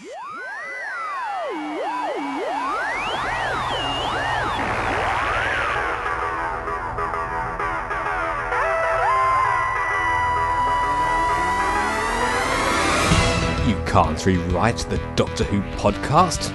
You 0.00 0.06
can't 13.86 14.24
rewrite 14.24 14.78
the 14.88 15.00
Doctor 15.16 15.42
Who 15.44 15.60
podcast. 15.76 16.52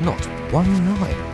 Not 0.00 0.24
one 0.52 1.00
line. 1.00 1.29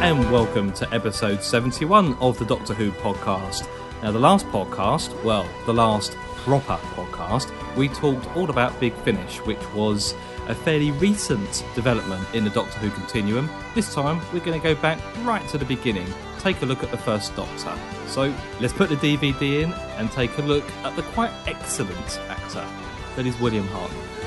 And 0.00 0.30
welcome 0.30 0.72
to 0.72 0.88
episode 0.94 1.42
71 1.42 2.14
of 2.20 2.38
the 2.38 2.44
Doctor 2.44 2.72
Who 2.72 2.92
podcast. 2.92 3.68
Now, 4.00 4.12
the 4.12 4.18
last 4.20 4.46
podcast, 4.46 5.24
well, 5.24 5.46
the 5.66 5.74
last 5.74 6.12
proper 6.36 6.76
podcast, 6.94 7.50
we 7.76 7.88
talked 7.88 8.24
all 8.36 8.48
about 8.48 8.78
Big 8.78 8.94
Finish, 8.98 9.38
which 9.38 9.60
was 9.72 10.14
a 10.46 10.54
fairly 10.54 10.92
recent 10.92 11.64
development 11.74 12.24
in 12.32 12.44
the 12.44 12.50
Doctor 12.50 12.78
Who 12.78 12.90
continuum. 12.90 13.50
This 13.74 13.92
time, 13.92 14.20
we're 14.32 14.38
going 14.38 14.58
to 14.58 14.62
go 14.62 14.80
back 14.80 15.00
right 15.24 15.46
to 15.48 15.58
the 15.58 15.64
beginning, 15.64 16.06
take 16.38 16.62
a 16.62 16.66
look 16.66 16.84
at 16.84 16.92
the 16.92 16.98
first 16.98 17.34
Doctor. 17.34 17.76
So, 18.06 18.32
let's 18.60 18.72
put 18.72 18.90
the 18.90 18.96
DVD 18.96 19.64
in 19.64 19.72
and 19.72 20.12
take 20.12 20.38
a 20.38 20.42
look 20.42 20.70
at 20.84 20.94
the 20.94 21.02
quite 21.02 21.32
excellent 21.46 22.20
actor 22.28 22.64
that 23.16 23.26
is 23.26 23.38
William 23.40 23.66
Hartnell. 23.66 24.17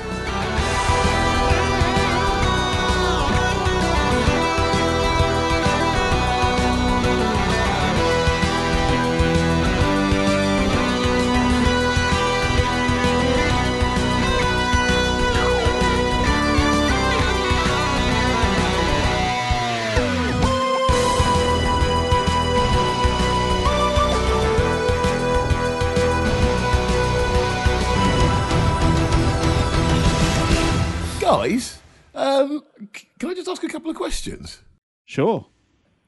Guys, 31.36 31.80
um, 32.14 32.62
c- 32.94 33.08
can 33.18 33.30
I 33.30 33.34
just 33.34 33.48
ask 33.48 33.64
a 33.64 33.68
couple 33.68 33.90
of 33.90 33.96
questions? 33.96 34.60
Sure. 35.06 35.46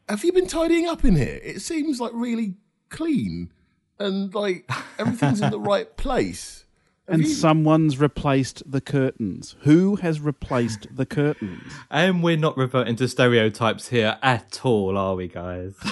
Have 0.06 0.22
you 0.22 0.32
been 0.34 0.46
tidying 0.46 0.86
up 0.86 1.02
in 1.02 1.16
here? 1.16 1.40
It 1.42 1.62
seems 1.62 1.98
like 1.98 2.12
really 2.12 2.56
clean 2.90 3.50
and 3.98 4.34
like 4.34 4.68
everything's 4.98 5.40
in 5.40 5.50
the 5.50 5.58
right 5.58 5.96
place. 5.96 6.66
Have 7.08 7.14
And 7.20 7.22
you- 7.26 7.30
someone's 7.34 7.98
replaced 7.98 8.70
the 8.70 8.82
curtains. 8.82 9.56
Who 9.60 9.96
has 9.96 10.20
replaced 10.20 10.88
the 10.94 11.06
curtains? 11.06 11.72
And 11.90 12.22
we're 12.22 12.36
not 12.36 12.58
reverting 12.58 12.96
to 12.96 13.08
stereotypes 13.08 13.88
here 13.88 14.18
at 14.22 14.60
all, 14.62 14.98
are 14.98 15.14
we, 15.14 15.28
guys? 15.28 15.74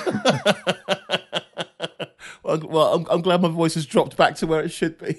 well, 2.43 2.59
well, 2.65 2.95
I'm, 2.97 3.07
I'm 3.09 3.23
glad 3.23 3.41
my 3.41 3.49
voice 3.49 3.73
has 3.77 3.87
dropped 3.87 4.19
back 4.19 4.35
to 4.37 4.47
where 4.47 4.61
it 4.61 4.69
should 4.73 4.99
be. 4.99 5.17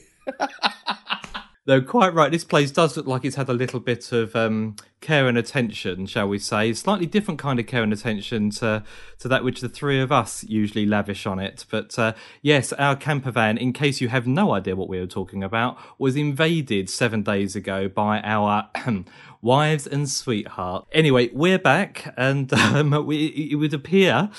Though 1.66 1.80
quite 1.82 2.14
right, 2.14 2.30
this 2.30 2.44
place 2.44 2.72
does 2.72 2.98
look 2.98 3.08
like 3.08 3.24
it's 3.24 3.38
had 3.38 3.48
a 3.48 3.54
little 3.54 3.80
bit 3.80 4.12
of 4.12 4.36
um, 4.36 4.76
care 5.00 5.30
and 5.30 5.38
attention, 5.38 6.06
shall 6.08 6.28
we 6.28 6.38
say? 6.38 6.74
Slightly 6.74 7.06
different 7.06 7.40
kind 7.40 7.58
of 7.58 7.68
care 7.68 7.84
and 7.84 7.94
attention 7.94 8.50
to 8.52 8.84
to 9.20 9.28
that 9.30 9.46
which 9.46 9.62
the 9.62 9.70
three 9.70 10.02
of 10.02 10.12
us 10.12 10.44
usually 10.44 10.86
lavish 10.86 11.26
on 11.26 11.40
it. 11.40 11.66
But 11.70 11.98
uh, 11.98 12.14
yes, 12.42 12.74
our 12.74 12.98
camper 12.98 13.32
van, 13.32 13.58
in 13.58 13.72
case 13.72 14.02
you 14.02 14.10
have 14.10 14.28
no 14.28 14.52
idea 14.54 14.76
what 14.76 14.90
we 14.90 15.00
were 15.00 15.08
talking 15.08 15.42
about, 15.42 15.78
was 15.98 16.18
invaded 16.18 16.90
seven 16.90 17.24
days 17.24 17.56
ago 17.56 17.88
by 17.88 18.20
our 18.20 18.70
wives 19.42 19.88
and 19.88 20.10
sweetheart. 20.10 20.86
Anyway, 20.92 21.30
we're 21.32 21.60
back, 21.60 22.14
and 22.18 22.52
um, 22.54 23.06
we, 23.06 23.28
it 23.28 23.56
would 23.56 23.74
appear 23.74 24.30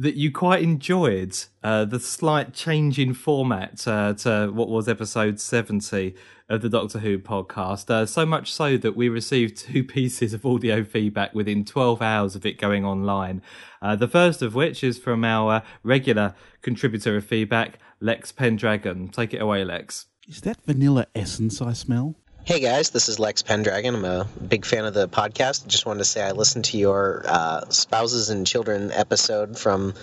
that 0.00 0.16
you 0.16 0.32
quite 0.32 0.62
enjoyed 0.62 1.36
uh, 1.62 1.84
the 1.84 2.00
slight 2.00 2.54
change 2.54 2.98
in 2.98 3.12
format 3.12 3.86
uh, 3.86 4.14
to 4.14 4.50
what 4.50 4.66
was 4.66 4.88
episode 4.88 5.38
70 5.38 6.14
of 6.48 6.62
the 6.62 6.70
Doctor 6.70 7.00
Who 7.00 7.18
podcast. 7.18 7.90
Uh, 7.90 8.06
so 8.06 8.24
much 8.24 8.50
so 8.50 8.78
that 8.78 8.96
we 8.96 9.10
received 9.10 9.58
two 9.58 9.84
pieces 9.84 10.32
of 10.32 10.46
audio 10.46 10.82
feedback 10.84 11.34
within 11.34 11.66
12 11.66 12.00
hours 12.00 12.34
of 12.34 12.46
it 12.46 12.58
going 12.58 12.82
online. 12.82 13.42
Uh, 13.82 13.94
the 13.94 14.08
first 14.08 14.40
of 14.40 14.54
which 14.54 14.82
is 14.82 14.98
from 14.98 15.22
our 15.22 15.62
regular 15.82 16.34
contributor 16.62 17.18
of 17.18 17.26
feedback, 17.26 17.78
Lex 18.00 18.32
Pendragon. 18.32 19.08
Take 19.08 19.34
it 19.34 19.42
away, 19.42 19.64
Lex. 19.64 20.06
Is 20.26 20.40
that 20.40 20.64
vanilla 20.64 21.08
essence 21.14 21.60
I 21.60 21.74
smell? 21.74 22.14
Hey 22.44 22.58
guys, 22.58 22.90
this 22.90 23.08
is 23.08 23.18
Lex 23.18 23.42
Pendragon. 23.42 23.94
I'm 23.94 24.04
a 24.04 24.26
big 24.48 24.64
fan 24.64 24.84
of 24.84 24.94
the 24.94 25.06
podcast. 25.08 25.66
Just 25.66 25.86
wanted 25.86 25.98
to 25.98 26.04
say 26.04 26.22
I 26.22 26.32
listened 26.32 26.64
to 26.66 26.78
your 26.78 27.22
uh, 27.26 27.68
spouses 27.68 28.30
and 28.30 28.46
children 28.46 28.90
episode 28.92 29.58
from 29.58 29.94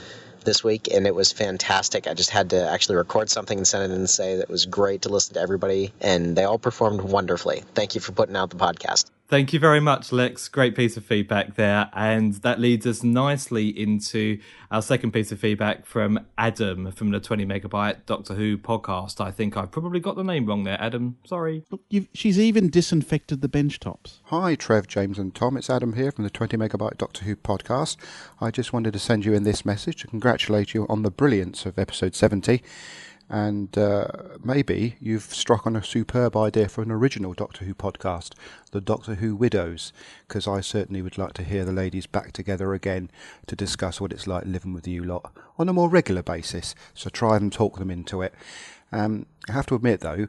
this 0.45 0.63
week, 0.63 0.87
and 0.93 1.07
it 1.07 1.15
was 1.15 1.31
fantastic. 1.31 2.07
I 2.07 2.13
just 2.13 2.29
had 2.29 2.51
to 2.51 2.69
actually 2.69 2.97
record 2.97 3.29
something 3.29 3.57
and 3.57 3.67
send 3.67 3.83
it 3.83 3.93
in 3.93 3.99
and 4.01 4.09
say 4.09 4.37
that 4.37 4.43
it 4.43 4.49
was 4.49 4.65
great 4.65 5.01
to 5.01 5.09
listen 5.09 5.33
to 5.33 5.41
everybody, 5.41 5.91
and 5.99 6.37
they 6.37 6.43
all 6.43 6.59
performed 6.59 7.01
wonderfully. 7.01 7.63
Thank 7.73 7.95
you 7.95 8.01
for 8.01 8.13
putting 8.13 8.35
out 8.35 8.51
the 8.51 8.55
podcast. 8.55 9.05
Thank 9.29 9.51
you 9.51 9.59
very 9.59 9.81
much, 9.81 10.13
Lex. 10.13 10.47
Great 10.47 10.73
piece 10.73 10.95
of 10.95 11.03
feedback 11.03 11.55
there. 11.55 11.89
And 11.91 12.35
that 12.35 12.61
leads 12.61 12.87
us 12.87 13.03
nicely 13.03 13.67
into 13.67 14.39
our 14.71 14.81
second 14.81 15.11
piece 15.11 15.33
of 15.33 15.39
feedback 15.39 15.85
from 15.85 16.25
Adam 16.37 16.93
from 16.93 17.11
the 17.11 17.19
20 17.19 17.45
megabyte 17.45 18.05
Doctor 18.05 18.35
Who 18.35 18.57
podcast. 18.57 19.19
I 19.19 19.31
think 19.31 19.57
I 19.57 19.65
probably 19.65 19.99
got 19.99 20.15
the 20.15 20.23
name 20.23 20.45
wrong 20.45 20.63
there, 20.63 20.81
Adam. 20.81 21.17
Sorry. 21.25 21.65
Look, 21.69 21.81
you've, 21.89 22.07
she's 22.13 22.39
even 22.39 22.69
disinfected 22.69 23.41
the 23.41 23.49
bench 23.49 23.81
tops. 23.81 24.21
Hi, 24.27 24.55
Trev, 24.55 24.87
James, 24.87 25.19
and 25.19 25.35
Tom. 25.35 25.57
It's 25.57 25.69
Adam 25.69 25.93
here 25.93 26.13
from 26.13 26.23
the 26.23 26.29
20 26.29 26.55
Megabyte 26.55 26.97
Doctor 26.97 27.25
Who 27.25 27.35
podcast. 27.35 27.97
I 28.39 28.49
just 28.49 28.71
wanted 28.71 28.93
to 28.93 28.99
send 28.99 29.25
you 29.25 29.33
in 29.33 29.43
this 29.43 29.65
message 29.65 30.03
to 30.03 30.07
congratulate 30.07 30.73
you 30.73 30.85
on 30.87 31.01
the 31.01 31.11
brilliance 31.11 31.65
of 31.65 31.77
episode 31.77 32.15
70. 32.15 32.63
And 33.29 33.77
uh, 33.77 34.07
maybe 34.41 34.95
you've 35.01 35.23
struck 35.23 35.67
on 35.67 35.75
a 35.75 35.83
superb 35.83 36.37
idea 36.37 36.69
for 36.69 36.81
an 36.81 36.91
original 36.91 37.33
Doctor 37.33 37.65
Who 37.65 37.73
podcast, 37.73 38.33
the 38.71 38.79
Doctor 38.79 39.15
Who 39.15 39.35
Widows, 39.35 39.91
because 40.27 40.47
I 40.47 40.61
certainly 40.61 41.01
would 41.01 41.17
like 41.17 41.33
to 41.33 41.43
hear 41.43 41.65
the 41.65 41.73
ladies 41.73 42.07
back 42.07 42.31
together 42.31 42.73
again 42.73 43.11
to 43.47 43.55
discuss 43.55 43.99
what 43.99 44.13
it's 44.13 44.27
like 44.27 44.45
living 44.45 44.71
with 44.71 44.87
you 44.87 45.03
lot 45.03 45.33
on 45.57 45.67
a 45.67 45.73
more 45.73 45.89
regular 45.89 46.23
basis. 46.23 46.73
So 46.93 47.09
try 47.09 47.35
and 47.35 47.51
talk 47.51 47.79
them 47.79 47.91
into 47.91 48.21
it. 48.21 48.33
Um, 48.93 49.25
I 49.49 49.51
have 49.51 49.65
to 49.67 49.75
admit, 49.75 49.99
though, 49.99 50.27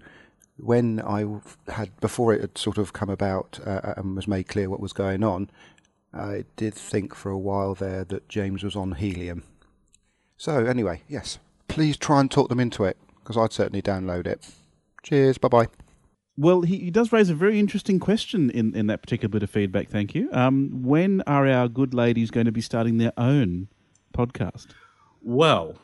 when 0.57 1.01
I 1.01 1.25
had 1.71 1.99
before 2.01 2.35
it 2.35 2.41
had 2.41 2.59
sort 2.59 2.79
of 2.79 2.93
come 2.93 3.11
about 3.11 3.61
uh, 3.65 3.95
and 3.97 4.17
was 4.17 4.27
made 4.27 4.49
clear 4.49 4.69
what 4.69 4.81
was 4.81 4.93
going 4.93 5.23
on, 5.23 5.51
I 6.13 6.47
did 6.57 6.75
think 6.75 7.15
for 7.15 7.31
a 7.31 7.39
while 7.39 7.77
there 7.77 8.03
that 8.05 8.29
James 8.29 8.65
was 8.65 8.75
on 8.75 8.93
helium. 8.93 9.45
So 10.37 10.67
anyway, 10.67 11.03
yes, 11.09 11.39
please 11.79 11.97
try 11.97 12.19
and 12.19 12.29
talk 12.29 12.49
them 12.49 12.59
into 12.59 12.83
it 12.83 12.97
because 13.21 13.37
I'd 13.37 13.53
certainly 13.53 13.81
download 13.81 14.27
it. 14.27 14.45
Cheers, 15.05 15.39
bye 15.39 15.47
bye. 15.47 15.69
Well, 16.37 16.63
he, 16.63 16.77
he 16.79 16.91
does 16.91 17.13
raise 17.13 17.31
a 17.31 17.37
very 17.37 17.61
interesting 17.61 18.01
question 18.01 18.51
in, 18.51 18.75
in 18.75 18.89
that 18.89 19.01
particular 19.01 19.29
bit 19.29 19.45
of 19.45 19.51
feedback. 19.51 19.89
Thank 19.89 20.13
you. 20.13 20.29
Um, 20.33 20.83
when 20.83 21.21
are 21.29 21.47
our 21.47 21.69
good 21.69 21.95
ladies 21.95 22.33
going 22.33 22.47
to 22.47 22.53
be 22.53 22.61
starting 22.61 22.99
their 22.99 23.13
own 23.17 23.69
podcast? 24.13 24.67
Well, 25.23 25.77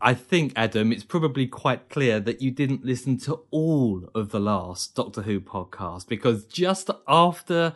I 0.00 0.14
think, 0.14 0.54
Adam, 0.56 0.92
it's 0.92 1.04
probably 1.04 1.46
quite 1.46 1.90
clear 1.90 2.20
that 2.20 2.40
you 2.40 2.50
didn't 2.50 2.86
listen 2.86 3.18
to 3.18 3.40
all 3.50 4.08
of 4.14 4.30
the 4.30 4.40
last 4.40 4.94
Doctor 4.94 5.22
Who 5.22 5.42
podcast 5.42 6.08
because 6.08 6.46
just 6.46 6.88
after 7.06 7.74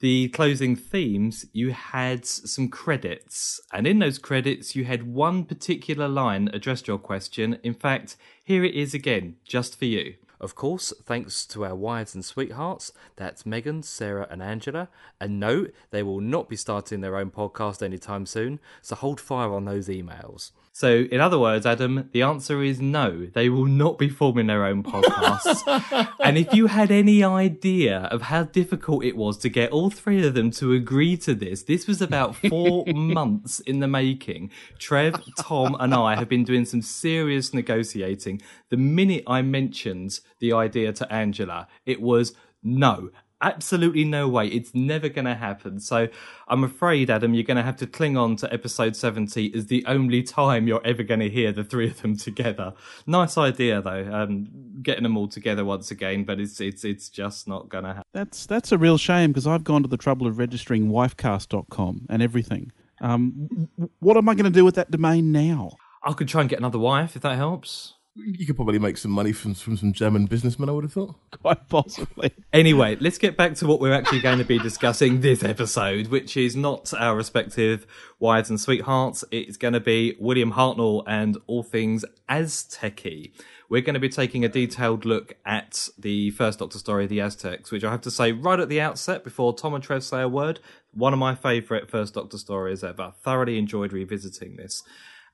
the 0.00 0.28
closing 0.30 0.76
themes, 0.76 1.46
you 1.52 1.72
had 1.72 2.24
some 2.24 2.68
credits. 2.68 3.60
And 3.72 3.86
in 3.86 3.98
those 3.98 4.18
credits, 4.18 4.74
you 4.74 4.84
had 4.84 5.12
one 5.14 5.44
particular 5.44 6.08
line 6.08 6.48
addressed 6.52 6.88
your 6.88 6.98
question. 6.98 7.58
In 7.62 7.74
fact, 7.74 8.16
here 8.42 8.64
it 8.64 8.74
is 8.74 8.94
again, 8.94 9.36
just 9.44 9.78
for 9.78 9.84
you. 9.84 10.14
Of 10.40 10.54
course, 10.54 10.94
thanks 11.04 11.44
to 11.48 11.66
our 11.66 11.74
wives 11.74 12.14
and 12.14 12.24
sweethearts, 12.24 12.92
that's 13.16 13.44
Megan, 13.44 13.82
Sarah, 13.82 14.26
and 14.30 14.42
Angela. 14.42 14.88
And 15.20 15.38
no, 15.38 15.66
they 15.90 16.02
will 16.02 16.22
not 16.22 16.48
be 16.48 16.56
starting 16.56 17.02
their 17.02 17.16
own 17.16 17.30
podcast 17.30 17.82
anytime 17.82 18.24
soon, 18.24 18.58
so 18.80 18.96
hold 18.96 19.20
fire 19.20 19.52
on 19.52 19.66
those 19.66 19.88
emails. 19.88 20.52
So, 20.80 21.06
in 21.12 21.20
other 21.20 21.38
words, 21.38 21.66
Adam, 21.66 22.08
the 22.12 22.22
answer 22.22 22.62
is 22.62 22.80
no. 22.80 23.26
They 23.26 23.50
will 23.50 23.66
not 23.66 23.98
be 23.98 24.08
forming 24.08 24.46
their 24.46 24.64
own 24.64 24.82
podcasts. 24.82 26.08
and 26.24 26.38
if 26.38 26.54
you 26.54 26.68
had 26.68 26.90
any 26.90 27.22
idea 27.22 28.08
of 28.10 28.22
how 28.22 28.44
difficult 28.44 29.04
it 29.04 29.14
was 29.14 29.36
to 29.40 29.50
get 29.50 29.72
all 29.72 29.90
three 29.90 30.26
of 30.26 30.32
them 30.32 30.50
to 30.52 30.72
agree 30.72 31.18
to 31.18 31.34
this, 31.34 31.64
this 31.64 31.86
was 31.86 32.00
about 32.00 32.34
four 32.34 32.86
months 32.94 33.60
in 33.60 33.80
the 33.80 33.88
making. 33.88 34.52
Trev, 34.78 35.22
Tom, 35.38 35.76
and 35.78 35.92
I 35.92 36.16
have 36.16 36.30
been 36.30 36.44
doing 36.44 36.64
some 36.64 36.80
serious 36.80 37.52
negotiating. 37.52 38.40
The 38.70 38.78
minute 38.78 39.24
I 39.26 39.42
mentioned 39.42 40.20
the 40.38 40.54
idea 40.54 40.94
to 40.94 41.12
Angela, 41.12 41.68
it 41.84 42.00
was 42.00 42.32
no. 42.62 43.10
Absolutely 43.42 44.04
no 44.04 44.28
way. 44.28 44.48
It's 44.48 44.74
never 44.74 45.08
going 45.08 45.24
to 45.24 45.34
happen. 45.34 45.80
So 45.80 46.08
I'm 46.48 46.64
afraid, 46.64 47.10
Adam, 47.10 47.34
you're 47.34 47.44
going 47.44 47.56
to 47.56 47.62
have 47.62 47.76
to 47.76 47.86
cling 47.86 48.16
on 48.16 48.36
to 48.36 48.52
episode 48.52 48.96
70 48.96 49.54
as 49.54 49.66
the 49.66 49.84
only 49.86 50.22
time 50.22 50.66
you're 50.66 50.84
ever 50.84 51.02
going 51.02 51.20
to 51.20 51.28
hear 51.28 51.52
the 51.52 51.64
three 51.64 51.88
of 51.88 52.00
them 52.02 52.16
together. 52.16 52.74
Nice 53.06 53.38
idea, 53.38 53.80
though, 53.80 54.08
um, 54.12 54.48
getting 54.82 55.02
them 55.04 55.16
all 55.16 55.28
together 55.28 55.64
once 55.64 55.90
again, 55.90 56.24
but 56.24 56.40
it's 56.40 56.60
it's 56.60 56.84
it's 56.84 57.08
just 57.08 57.48
not 57.48 57.68
going 57.68 57.84
to 57.84 57.90
happen. 57.90 58.04
That's 58.12 58.46
that's 58.46 58.72
a 58.72 58.78
real 58.78 58.98
shame 58.98 59.30
because 59.30 59.46
I've 59.46 59.64
gone 59.64 59.82
to 59.82 59.88
the 59.88 59.96
trouble 59.96 60.26
of 60.26 60.38
registering 60.38 60.88
wifecast.com 60.88 62.06
and 62.08 62.22
everything. 62.22 62.72
Um, 63.00 63.68
what 64.00 64.16
am 64.16 64.28
I 64.28 64.34
going 64.34 64.44
to 64.44 64.50
do 64.50 64.64
with 64.64 64.74
that 64.74 64.90
domain 64.90 65.32
now? 65.32 65.72
I 66.02 66.12
could 66.12 66.28
try 66.28 66.40
and 66.40 66.50
get 66.50 66.58
another 66.58 66.78
wife 66.78 67.16
if 67.16 67.22
that 67.22 67.36
helps. 67.36 67.94
You 68.16 68.44
could 68.44 68.56
probably 68.56 68.80
make 68.80 68.98
some 68.98 69.12
money 69.12 69.32
from 69.32 69.54
from 69.54 69.76
some 69.76 69.92
German 69.92 70.26
businessmen. 70.26 70.68
I 70.68 70.72
would 70.72 70.84
have 70.84 70.92
thought. 70.92 71.14
Quite 71.42 71.68
possibly. 71.68 72.32
Anyway, 72.52 72.96
let's 73.00 73.16
get 73.16 73.36
back 73.36 73.54
to 73.54 73.64
what 73.64 73.80
we're 73.80 73.92
actually 73.92 74.20
going 74.20 74.38
to 74.38 74.44
be 74.44 74.58
discussing 74.58 75.20
this 75.20 75.44
episode, 75.44 76.08
which 76.08 76.36
is 76.36 76.56
not 76.56 76.92
our 76.94 77.14
respective 77.14 77.86
wives 78.18 78.50
and 78.50 78.60
sweethearts. 78.60 79.24
It's 79.30 79.56
going 79.56 79.74
to 79.74 79.80
be 79.80 80.16
William 80.18 80.54
Hartnell 80.54 81.04
and 81.06 81.38
all 81.46 81.62
things 81.62 82.04
Aztec-y. 82.28 83.28
We're 83.68 83.82
going 83.82 83.94
to 83.94 84.00
be 84.00 84.08
taking 84.08 84.44
a 84.44 84.48
detailed 84.48 85.04
look 85.04 85.36
at 85.46 85.88
the 85.96 86.32
first 86.32 86.58
Doctor 86.58 86.78
story, 86.78 87.06
The 87.06 87.20
Aztecs, 87.20 87.70
which 87.70 87.84
I 87.84 87.92
have 87.92 88.00
to 88.00 88.10
say 88.10 88.32
right 88.32 88.58
at 88.58 88.68
the 88.68 88.80
outset, 88.80 89.22
before 89.22 89.54
Tom 89.54 89.74
and 89.74 89.84
Trev 89.84 90.02
say 90.02 90.20
a 90.20 90.28
word, 90.28 90.58
one 90.92 91.12
of 91.12 91.20
my 91.20 91.36
favourite 91.36 91.88
first 91.88 92.14
Doctor 92.14 92.36
stories 92.36 92.82
ever. 92.82 93.12
Thoroughly 93.22 93.58
enjoyed 93.58 93.92
revisiting 93.92 94.56
this. 94.56 94.82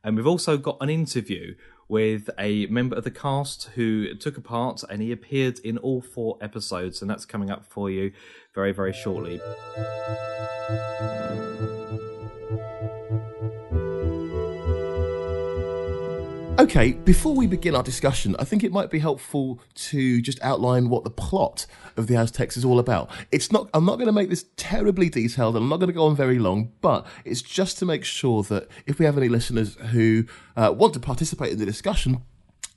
And 0.05 0.17
we've 0.17 0.27
also 0.27 0.59
got 0.59 0.77
an 0.83 0.91
interview 0.91 1.55
with 1.89 2.29
a 2.39 2.67
member 2.67 2.97
of 2.97 3.05
the 3.05 3.11
cast 3.11 3.71
who 3.75 4.15
took 4.15 4.37
a 4.37 4.41
part 4.41 4.83
and 4.91 5.01
he 5.01 5.13
appeared 5.13 5.59
in 5.61 5.79
all 5.79 6.01
four 6.01 6.37
episodes, 6.41 7.01
and 7.01 7.11
that's 7.11 7.25
coming 7.25 7.51
up 7.51 7.65
for 7.65 7.91
you 7.91 8.13
very, 8.55 8.73
very 8.73 8.93
shortly. 8.93 9.41
Okay, 16.59 16.93
before 16.93 17.35
we 17.35 17.47
begin 17.47 17.75
our 17.75 17.83
discussion, 17.83 18.35
I 18.39 18.45
think 18.45 18.65
it 18.65 18.73
might 18.73 18.91
be 18.91 18.99
helpful 18.99 19.61
to 19.75 20.23
just 20.23 20.43
outline 20.43 20.89
what 20.89 21.05
the 21.05 21.11
plot 21.11 21.67
of 21.99 22.07
the 22.07 22.17
Aztecs 22.17 22.57
is 22.57 22.65
all 22.65 22.79
about. 22.79 23.11
It's 23.31 23.53
not 23.53 23.69
I'm 23.75 23.85
not 23.85 23.97
going 23.97 24.07
to 24.07 24.13
make 24.13 24.31
this 24.31 24.47
terribly 24.57 25.11
detailed 25.11 25.55
and 25.55 25.65
I'm 25.65 25.69
not 25.69 25.81
going 25.81 25.89
to 25.89 25.95
go 25.95 26.07
on 26.07 26.17
very 26.17 26.39
long, 26.39 26.73
but 26.81 27.07
it's 27.27 27.43
just 27.43 27.77
to 27.81 27.85
make 27.85 28.07
sure 28.07 28.43
that 28.45 28.69
if 28.87 28.99
we 28.99 29.05
have 29.05 29.19
any 29.19 29.29
listeners 29.29 29.75
who 29.91 30.25
uh, 30.57 30.73
want 30.75 30.95
to 30.95 31.01
participate 31.01 31.53
in 31.53 31.59
the 31.59 31.67
discussion, 31.67 32.23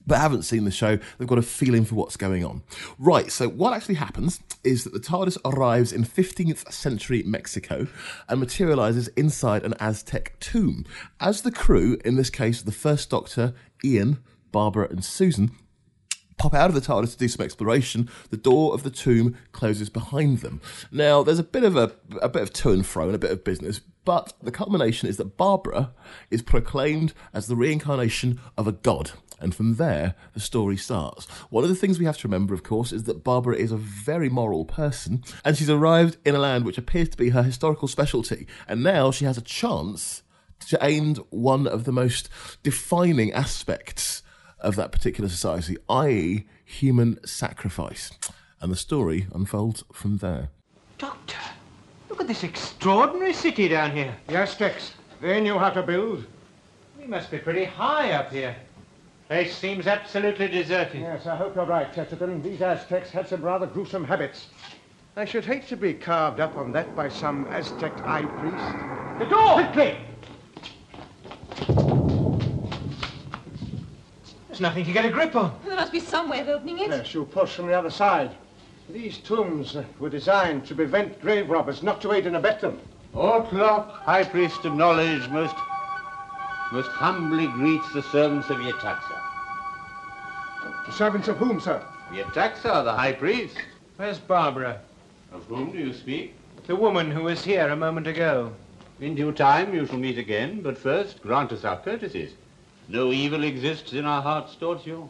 but 0.10 0.20
haven't 0.20 0.44
seen 0.44 0.66
the 0.66 0.72
show, 0.72 0.98
they've 1.18 1.28
got 1.28 1.38
a 1.38 1.44
feeling 1.44 1.86
for 1.86 1.96
what's 1.96 2.18
going 2.18 2.44
on. 2.44 2.64
Right, 2.98 3.32
so 3.32 3.48
what 3.48 3.74
actually 3.74 3.96
happens 3.96 4.42
is 4.64 4.84
that 4.84 4.94
the 4.94 5.00
TARDIS 5.00 5.38
arrives 5.46 5.94
in 5.94 6.04
15th 6.04 6.72
century 6.72 7.24
Mexico 7.26 7.88
and 8.28 8.40
materializes 8.40 9.08
inside 9.10 9.64
an 9.64 9.76
Aztec 9.80 10.38
tomb. 10.40 10.86
As 11.20 11.44
the 11.44 11.52
crew, 11.52 11.98
in 12.04 12.16
this 12.16 12.30
case 12.30 12.62
the 12.62 12.72
First 12.72 13.10
Doctor, 13.10 13.54
Ian, 13.86 14.20
Barbara, 14.52 14.88
and 14.90 15.06
Susan, 15.06 15.52
pop 16.40 16.56
out 16.56 16.70
of 16.70 16.74
the 16.74 16.82
TARDIS 16.82 17.12
to 17.12 17.18
do 17.18 17.28
some 17.28 17.46
exploration, 17.46 18.10
the 18.32 18.38
door 18.38 18.74
of 18.74 18.84
the 18.84 18.90
tomb 18.90 19.38
closes 19.52 19.90
behind 19.90 20.40
them. 20.40 20.62
Now, 20.92 21.22
there's 21.22 21.40
a 21.40 21.44
bit 21.44 21.64
of 21.64 21.76
a, 21.76 21.92
a 22.22 22.30
bit 22.30 22.42
of 22.42 22.52
to 22.54 22.72
and 22.72 22.86
fro 22.86 23.06
and 23.06 23.16
a 23.16 23.20
bit 23.20 23.32
of 23.32 23.44
business, 23.44 23.82
but 24.06 24.34
the 24.42 24.52
culmination 24.52 25.08
is 25.08 25.18
that 25.18 25.38
Barbara 25.38 25.92
is 26.32 26.42
proclaimed 26.42 27.14
as 27.34 27.48
the 27.48 27.56
reincarnation 27.56 28.40
of 28.58 28.68
a 28.68 28.72
god. 28.72 29.12
And 29.40 29.56
from 29.56 29.76
there, 29.76 30.16
the 30.34 30.40
story 30.40 30.78
starts. 30.78 31.26
One 31.50 31.64
of 31.64 31.70
the 31.70 31.76
things 31.76 31.98
we 31.98 32.06
have 32.06 32.18
to 32.20 32.28
remember, 32.28 32.54
of 32.54 32.64
course, 32.64 32.92
is 32.92 33.04
that 33.04 33.24
Barbara 33.24 33.56
is 33.56 33.72
a 33.72 33.78
very 33.78 34.30
moral 34.30 34.66
person, 34.66 35.24
and 35.46 35.58
she's 35.58 35.70
arrived 35.70 36.18
in 36.26 36.36
a 36.36 36.40
land 36.40 36.66
which 36.66 36.78
appears 36.78 37.10
to 37.10 37.18
be 37.18 37.30
her 37.30 37.44
historical 37.44 37.88
specialty. 37.88 38.48
And 38.68 38.84
now 38.84 39.12
she 39.12 39.26
has 39.26 39.38
a 39.38 39.42
chance 39.42 40.24
to 40.68 40.84
end 40.84 41.20
one 41.30 41.68
of 41.68 41.86
the 41.86 41.92
most 41.92 42.30
defining 42.64 43.32
aspects 43.32 44.24
of 44.60 44.76
that 44.76 44.92
particular 44.92 45.30
society, 45.30 45.78
i.e., 45.90 46.46
human 46.66 47.26
sacrifice. 47.26 48.12
And 48.62 48.72
the 48.72 48.76
story 48.76 49.28
unfolds 49.34 49.84
from 49.94 50.18
there. 50.18 50.50
Doctor, 50.98 51.38
look 52.10 52.20
at 52.20 52.28
this 52.28 52.44
extraordinary 52.44 53.34
city 53.34 53.70
down 53.70 53.92
here. 53.92 54.14
The 54.28 54.36
Aztecs, 54.36 54.92
they 55.22 55.40
knew 55.40 55.58
how 55.58 55.70
to 55.70 55.82
build. 55.82 56.26
We 57.00 57.08
must 57.08 57.32
be 57.32 57.38
pretty 57.38 57.64
high 57.64 58.12
up 58.12 58.32
here. 58.34 58.56
Place 59.30 59.56
seems 59.56 59.86
absolutely 59.86 60.48
deserted. 60.48 61.02
Yes, 61.02 61.28
I 61.28 61.36
hope 61.36 61.56
you're 61.56 61.64
right, 61.64 61.94
Chesterton. 61.94 62.42
These 62.42 62.64
Aztecs 62.64 63.12
had 63.12 63.28
some 63.28 63.44
rather 63.44 63.68
gruesome 63.68 64.04
habits. 64.04 64.48
I 65.16 65.24
should 65.26 65.46
hate 65.46 65.68
to 65.68 65.78
be 65.78 65.94
carved 65.94 66.40
up 66.40 66.58
on 66.58 66.72
that 66.72 66.96
by 66.96 67.10
some 67.10 67.46
Aztec 67.52 67.96
high 68.00 68.24
priest. 68.24 69.20
The 69.20 69.26
door! 69.26 69.54
Quickly! 69.54 70.00
There's 74.48 74.62
nothing 74.62 74.84
to 74.86 74.92
get 74.92 75.06
a 75.06 75.12
grip 75.12 75.36
on. 75.36 75.56
There 75.64 75.76
must 75.76 75.92
be 75.92 76.00
some 76.00 76.28
way 76.28 76.40
of 76.40 76.50
opening 76.50 76.80
it. 76.80 76.90
Yes, 76.90 77.14
you 77.14 77.24
push 77.26 77.54
from 77.54 77.68
the 77.68 77.74
other 77.74 77.92
side. 77.92 78.32
These 78.90 79.20
tombs 79.20 79.76
uh, 79.76 79.84
were 80.00 80.10
designed 80.10 80.66
to 80.66 80.74
prevent 80.74 81.22
grave 81.22 81.52
robbers, 81.52 81.84
not 81.84 82.02
to 82.02 82.14
aid 82.14 82.26
and 82.26 82.36
abet 82.36 82.62
them. 82.62 82.80
Autloc, 83.14 83.92
High 83.92 84.24
Priest 84.24 84.66
of 84.66 84.74
Knowledge, 84.74 85.30
most, 85.30 85.56
most 86.72 86.90
humbly 86.90 87.46
greets 87.46 87.94
the 87.94 88.02
servants 88.02 88.50
of 88.50 88.58
Yetaxa. 88.58 89.19
The 90.90 90.96
servants 90.96 91.28
of 91.28 91.38
whom, 91.38 91.60
sir? 91.62 91.86
Yetaxa, 92.12 92.84
the 92.84 92.92
High 92.92 93.14
Priest. 93.14 93.56
Where's 93.98 94.18
Barbara? 94.18 94.82
Of 95.32 95.46
whom 95.46 95.72
do 95.72 95.78
you 95.78 95.94
speak? 95.94 96.34
The 96.66 96.76
woman 96.76 97.12
who 97.12 97.26
was 97.26 97.44
here 97.44 97.70
a 97.70 97.76
moment 97.76 98.08
ago. 98.08 98.54
In 99.00 99.14
due 99.14 99.32
time 99.32 99.72
you 99.72 99.86
shall 99.86 100.00
meet 100.00 100.18
again, 100.18 100.64
but 100.64 100.80
first 100.80 101.22
grant 101.22 101.52
us 101.52 101.64
our 101.64 101.78
courtesies. 101.78 102.32
No 102.88 103.12
evil 103.12 103.44
exists 103.44 103.94
in 103.94 104.06
our 104.06 104.24
hearts 104.24 104.56
towards 104.56 104.88
you. 104.88 105.10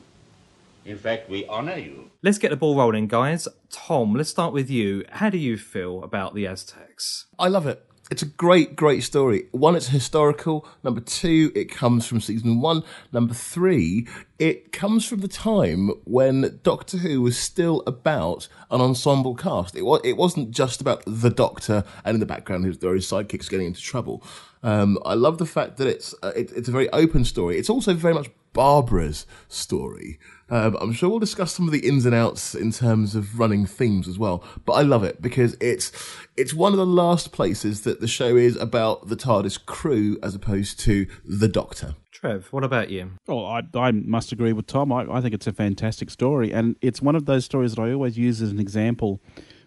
In 0.84 0.98
fact, 0.98 1.30
we 1.30 1.48
honor 1.48 1.78
you. 1.78 2.12
Let's 2.24 2.40
get 2.40 2.50
the 2.50 2.58
ball 2.58 2.76
rolling, 2.76 3.08
guys. 3.08 3.48
Tom, 3.70 4.16
let's 4.16 4.30
start 4.30 4.52
with 4.52 4.70
you. 4.70 5.06
How 5.10 5.30
do 5.30 5.38
you 5.38 5.58
feel 5.58 6.04
about 6.04 6.36
the 6.36 6.46
Aztecs? 6.46 7.28
I 7.40 7.48
love 7.48 7.66
it. 7.66 7.89
It's 8.10 8.24
a 8.24 8.26
great, 8.26 8.76
great 8.76 9.04
story. 9.04 9.46
One, 9.52 9.76
it's 9.76 9.90
historical. 9.90 10.68
Number 10.84 11.00
two, 11.00 11.52
it 11.54 11.70
comes 11.70 12.08
from 12.08 12.22
season 12.22 12.60
one. 12.60 12.84
Number 13.12 13.36
three, 13.36 14.08
it 14.40 14.72
comes 14.72 15.06
from 15.06 15.20
the 15.20 15.28
time 15.28 15.90
when 16.06 16.60
Doctor 16.64 16.98
Who 16.98 17.22
was 17.22 17.38
still 17.38 17.84
about 17.86 18.48
an 18.72 18.82
ensemble 18.82 19.36
cast. 19.36 19.76
It 19.76 19.84
was, 19.84 20.02
it 20.04 20.18
wasn't 20.18 20.50
just 20.50 20.82
about 20.82 21.04
the 21.06 21.30
Doctor 21.30 21.84
and 22.04 22.16
in 22.16 22.20
the 22.20 22.26
background 22.26 22.66
there 22.66 22.90
are 22.90 22.96
his 22.96 23.06
sidekicks 23.06 23.48
getting 23.48 23.68
into 23.68 23.82
trouble. 23.82 24.24
Um, 24.64 24.98
I 25.06 25.14
love 25.14 25.38
the 25.38 25.46
fact 25.46 25.78
that 25.78 25.88
it's 25.88 26.16
uh, 26.24 26.32
it, 26.36 26.52
it's 26.54 26.68
a 26.68 26.72
very 26.72 26.90
open 26.90 27.26
story. 27.26 27.58
It's 27.58 27.70
also 27.70 27.94
very 27.94 28.16
much 28.16 28.30
Barbara's 28.54 29.28
story. 29.48 30.20
Um, 30.50 30.78
I'm 30.82 30.94
sure 30.94 31.10
we'll 31.10 31.20
discuss 31.20 31.54
some 31.54 31.68
of 31.68 31.72
the 31.72 31.88
ins 31.88 32.06
and 32.06 32.16
outs 32.16 32.56
in 32.56 32.72
terms 32.72 33.16
of 33.16 33.40
running 33.40 33.66
themes 33.66 34.08
as 34.08 34.18
well. 34.18 34.44
But 34.66 34.74
I 34.74 34.82
love 34.82 35.04
it 35.04 35.22
because 35.22 35.56
it's 35.62 35.92
it's 36.36 36.54
one 36.54 36.74
of 36.74 36.78
the 36.78 36.86
last 36.86 37.32
places 37.32 37.82
that 37.82 38.00
the 38.00 38.08
show 38.08 38.36
is 38.36 38.56
about 38.56 39.10
the 39.10 39.16
TARDIS 39.16 39.66
crew 39.66 40.18
as 40.24 40.36
opposed 40.36 40.80
to 40.82 41.06
the 41.24 41.48
Doctor. 41.48 41.96
Trev, 42.12 42.52
what 42.52 42.64
about 42.64 42.90
you? 42.90 43.12
Well, 43.28 43.46
I, 43.46 43.62
I 43.76 43.92
must 43.92 44.32
agree 44.32 44.52
with 44.52 44.68
Tom. 44.68 44.92
I, 44.92 45.06
I 45.10 45.22
think 45.22 45.34
it's 45.34 45.48
a 45.48 45.54
fantastic 45.54 46.10
story, 46.10 46.52
and 46.52 46.76
it's 46.82 47.02
one 47.02 47.16
of 47.16 47.26
those 47.26 47.46
stories 47.46 47.76
that 47.76 47.82
I 47.82 47.94
always 47.94 48.18
use 48.18 48.42
as 48.42 48.52
an 48.52 48.60
example 48.60 49.22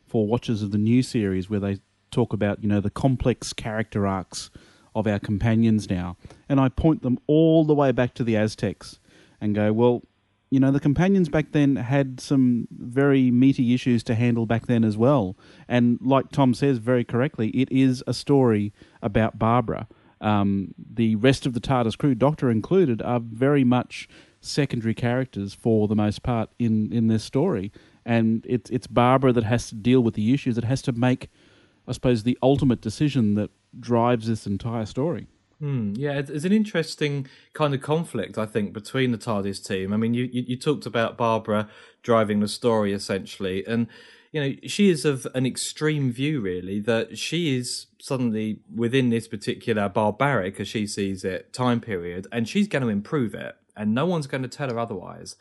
for 0.06 0.26
watchers 0.26 0.62
of 0.62 0.70
the 0.70 0.78
new 0.78 1.02
series, 1.02 1.48
where 1.48 1.60
they 1.60 1.78
talk 2.10 2.32
about 2.34 2.62
you 2.62 2.68
know 2.68 2.80
the 2.80 2.90
complex 2.90 3.52
character 3.52 4.06
arcs 4.06 4.50
of 4.94 5.06
our 5.06 5.18
companions 5.18 5.88
now, 5.88 6.18
and 6.48 6.60
I 6.60 6.68
point 6.68 7.02
them 7.02 7.18
all 7.26 7.64
the 7.64 7.74
way 7.74 7.92
back 7.92 8.12
to 8.14 8.24
the 8.24 8.36
Aztecs, 8.36 8.98
and 9.40 9.54
go, 9.54 9.72
well, 9.72 10.02
you 10.52 10.60
know, 10.60 10.70
the 10.70 10.80
companions 10.80 11.30
back 11.30 11.52
then 11.52 11.76
had 11.76 12.20
some 12.20 12.68
very 12.70 13.30
meaty 13.30 13.72
issues 13.72 14.02
to 14.02 14.14
handle 14.14 14.44
back 14.44 14.66
then 14.66 14.84
as 14.84 14.98
well, 14.98 15.34
and 15.66 15.98
like 16.02 16.28
Tom 16.30 16.52
says 16.52 16.76
very 16.76 17.04
correctly, 17.04 17.48
it 17.48 17.72
is 17.72 18.04
a 18.06 18.12
story 18.12 18.70
about 19.00 19.38
Barbara. 19.38 19.88
Um, 20.20 20.74
the 20.76 21.16
rest 21.16 21.46
of 21.46 21.54
the 21.54 21.60
TARDIS 21.60 21.96
crew, 21.96 22.14
Doctor 22.14 22.50
included, 22.50 23.00
are 23.00 23.18
very 23.18 23.64
much 23.64 24.10
secondary 24.42 24.92
characters 24.92 25.54
for 25.54 25.88
the 25.88 25.96
most 25.96 26.22
part 26.22 26.50
in, 26.58 26.92
in 26.92 27.06
this 27.06 27.24
story. 27.24 27.72
And 28.04 28.44
it's 28.46 28.68
it's 28.68 28.86
Barbara 28.86 29.32
that 29.32 29.44
has 29.44 29.70
to 29.70 29.74
deal 29.74 30.02
with 30.02 30.12
the 30.12 30.34
issues. 30.34 30.58
It 30.58 30.64
has 30.64 30.82
to 30.82 30.92
make, 30.92 31.30
I 31.88 31.92
suppose, 31.92 32.24
the 32.24 32.36
ultimate 32.42 32.82
decision 32.82 33.36
that 33.36 33.50
drives 33.80 34.26
this 34.26 34.46
entire 34.46 34.84
story. 34.84 35.28
Hmm, 35.62 35.92
yeah, 35.94 36.18
it's, 36.18 36.44
an 36.44 36.50
interesting 36.50 37.28
kind 37.52 37.72
of 37.72 37.80
conflict, 37.80 38.36
I 38.36 38.46
think, 38.46 38.72
between 38.72 39.12
the 39.12 39.16
TARDIS 39.16 39.64
team. 39.64 39.92
I 39.92 39.96
mean, 39.96 40.12
you, 40.12 40.24
you, 40.24 40.42
you 40.48 40.56
talked 40.56 40.86
about 40.86 41.16
Barbara 41.16 41.68
driving 42.02 42.40
the 42.40 42.48
story 42.48 42.92
essentially, 42.92 43.64
and 43.64 43.86
you 44.32 44.40
know 44.40 44.56
she 44.66 44.90
is 44.90 45.04
of 45.04 45.24
an 45.36 45.46
extreme 45.46 46.10
view, 46.10 46.40
really, 46.40 46.80
that 46.80 47.16
she 47.16 47.56
is 47.56 47.86
suddenly 48.00 48.58
within 48.74 49.10
this 49.10 49.28
particular 49.28 49.88
barbaric, 49.88 50.58
as 50.58 50.66
she 50.66 50.84
sees 50.84 51.22
it, 51.22 51.52
time 51.52 51.80
period, 51.80 52.26
and 52.32 52.48
she's 52.48 52.66
going 52.66 52.82
to 52.82 52.88
improve 52.88 53.32
it, 53.32 53.54
and 53.76 53.94
no 53.94 54.04
one's 54.04 54.26
going 54.26 54.42
to 54.42 54.48
tell 54.48 54.68
her 54.68 54.80
otherwise. 54.80 55.36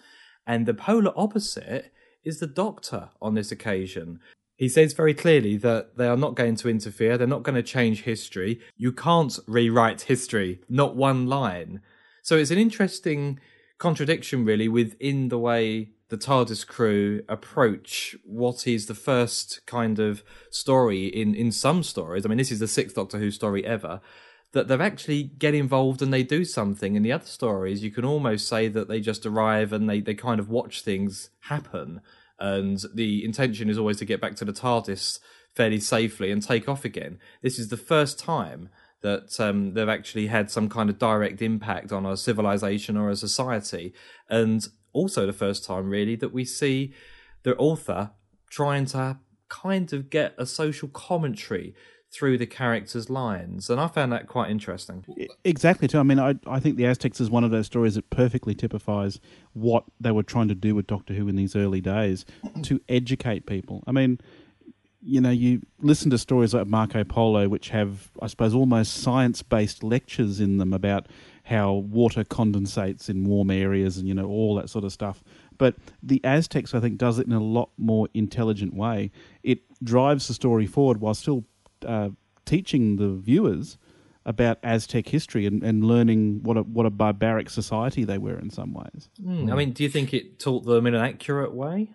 And 0.46 0.68
the 0.68 0.76
polar 0.76 1.14
opposite 1.16 1.92
is 2.24 2.40
the 2.40 2.46
Doctor 2.46 3.10
on 3.24 3.34
this 3.34 3.52
occasion 3.52 4.20
He 4.62 4.70
says 4.70 4.94
very 4.94 5.16
clearly 5.16 5.58
that 5.58 5.98
they 5.98 6.06
are 6.06 6.16
not 6.16 6.36
going 6.36 6.56
to 6.58 6.70
interfere, 6.70 7.18
they're 7.18 7.26
not 7.26 7.42
going 7.42 7.56
to 7.56 7.64
change 7.64 8.04
history. 8.04 8.62
You 8.78 8.92
can't 8.92 9.40
rewrite 9.48 10.02
history, 10.02 10.62
not 10.70 10.96
one 10.96 11.26
line. 11.26 11.82
So 12.22 12.38
it's 12.38 12.52
an 12.52 12.60
interesting 12.60 13.40
contradiction, 13.80 14.46
really, 14.46 14.68
within 14.68 15.30
the 15.30 15.40
way 15.40 15.94
the 16.10 16.18
TARDIS 16.18 16.68
crew 16.68 17.24
approach 17.28 18.16
what 18.24 18.68
is 18.68 18.86
the 18.86 18.94
first 18.94 19.66
kind 19.66 19.98
of 19.98 20.24
story 20.52 21.08
in, 21.08 21.34
in 21.34 21.52
some 21.52 21.82
stories. 21.82 22.24
I 22.24 22.30
mean, 22.30 22.38
this 22.38 22.52
is 22.52 22.60
the 22.60 22.68
sixth 22.68 22.96
Doctor 22.96 23.18
Who 23.18 23.32
story 23.32 23.66
ever. 23.66 24.00
That 24.52 24.68
they 24.68 24.76
actually 24.76 25.24
get 25.24 25.56
involved 25.56 26.04
and 26.04 26.14
they 26.14 26.22
do 26.22 26.46
something. 26.46 26.96
In 26.96 27.02
the 27.02 27.14
other 27.14 27.26
stories, 27.26 27.82
you 27.82 27.90
can 27.90 28.06
almost 28.06 28.48
say 28.48 28.68
that 28.68 28.88
they 28.88 29.00
just 29.00 29.26
arrive 29.26 29.74
and 29.74 29.90
they, 29.90 30.02
they 30.02 30.14
kind 30.14 30.40
of 30.40 30.52
watch 30.52 30.84
things 30.84 31.32
happen 31.46 32.02
and 32.42 32.84
the 32.94 33.24
intention 33.24 33.70
is 33.70 33.78
always 33.78 33.98
to 33.98 34.06
get 34.06 34.20
back 34.20 34.36
to 34.36 34.46
the 34.46 34.52
TARDIS 34.52 35.20
fairly 35.56 35.80
safely 35.80 36.32
and 36.32 36.42
take 36.42 36.68
off 36.68 36.84
again. 36.84 37.20
This 37.42 37.60
is 37.60 37.70
the 37.70 37.78
first 37.78 38.18
time 38.18 38.70
that 39.02 39.40
um, 39.40 39.74
they've 39.74 39.88
actually 39.88 40.28
had 40.28 40.50
some 40.50 40.68
kind 40.68 40.90
of 40.90 40.98
direct 40.98 41.42
impact 41.42 41.92
on 41.92 42.06
a 42.06 42.18
civilization 42.18 42.98
or 42.98 43.10
a 43.10 43.16
society, 43.16 43.94
and 44.28 44.68
also 44.92 45.26
the 45.26 45.34
first 45.34 45.64
time 45.64 45.90
really 45.90 46.16
that 46.16 46.34
we 46.34 46.44
see 46.44 46.94
the 47.44 47.56
author 47.58 48.12
trying 48.50 48.86
to 48.86 49.18
kind 49.50 49.94
of 49.94 50.10
get 50.10 50.34
a 50.38 50.46
social 50.46 50.88
commentary 50.88 51.76
through 52.12 52.38
the 52.38 52.46
characters' 52.46 53.10
lines, 53.10 53.70
and 53.70 53.80
I 53.80 53.88
found 53.88 54.12
that 54.12 54.28
quite 54.28 54.52
interesting. 54.52 55.06
Exactly, 55.46 55.88
too. 55.88 56.00
I 56.00 56.04
mean, 56.04 56.20
I 56.20 56.36
I 56.46 56.60
think 56.60 56.76
the 56.76 56.86
Aztecs 56.86 57.22
is 57.22 57.30
one 57.30 57.44
of 57.44 57.52
those 57.52 57.66
stories 57.66 57.96
that 57.96 58.10
perfectly 58.10 58.54
typifies 58.54 59.20
what 59.54 59.86
they 60.00 60.12
were 60.12 60.24
trying 60.24 60.50
to 60.50 60.56
do 60.56 60.76
with 60.76 60.88
Doctor 60.88 61.14
Who 61.14 61.28
in 61.28 61.36
these 61.36 61.56
early 61.56 61.82
days 61.82 62.26
to 62.64 62.82
educate 62.90 63.46
people. 63.46 63.84
I 63.88 63.94
mean, 63.94 64.20
you 65.02 65.22
know, 65.22 65.32
you 65.32 65.62
listen 65.80 66.12
to 66.12 66.18
stories 66.18 66.54
like 66.54 66.68
Marco 66.68 67.04
Polo, 67.04 67.48
which 67.48 67.70
have, 67.70 68.12
I 68.22 68.28
suppose, 68.28 68.54
almost 68.54 68.94
science-based 68.94 69.82
lectures 69.82 70.40
in 70.40 70.58
them 70.58 70.74
about 70.74 71.08
how 71.44 71.74
water 71.74 72.24
condensates 72.24 73.10
in 73.10 73.26
warm 73.26 73.50
areas 73.50 73.98
and 73.98 74.08
you 74.08 74.14
know 74.14 74.28
all 74.28 74.56
that 74.56 74.70
sort 74.70 74.86
of 74.86 74.92
stuff. 74.92 75.24
But 75.58 75.76
the 76.04 76.22
Aztecs, 76.24 76.74
I 76.74 76.80
think, 76.80 76.98
does 76.98 77.20
it 77.20 77.28
in 77.28 77.34
a 77.34 77.40
lot 77.40 77.70
more 77.78 78.10
intelligent 78.14 78.74
way. 78.74 79.12
It 79.44 79.60
drives 79.84 80.28
the 80.28 80.34
story 80.34 80.66
forward 80.66 81.02
while 81.02 81.14
still 81.14 81.46
uh, 81.86 82.10
teaching 82.46 82.98
the 82.98 83.10
viewers 83.10 83.78
about 84.26 84.60
Aztec 84.64 85.08
history 85.08 85.46
and, 85.46 85.64
and 85.64 85.84
learning 85.84 86.44
what 86.44 86.58
a 86.58 86.62
what 86.62 86.86
a 86.86 86.90
barbaric 86.92 87.50
society 87.50 88.04
they 88.04 88.18
were 88.18 88.38
in 88.38 88.50
some 88.50 88.74
ways. 88.74 89.10
Mm. 89.22 89.52
I 89.52 89.56
mean, 89.56 89.72
do 89.72 89.84
you 89.84 89.90
think 89.90 90.14
it 90.14 90.40
taught 90.40 90.66
them 90.66 90.86
in 90.86 90.94
an 90.94 91.04
accurate 91.04 91.54
way? 91.54 91.94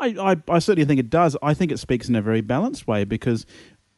I, 0.00 0.14
I, 0.18 0.36
I 0.48 0.58
certainly 0.58 0.84
think 0.84 1.00
it 1.00 1.10
does. 1.10 1.36
I 1.42 1.54
think 1.54 1.72
it 1.72 1.78
speaks 1.78 2.08
in 2.08 2.16
a 2.16 2.22
very 2.22 2.40
balanced 2.40 2.86
way 2.86 3.04
because 3.04 3.46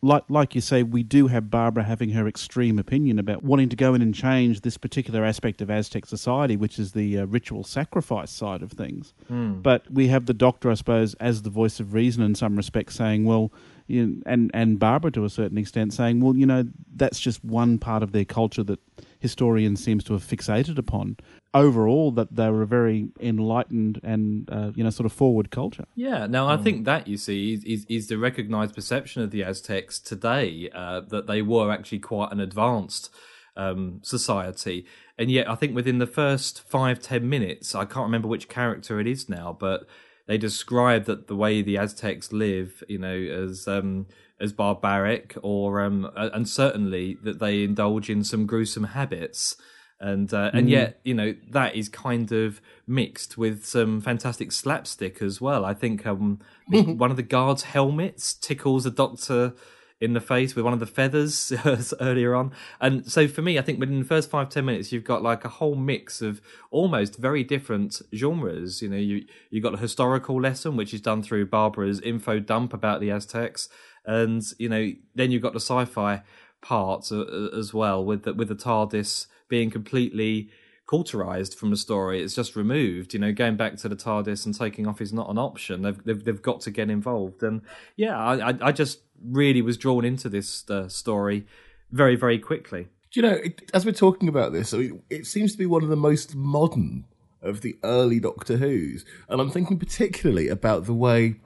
like 0.01 0.25
like 0.29 0.55
you 0.55 0.61
say, 0.61 0.83
we 0.83 1.03
do 1.03 1.27
have 1.27 1.51
Barbara 1.51 1.83
having 1.85 2.11
her 2.11 2.29
extreme 2.29 2.79
opinion 2.79 3.19
about 3.19 3.43
wanting 3.43 3.69
to 3.69 3.77
go 3.77 3.95
in 3.95 4.03
and 4.03 4.15
change 4.15 4.61
this 4.61 4.77
particular 4.77 5.25
aspect 5.25 5.61
of 5.61 5.71
Aztec 5.71 6.07
society, 6.07 6.57
which 6.57 6.79
is 6.79 6.93
the 6.93 7.19
uh, 7.19 7.27
ritual 7.27 7.65
sacrifice 7.65 8.31
side 8.31 8.63
of 8.63 8.73
things. 8.73 9.13
Mm. 9.31 9.63
But 9.63 9.91
we 9.91 10.09
have 10.09 10.27
the 10.27 10.35
Doctor, 10.35 10.71
I 10.71 10.75
suppose, 10.75 11.15
as 11.15 11.43
the 11.43 11.51
voice 11.51 11.81
of 11.81 11.95
reason 11.95 12.23
in 12.23 12.35
some 12.35 12.57
respects, 12.57 12.95
saying, 12.95 13.25
"Well, 13.25 13.53
you 13.89 14.07
know, 14.07 14.23
and 14.27 14.51
and 14.55 14.79
Barbara 14.79 15.11
to 15.13 15.25
a 15.25 15.31
certain 15.31 15.59
extent 15.59 15.93
saying, 15.93 16.21
well, 16.21 16.37
you 16.37 16.47
know, 16.47 16.65
that's 16.95 17.19
just 17.19 17.45
one 17.45 17.79
part 17.79 18.03
of 18.03 18.13
their 18.13 18.25
culture 18.25 18.63
that 18.65 18.79
historians 19.19 19.83
seems 19.83 20.05
to 20.05 20.13
have 20.13 20.23
fixated 20.23 20.79
upon. 20.79 21.17
Overall, 21.55 22.13
that 22.13 22.37
they 22.37 22.49
were 22.51 22.63
a 22.63 22.67
very 22.67 23.09
enlightened 23.19 24.01
and 24.05 24.49
uh, 24.53 24.71
you 24.75 24.85
know 24.85 24.91
sort 24.91 25.07
of 25.07 25.13
forward 25.13 25.51
culture. 25.51 25.87
Yeah. 25.97 26.27
Now, 26.27 26.47
I 26.47 26.59
think 26.59 26.85
that 26.85 27.09
you 27.09 27.17
see 27.17 27.55
is, 27.55 27.65
is, 27.65 27.87
is 27.89 28.07
the 28.09 28.19
recognised 28.19 28.75
perception 28.75 29.23
of 29.23 29.31
the 29.31 29.43
Aztecs 29.43 29.99
today 29.99 30.69
uh, 30.75 31.01
that 31.09 31.27
they 31.27 31.41
were 31.41 31.73
actually 31.73 32.01
quite 32.01 32.31
an 32.31 32.41
advanced 32.41 33.11
um, 33.57 34.01
society, 34.03 34.85
and 35.17 35.31
yet 35.31 35.49
I 35.49 35.55
think 35.55 35.75
within 35.75 35.99
the 35.99 36.07
first 36.07 36.61
five 36.69 37.01
ten 37.01 37.29
minutes, 37.29 37.75
I 37.75 37.87
can't 37.87 38.05
remember 38.05 38.29
which 38.29 38.49
character 38.49 39.01
it 39.01 39.07
is 39.07 39.29
now, 39.29 39.57
but 39.59 39.87
they 40.29 40.39
describe 40.39 41.07
that 41.07 41.27
the 41.27 41.35
way 41.35 41.63
the 41.63 41.77
Aztecs 41.77 42.33
live, 42.33 42.85
you 42.89 42.99
know, 42.99 43.17
as 43.17 43.67
um, 43.67 44.07
as 44.41 44.53
barbaric, 44.53 45.37
or 45.43 45.81
um, 45.81 46.09
and 46.15 46.49
certainly 46.49 47.17
that 47.25 47.41
they 47.41 47.65
indulge 47.65 48.09
in 48.09 48.23
some 48.23 48.47
gruesome 48.47 48.85
habits, 48.85 49.57
and 49.99 50.33
uh, 50.33 50.51
and 50.53 50.69
Mm. 50.69 50.71
yet 50.71 51.01
you 51.03 51.15
know 51.15 51.35
that 51.51 51.75
is 51.75 51.89
kind 51.89 52.31
of 52.31 52.61
mixed 52.87 53.37
with 53.37 53.65
some 53.65 54.01
fantastic 54.01 54.53
slapstick 54.53 55.21
as 55.23 55.41
well. 55.41 55.65
I 55.65 55.75
think 55.75 56.07
um, 56.07 56.39
one 56.69 57.11
of 57.11 57.17
the 57.17 57.23
guards' 57.25 57.65
helmets 57.65 58.35
tickles 58.35 58.87
a 58.87 58.91
doctor 58.93 59.55
in 60.01 60.13
the 60.13 60.21
face 60.21 60.55
with 60.55 60.65
one 60.65 60.73
of 60.73 60.81
the 60.81 60.87
feathers 60.87 61.53
earlier 62.01 62.35
on. 62.35 62.53
And 62.81 63.11
so 63.11 63.27
for 63.27 63.43
me, 63.43 63.59
I 63.59 63.63
think 63.63 63.81
within 63.81 63.99
the 63.99 64.05
first 64.05 64.31
five, 64.31 64.49
ten 64.49 64.65
minutes, 64.65 64.93
you've 64.93 65.05
got 65.05 65.23
like 65.23 65.45
a 65.45 65.49
whole 65.49 65.75
mix 65.75 66.23
of 66.23 66.41
almost 66.71 67.17
very 67.17 67.43
different 67.43 68.01
genres. 68.15 68.81
You 68.81 68.91
know, 68.91 68.97
you, 68.97 69.25
you 69.51 69.61
got 69.61 69.75
a 69.75 69.79
historical 69.79 70.41
lesson, 70.41 70.77
which 70.77 70.95
is 70.95 71.01
done 71.01 71.23
through 71.23 71.47
Barbara's 71.47 72.01
info 72.01 72.39
dump 72.39 72.73
about 72.73 73.01
the 73.01 73.11
Aztecs. 73.11 73.69
And, 74.05 74.43
you 74.59 74.69
know, 74.69 74.93
then 75.15 75.31
you've 75.31 75.43
got 75.43 75.53
the 75.53 75.61
sci-fi 75.61 76.23
part 76.61 77.11
uh, 77.11 77.25
as 77.57 77.75
well 77.75 78.05
with 78.05 78.23
the, 78.23 78.35
with 78.35 78.49
the 78.49 78.55
TARDIS 78.55 79.27
being 79.49 79.71
completely 79.71 80.51
cauterized 80.89 81.55
from 81.55 81.71
the 81.71 81.77
story. 81.77 82.23
It's 82.23 82.35
just 82.35 82.57
removed. 82.57 83.13
You 83.13 83.21
know, 83.21 83.33
going 83.33 83.57
back 83.57 83.77
to 83.77 83.89
the 83.89 83.97
TARDIS 83.97 84.47
and 84.47 84.59
taking 84.59 84.87
off 84.87 85.01
is 85.01 85.13
not 85.13 85.29
an 85.29 85.39
option. 85.39 85.83
They've 85.83 86.03
they've, 86.03 86.25
they've 86.25 86.43
got 86.43 86.63
to 86.63 86.71
get 86.71 86.91
involved. 86.91 87.43
And 87.43 87.63
yeah, 87.97 88.19
I 88.19 88.51
I, 88.51 88.59
I 88.63 88.73
just 88.73 89.01
really 89.23 89.63
was 89.63 89.77
drawn 89.77 90.05
into 90.05 90.29
this 90.29 90.69
uh, 90.71 90.89
story 90.89 91.47
very 91.91 92.17
very 92.17 92.39
quickly. 92.39 92.89
Do 93.11 93.21
you 93.21 93.27
know, 93.27 93.35
it, 93.37 93.71
as 93.73 93.87
we're 93.87 93.93
talking 93.93 94.29
about 94.29 94.53
this, 94.53 94.75
I 94.75 94.79
mean, 94.79 95.03
it 95.09 95.27
seems 95.27 95.53
to 95.53 95.59
be 95.59 95.65
one 95.67 95.83
of 95.83 95.89
the 95.89 95.97
most 95.97 96.35
modern 96.35 97.07
of 97.41 97.63
the 97.63 97.79
early 97.83 98.21
Doctor 98.21 98.59
Who's. 98.59 99.05
And 99.29 99.41
I'm 99.41 99.51
thinking 99.51 99.79
particularly 99.79 100.49
about 100.49 100.85
the 100.85 100.93
way 100.93 101.37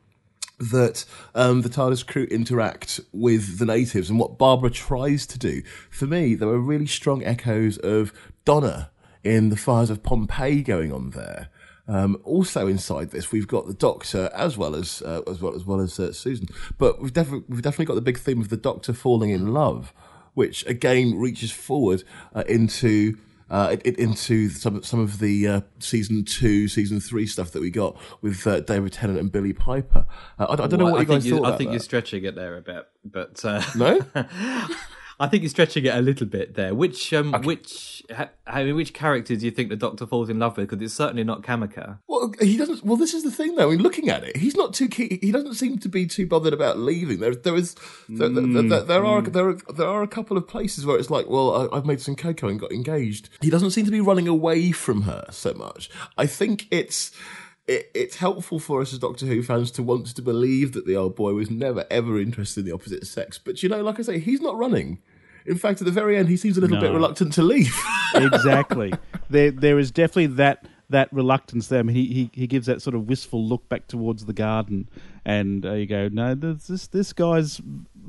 that 0.59 1.05
um, 1.35 1.63
the 1.63 1.69
TARDIS 1.69 2.07
crew 2.07 2.25
interact 2.25 3.01
with 3.13 3.59
the 3.59 3.67
natives 3.67 4.11
and 4.11 4.19
what 4.19 4.39
Barbara 4.39 4.71
tries 4.71 5.27
to 5.27 5.39
do. 5.39 5.63
For 5.91 6.07
me, 6.07 6.35
there 6.35 6.49
were 6.49 6.61
really 6.61 6.87
strong 6.87 7.25
echoes 7.25 7.79
of 7.79 8.13
Donna 8.45 8.91
in 9.23 9.49
the 9.51 9.57
fires 9.57 9.91
of 9.91 10.03
Pompeii 10.03 10.63
going 10.63 10.93
on 10.93 11.11
there. 11.11 11.49
Um, 11.89 12.19
also 12.25 12.69
inside 12.69 13.11
this, 13.11 13.33
we've 13.33 13.49
got 13.49 13.67
the 13.67 13.75
Doctor 13.75 14.31
as 14.35 14.57
well 14.57 14.75
as 14.77 15.03
uh, 15.03 15.23
as 15.27 15.41
well 15.43 15.55
as 15.55 15.65
well 15.65 15.81
as 15.81 15.99
uh, 15.99 16.13
Susan, 16.13 16.47
but 16.79 17.01
we've 17.03 17.13
definitely 17.13 17.45
we've 17.49 17.63
definitely 17.63 17.87
got 17.87 17.95
the 17.97 18.01
big 18.01 18.19
theme 18.19 18.41
of 18.41 18.49
the 18.51 18.57
Doctor 18.57 18.93
falling 18.93 19.31
in 19.31 19.53
love, 19.53 19.93
which 20.35 20.65
again 20.67 21.17
reaches 21.19 21.51
forward 21.51 22.05
uh, 22.37 22.45
into 22.49 23.19
uh, 23.51 23.71
it, 23.73 23.83
it- 23.85 23.99
into 23.99 24.49
some 24.49 24.83
some 24.85 25.01
of 25.01 25.19
the 25.19 25.47
uh, 25.49 25.61
season 25.81 26.25
two, 26.25 26.69
season 26.69 27.01
three 27.01 27.27
stuff 27.27 27.51
that 27.51 27.61
we 27.61 27.69
got 27.71 27.97
with 28.23 28.47
uh, 28.47 28.61
David 28.61 28.93
Tennant 28.93 29.19
and 29.19 29.33
Billie 29.33 29.53
Piper. 29.53 30.07
Uh, 30.39 30.47
I, 30.49 30.53
I 30.53 30.57
don't 30.69 30.79
know 30.79 30.85
Well, 30.85 30.93
what 30.95 31.01
you 31.01 31.07
guys 31.07 31.25
think 31.25 31.37
thought. 31.37 31.53
I 31.53 31.57
think 31.57 31.71
that. 31.71 31.75
you're 31.75 31.81
stretching 31.81 32.25
it 32.25 32.35
there 32.37 32.57
a 32.57 32.63
bit, 32.63 32.87
but 33.05 33.45
uh, 33.45 33.61
No? 33.77 34.01
I 35.23 35.29
think 35.29 35.45
you're 35.45 35.51
stretching 35.51 35.85
it 35.85 35.95
a 35.95 36.01
little 36.01 36.27
bit 36.27 36.55
there. 36.55 36.75
Which 36.75 37.13
um, 37.13 37.33
which 37.45 38.03
ha- 38.15 38.31
I 38.45 38.65
mean, 38.65 38.75
which 38.75 38.93
character 38.93 39.37
do 39.37 39.45
you 39.45 39.53
think 39.53 39.69
the 39.69 39.77
Doctor 39.77 40.05
falls 40.05 40.29
in 40.29 40.41
love 40.41 40.57
with? 40.57 40.69
Because 40.69 40.85
it's 40.85 40.95
certainly 40.95 41.23
not 41.23 41.43
Cameca. 41.43 41.99
Well, 42.09 42.33
he 42.41 42.57
doesn't. 42.57 42.83
Well, 42.85 42.97
this 42.97 43.15
is 43.15 43.23
the 43.23 43.31
thing, 43.31 43.55
though. 43.55 43.69
I 43.69 43.71
mean, 43.71 43.83
looking 43.83 44.09
at 44.09 44.25
it, 44.25 44.37
he's 44.37 44.57
not 44.57 44.75
too 44.75 44.89
keen. 44.89 45.21
He 45.23 45.31
doesn't 45.31 45.55
seem 45.55 45.79
to 45.79 45.89
be 45.89 46.07
too 46.07 46.27
bothered 46.27 46.53
about 46.53 46.79
leaving. 46.79 47.21
There, 47.21 47.37
there 47.37 47.55
is, 47.55 47.77
there, 48.09 48.29
there, 48.29 48.43
Mm, 48.43 48.69
there, 48.69 48.83
there 48.83 49.05
are, 49.05 49.23
there 49.23 49.49
are, 49.51 49.59
there 49.73 49.87
are 49.87 50.03
a 50.03 50.09
couple 50.09 50.37
of 50.37 50.49
places 50.49 50.85
where 50.85 50.99
it's 50.99 51.09
like, 51.11 51.29
well, 51.29 51.71
I, 51.73 51.77
I've 51.77 51.87
made 51.87 52.01
some 52.01 52.17
cocoa 52.17 52.49
and 52.49 52.59
got 52.59 52.73
engaged. 52.73 53.29
He 53.41 53.49
doesn't 53.49 53.71
seem 53.71 53.85
to 53.85 53.93
be 53.93 54.01
running 54.01 54.27
away 54.27 54.73
from 54.73 55.03
her 55.03 55.27
so 55.31 55.55
much. 55.55 55.89
I 56.19 56.27
think 56.27 56.67
it's. 56.73 57.13
It, 57.69 57.93
it's 57.95 58.17
helpful 58.17 58.59
for 58.59 58.81
us 58.83 58.93
as 58.93 58.99
Doctor 58.99 59.25
Who 59.27 59.41
fans 59.41 59.71
to 59.73 59.85
want 59.85 60.09
to 60.17 60.21
believe 60.21 60.73
that 60.73 60.85
the 60.85 60.97
old 60.97 61.15
boy 61.15 61.33
was 61.35 61.49
never 61.49 61.87
ever 61.93 62.19
interested 62.19 62.61
in 62.63 62.67
the 62.67 62.75
opposite 62.75 63.07
sex. 63.07 63.39
But 63.39 63.63
you 63.63 63.69
know, 63.69 63.83
like 63.83 64.01
I 64.01 64.03
say, 64.03 64.19
he's 64.19 64.41
not 64.41 64.59
running. 64.59 64.99
In 65.47 65.59
fact, 65.59 65.81
at 65.81 65.85
the 65.85 65.93
very 65.93 66.17
end, 66.17 66.29
he 66.29 66.37
seems 66.37 66.57
a 66.57 66.61
little 66.61 66.81
bit 66.81 66.93
reluctant 66.93 67.33
to 67.35 67.43
leave. 67.43 67.77
exactly. 68.15 68.93
There, 69.29 69.51
there 69.51 69.79
is 69.79 69.91
definitely 69.91 70.27
that 70.27 70.67
that 70.91 71.13
reluctance 71.13 71.69
there. 71.69 71.81
I 71.81 71.83
mean, 71.83 71.97
he, 71.97 72.07
he, 72.07 72.31
he 72.33 72.47
gives 72.47 72.67
that 72.67 72.83
sort 72.83 72.95
of 72.95 73.09
wistful 73.09 73.43
look 73.43 73.69
back 73.69 73.89
towards 73.89 74.27
the 74.27 74.33
garden, 74.33 74.89
and 75.25 75.65
uh, 75.65 75.73
you 75.73 75.87
go, 75.87 76.09
no, 76.09 76.35
this 76.35 76.67
this, 76.67 76.87
this 76.87 77.13
guy's 77.13 77.61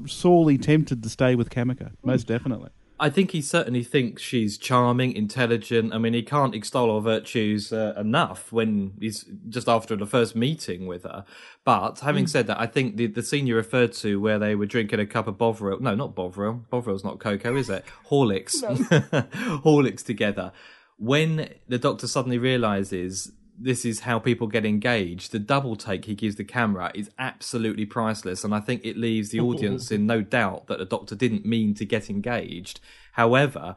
sorely 0.06 0.58
tempted 0.58 1.02
to 1.02 1.10
stay 1.10 1.36
with 1.36 1.50
Cameca, 1.50 1.92
most 2.04 2.28
definitely. 2.28 2.70
I 3.04 3.10
think 3.10 3.32
he 3.32 3.42
certainly 3.42 3.84
thinks 3.84 4.22
she's 4.22 4.58
charming, 4.58 5.12
intelligent. 5.12 5.94
I 5.94 5.98
mean, 5.98 6.14
he 6.14 6.24
can't 6.24 6.56
extol 6.56 6.96
her 6.96 7.02
virtues 7.02 7.74
uh, 7.74 7.94
enough 7.98 8.50
when 8.54 8.94
he's 8.98 9.26
just 9.50 9.68
after 9.68 9.98
the 9.98 10.06
first 10.06 10.38
meeting 10.38 10.88
with 10.88 11.04
her. 11.04 11.26
But 11.66 12.00
having 12.00 12.28
said 12.28 12.48
that, 12.48 12.62
I 12.62 12.66
think 12.66 12.96
the, 12.96 13.08
the 13.08 13.22
scene 13.22 13.46
you 13.46 13.58
referred 13.58 13.92
to 13.96 14.22
where 14.22 14.40
they 14.40 14.56
were 14.56 14.66
drinking 14.66 15.02
a 15.02 15.06
cup 15.06 15.28
of 15.28 15.38
Bovril, 15.38 15.82
no, 15.82 15.96
not 15.96 16.16
Bovril. 16.16 16.64
Bovril's 16.70 17.04
not 17.04 17.20
cocoa, 17.20 17.58
is 17.58 17.70
it? 17.70 17.84
Horlicks. 18.10 18.64
Horlicks 19.66 20.06
together. 20.06 20.54
When 20.98 21.50
the 21.68 21.80
doctor 21.80 22.08
suddenly 22.08 22.38
realizes 22.38 23.34
this 23.60 23.86
is 23.86 24.02
how 24.02 24.20
people 24.20 24.48
get 24.48 24.66
engaged. 24.66 25.32
The 25.32 25.40
double 25.40 25.76
take 25.76 26.06
he 26.06 26.16
gives 26.16 26.36
the 26.36 26.44
camera 26.44 26.92
is 26.94 27.10
absolutely 27.20 27.86
priceless, 27.86 28.44
and 28.44 28.54
I 28.54 28.60
think 28.60 28.84
it 28.84 28.98
leaves 28.98 29.30
the 29.30 29.40
audience 29.40 29.92
in 29.92 30.06
no 30.06 30.22
doubt 30.22 30.68
that 30.68 30.80
the 30.80 30.86
Doctor 30.86 31.16
didn't 31.16 31.46
mean 31.46 31.74
to 31.76 31.86
get 31.86 32.10
engaged. 32.10 32.80
However, 33.14 33.76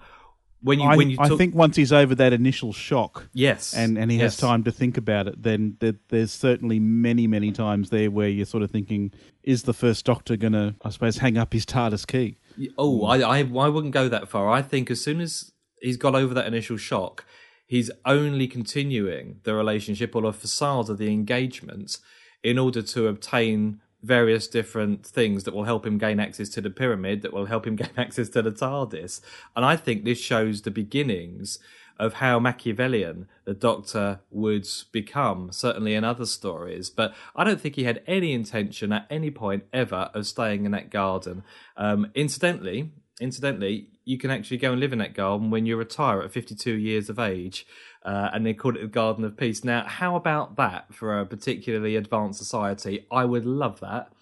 when 0.62 0.80
you 0.80 0.88
I, 0.88 0.96
when 0.96 1.10
you 1.10 1.16
I 1.20 1.28
think 1.28 1.54
once 1.54 1.76
he's 1.76 1.92
over 1.92 2.14
that 2.14 2.32
initial 2.32 2.72
shock, 2.72 3.28
yes, 3.32 3.74
and 3.74 3.98
and 3.98 4.10
he 4.10 4.18
has 4.18 4.36
time 4.36 4.64
to 4.64 4.72
think 4.72 4.96
about 4.96 5.28
it, 5.28 5.42
then 5.42 5.76
there, 5.80 5.94
there's 6.08 6.32
certainly 6.32 6.78
many 6.78 7.26
many 7.26 7.52
times 7.52 7.90
there 7.90 8.10
where 8.10 8.28
you're 8.28 8.46
sort 8.46 8.62
of 8.62 8.70
thinking, 8.70 9.12
is 9.42 9.64
the 9.64 9.74
first 9.74 10.04
Doctor 10.04 10.36
going 10.36 10.54
to, 10.54 10.74
I 10.82 10.90
suppose, 10.90 11.18
hang 11.18 11.36
up 11.38 11.52
his 11.52 11.66
TARDIS 11.66 12.06
key? 12.06 12.38
Oh, 12.78 13.04
I, 13.04 13.18
I 13.18 13.38
I 13.40 13.68
wouldn't 13.68 13.92
go 13.92 14.08
that 14.08 14.28
far. 14.28 14.50
I 14.50 14.62
think 14.62 14.90
as 14.90 15.00
soon 15.00 15.20
as 15.20 15.52
he's 15.80 15.96
got 15.96 16.14
over 16.14 16.34
that 16.34 16.46
initial 16.46 16.78
shock, 16.78 17.24
he's 17.66 17.90
only 18.04 18.46
continuing 18.46 19.40
the 19.42 19.54
relationship 19.54 20.14
or 20.14 20.22
the 20.22 20.32
facade 20.32 20.88
of 20.88 20.98
the 20.98 21.12
engagement 21.12 21.98
in 22.42 22.58
order 22.58 22.80
to 22.80 23.08
obtain 23.08 23.80
various 24.02 24.46
different 24.46 25.04
things 25.04 25.44
that 25.44 25.54
will 25.54 25.64
help 25.64 25.84
him 25.84 25.98
gain 25.98 26.20
access 26.20 26.48
to 26.50 26.60
the 26.60 26.70
pyramid, 26.70 27.22
that 27.22 27.32
will 27.32 27.46
help 27.46 27.66
him 27.66 27.76
gain 27.82 27.90
access 27.96 28.28
to 28.30 28.42
the 28.42 28.52
TARDIS. 28.52 29.20
And 29.54 29.64
I 29.64 29.76
think 29.76 30.04
this 30.04 30.20
shows 30.20 30.62
the 30.62 30.70
beginnings 30.70 31.58
of 31.98 32.14
how 32.14 32.38
Machiavellian 32.38 33.26
the 33.44 33.54
Doctor 33.54 34.20
would 34.30 34.66
become, 34.92 35.50
certainly 35.50 35.94
in 35.94 36.04
other 36.04 36.26
stories. 36.26 36.90
But 36.90 37.14
I 37.34 37.42
don't 37.42 37.60
think 37.60 37.74
he 37.74 37.84
had 37.84 38.02
any 38.06 38.32
intention 38.32 38.92
at 38.92 39.06
any 39.10 39.30
point 39.30 39.64
ever 39.72 40.10
of 40.12 40.26
staying 40.26 40.66
in 40.66 40.72
that 40.72 40.90
garden. 40.90 41.42
Um, 41.76 42.10
incidentally, 42.14 42.90
incidentally, 43.18 43.88
you 44.06 44.16
can 44.16 44.30
actually 44.30 44.56
go 44.56 44.70
and 44.70 44.80
live 44.80 44.92
in 44.92 45.00
that 45.00 45.14
garden 45.14 45.50
when 45.50 45.66
you 45.66 45.76
retire 45.76 46.22
at 46.22 46.32
52 46.32 46.72
years 46.72 47.10
of 47.10 47.18
age. 47.18 47.66
Uh, 48.04 48.30
and 48.32 48.46
they 48.46 48.54
called 48.54 48.76
it 48.76 48.82
the 48.82 48.86
Garden 48.86 49.24
of 49.24 49.36
Peace. 49.36 49.64
Now, 49.64 49.84
how 49.84 50.14
about 50.14 50.56
that 50.56 50.94
for 50.94 51.18
a 51.18 51.26
particularly 51.26 51.96
advanced 51.96 52.38
society? 52.38 53.04
I 53.10 53.24
would 53.24 53.44
love 53.44 53.80
that. 53.80 54.12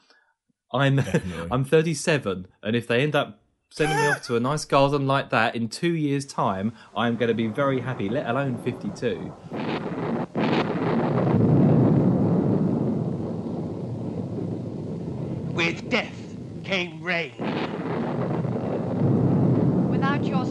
I'm 0.72 1.00
I'm 1.50 1.64
37, 1.64 2.48
and 2.62 2.74
if 2.74 2.88
they 2.88 3.02
end 3.02 3.14
up 3.14 3.40
sending 3.70 3.96
me 3.96 4.06
off 4.06 4.22
to 4.22 4.36
a 4.36 4.40
nice 4.40 4.64
garden 4.64 5.06
like 5.06 5.30
that 5.30 5.54
in 5.54 5.68
two 5.68 5.94
years' 5.94 6.24
time, 6.24 6.72
I'm 6.96 7.16
going 7.16 7.28
to 7.28 7.34
be 7.34 7.46
very 7.46 7.80
happy. 7.80 8.08
Let 8.08 8.26
alone 8.26 8.56
52. 8.56 9.32
With 15.52 15.90
death 15.90 16.36
came 16.64 17.02
rain. 17.02 17.32
Without 19.90 20.24
your 20.24 20.44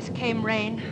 came 0.00 0.44
rain. 0.44 0.82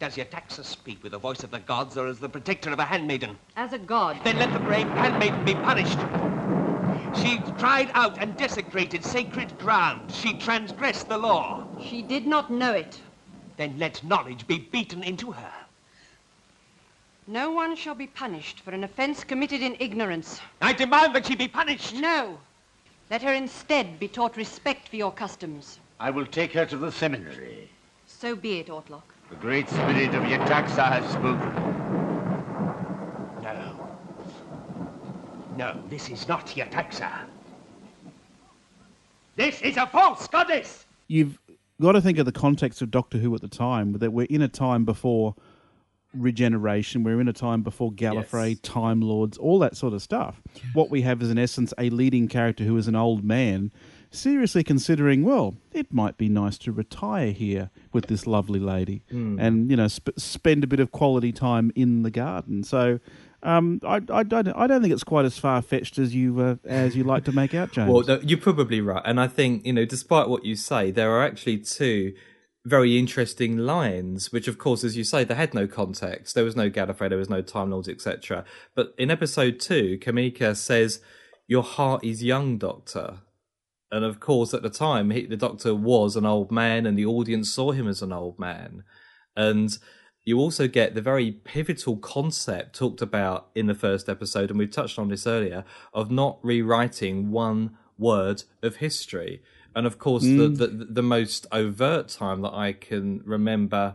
Does 0.00 0.16
Yetaxa 0.16 0.64
speak 0.64 1.02
with 1.02 1.12
the 1.12 1.18
voice 1.18 1.44
of 1.44 1.50
the 1.50 1.60
gods 1.60 1.96
or 1.96 2.08
as 2.08 2.18
the 2.18 2.28
protector 2.28 2.70
of 2.70 2.78
a 2.78 2.84
handmaiden? 2.84 3.38
As 3.56 3.72
a 3.72 3.78
god. 3.78 4.18
Then 4.24 4.38
let 4.38 4.52
the 4.52 4.58
brave 4.58 4.88
handmaiden 4.88 5.44
be 5.44 5.54
punished. 5.54 5.98
She 7.12 7.38
cried 7.38 7.90
out 7.94 8.18
and 8.20 8.36
desecrated 8.36 9.04
sacred 9.04 9.56
ground. 9.58 10.10
She 10.10 10.34
transgressed 10.34 11.08
the 11.08 11.16
law. 11.16 11.62
She 11.80 12.02
did 12.02 12.26
not 12.26 12.50
know 12.50 12.72
it. 12.72 13.00
Then 13.56 13.78
let 13.78 14.02
knowledge 14.02 14.46
be 14.46 14.58
beaten 14.58 15.04
into 15.04 15.30
her. 15.30 15.52
No 17.26 17.52
one 17.52 17.76
shall 17.76 17.94
be 17.94 18.08
punished 18.08 18.60
for 18.60 18.72
an 18.72 18.84
offense 18.84 19.24
committed 19.24 19.62
in 19.62 19.76
ignorance. 19.78 20.40
I 20.60 20.72
demand 20.72 21.14
that 21.14 21.26
she 21.26 21.36
be 21.36 21.48
punished. 21.48 21.94
No. 21.94 22.38
Let 23.10 23.22
her 23.22 23.32
instead 23.32 23.98
be 24.00 24.08
taught 24.08 24.36
respect 24.36 24.88
for 24.88 24.96
your 24.96 25.12
customs. 25.12 25.78
I 26.00 26.10
will 26.10 26.26
take 26.26 26.52
her 26.52 26.66
to 26.66 26.76
the 26.76 26.90
seminary. 26.90 27.70
So 28.06 28.34
be 28.36 28.58
it, 28.58 28.66
Autloc. 28.68 29.02
The 29.30 29.36
great 29.36 29.68
spirit 29.68 30.14
of 30.14 30.22
Yetaxa 30.24 31.00
has 31.00 31.10
spoken. 31.10 31.54
No. 33.42 33.88
No, 35.56 35.82
this 35.88 36.08
is 36.10 36.28
not 36.28 36.46
Yetaxa. 36.48 37.10
This 39.36 39.62
is 39.62 39.76
a 39.76 39.86
false 39.86 40.28
goddess! 40.28 40.86
You've 41.08 41.38
got 41.80 41.92
to 41.92 42.00
think 42.00 42.18
of 42.18 42.26
the 42.26 42.32
context 42.32 42.82
of 42.82 42.90
Doctor 42.90 43.18
Who 43.18 43.34
at 43.34 43.40
the 43.40 43.48
time, 43.48 43.92
that 43.94 44.12
we're 44.12 44.26
in 44.30 44.42
a 44.42 44.48
time 44.48 44.84
before 44.84 45.34
regeneration, 46.14 47.02
we're 47.02 47.20
in 47.20 47.26
a 47.28 47.32
time 47.32 47.62
before 47.62 47.90
Gallifrey, 47.90 48.50
Yes. 48.50 48.60
Time 48.60 49.00
Lords, 49.00 49.36
all 49.38 49.58
that 49.58 49.76
sort 49.76 49.92
of 49.92 50.02
stuff. 50.02 50.40
What 50.72 50.90
we 50.90 51.02
have 51.02 51.20
is, 51.22 51.30
in 51.30 51.38
essence, 51.38 51.74
a 51.78 51.90
leading 51.90 52.28
character 52.28 52.62
who 52.64 52.76
is 52.76 52.86
an 52.86 52.94
old 52.94 53.24
man, 53.24 53.72
seriously 54.14 54.64
considering, 54.64 55.24
well, 55.24 55.56
it 55.72 55.92
might 55.92 56.16
be 56.16 56.28
nice 56.28 56.58
to 56.58 56.72
retire 56.72 57.32
here 57.32 57.70
with 57.92 58.06
this 58.06 58.26
lovely 58.26 58.60
lady 58.60 59.02
and, 59.38 59.70
you 59.70 59.76
know, 59.76 59.88
sp- 59.88 60.16
spend 60.16 60.64
a 60.64 60.66
bit 60.66 60.80
of 60.80 60.92
quality 60.92 61.32
time 61.32 61.72
in 61.74 62.02
the 62.02 62.10
garden. 62.10 62.62
So. 62.64 63.00
Um, 63.42 63.78
I, 63.84 63.96
I, 63.96 64.22
don't, 64.22 64.48
I 64.48 64.66
don't 64.66 64.80
think 64.80 64.94
it's 64.94 65.04
quite 65.04 65.26
as 65.26 65.36
far 65.36 65.60
fetched 65.60 65.98
as 65.98 66.14
you 66.14 66.40
uh, 66.40 66.56
as 66.64 66.96
you 66.96 67.04
like 67.04 67.24
to 67.24 67.32
make 67.32 67.52
out, 67.52 67.72
James. 67.72 67.90
Well, 67.92 68.02
no, 68.02 68.18
you're 68.22 68.38
probably 68.38 68.80
right, 68.80 69.02
and 69.04 69.20
I 69.20 69.28
think 69.28 69.66
you 69.66 69.74
know, 69.74 69.84
despite 69.84 70.30
what 70.30 70.46
you 70.46 70.56
say, 70.56 70.90
there 70.90 71.10
are 71.10 71.22
actually 71.22 71.58
two 71.58 72.14
very 72.64 72.98
interesting 72.98 73.58
lines, 73.58 74.32
which, 74.32 74.48
of 74.48 74.56
course, 74.56 74.82
as 74.82 74.96
you 74.96 75.04
say, 75.04 75.24
they 75.24 75.34
had 75.34 75.52
no 75.52 75.66
context. 75.66 76.34
There 76.34 76.44
was 76.44 76.56
no 76.56 76.70
Gallifrey, 76.70 77.10
there 77.10 77.18
was 77.18 77.28
no 77.28 77.42
Time 77.42 77.70
Lords, 77.70 77.88
etc. 77.88 78.44
But 78.74 78.94
in 78.96 79.10
episode 79.10 79.60
two, 79.60 79.98
Cameca 80.00 80.56
says, 80.56 81.00
"Your 81.46 81.62
heart 81.62 82.02
is 82.02 82.24
young, 82.24 82.56
Doctor." 82.56 83.18
And 83.94 84.04
of 84.04 84.18
course, 84.18 84.52
at 84.52 84.62
the 84.62 84.70
time, 84.70 85.10
he, 85.10 85.24
the 85.24 85.36
Doctor 85.36 85.72
was 85.72 86.16
an 86.16 86.26
old 86.26 86.50
man, 86.50 86.84
and 86.84 86.98
the 86.98 87.06
audience 87.06 87.48
saw 87.48 87.70
him 87.70 87.86
as 87.86 88.02
an 88.02 88.12
old 88.12 88.40
man. 88.40 88.82
And 89.36 89.70
you 90.24 90.40
also 90.40 90.66
get 90.66 90.96
the 90.96 91.00
very 91.00 91.30
pivotal 91.30 91.98
concept 91.98 92.74
talked 92.74 93.00
about 93.00 93.50
in 93.54 93.66
the 93.68 93.74
first 93.74 94.08
episode, 94.08 94.50
and 94.50 94.58
we've 94.58 94.68
touched 94.68 94.98
on 94.98 95.10
this 95.10 95.28
earlier, 95.28 95.64
of 95.92 96.10
not 96.10 96.40
rewriting 96.42 97.30
one 97.30 97.76
word 97.96 98.42
of 98.64 98.76
history. 98.76 99.42
And 99.76 99.86
of 99.86 100.00
course, 100.00 100.24
the, 100.24 100.48
the 100.48 100.66
the 100.90 101.02
most 101.02 101.46
overt 101.52 102.08
time 102.08 102.42
that 102.42 102.52
I 102.52 102.72
can 102.72 103.22
remember 103.24 103.94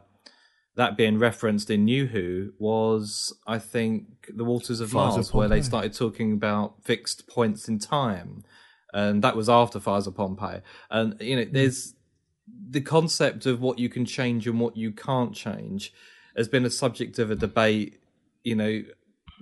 that 0.78 0.96
being 0.96 1.20
referenced 1.20 1.70
in 1.70 1.84
New 1.84 2.08
Who 2.08 2.54
was, 2.58 3.38
I 3.46 3.60
think, 3.60 4.30
the 4.34 4.46
Waters 4.46 4.80
of 4.80 4.94
Mars, 4.94 5.34
where 5.34 5.50
they 5.50 5.62
started 5.62 5.94
talking 5.94 6.32
about 6.32 6.86
fixed 6.86 7.28
points 7.28 7.68
in 7.68 7.80
time, 7.80 8.46
and 8.94 9.24
that 9.24 9.36
was 9.36 9.50
after 9.50 9.80
Fires 9.80 10.08
of 10.08 10.16
Pompeii. 10.16 10.62
And 10.90 11.20
you 11.22 11.36
know, 11.36 11.46
there's 11.52 11.94
the 12.70 12.82
concept 12.82 13.46
of 13.46 13.62
what 13.62 13.80
you 13.80 13.90
can 13.90 14.06
change 14.06 14.48
and 14.48 14.60
what 14.60 14.78
you 14.78 14.92
can't 14.92 15.34
change 15.34 15.94
has 16.36 16.48
been 16.48 16.66
a 16.66 16.70
subject 16.70 17.20
of 17.20 17.32
a 17.32 17.36
debate, 17.36 18.00
you 18.44 18.56
know, 18.56 18.84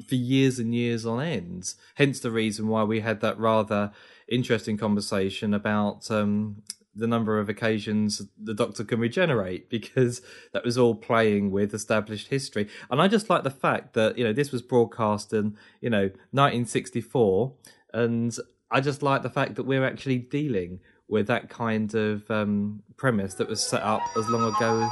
for 0.08 0.16
years 0.16 0.60
and 0.60 0.74
years 0.74 1.06
on 1.06 1.22
end. 1.22 1.74
Hence 1.96 2.20
the 2.20 2.32
reason 2.32 2.68
why 2.68 2.84
we 2.84 3.02
had 3.02 3.22
that 3.22 3.40
rather 3.40 3.92
interesting 4.28 4.78
conversation 4.78 5.54
about 5.54 6.10
um, 6.12 6.64
the 6.96 7.08
number 7.08 7.40
of 7.40 7.50
occasions 7.50 8.24
the 8.42 8.54
Doctor 8.54 8.84
can 8.84 9.00
regenerate, 9.00 9.70
because 9.70 10.22
that 10.54 10.66
was 10.66 10.78
all 10.78 10.96
playing 10.96 11.52
with 11.52 11.74
established 11.74 12.28
history. 12.30 12.68
And 12.90 13.02
I 13.02 13.08
just 13.08 13.30
like 13.30 13.44
the 13.44 13.52
fact 13.52 13.94
that 13.94 14.18
you 14.18 14.24
know 14.24 14.34
this 14.34 14.52
was 14.52 14.62
broadcast 14.62 15.34
in 15.34 15.58
you 15.82 15.90
know 15.90 16.10
1964, 16.32 17.54
and 17.94 18.38
I 18.70 18.82
just 18.82 19.02
like 19.02 19.24
the 19.24 19.30
fact 19.30 19.56
that 19.56 19.64
we're 19.64 19.86
actually 19.86 20.18
dealing 20.18 20.80
with 21.08 21.28
that 21.28 21.50
kind 21.50 21.94
of 21.96 22.30
um, 22.30 22.84
premise 22.98 23.34
that 23.36 23.48
was 23.48 23.64
set 23.64 23.82
up 23.82 24.02
as 24.18 24.28
long 24.28 24.44
ago 24.44 24.90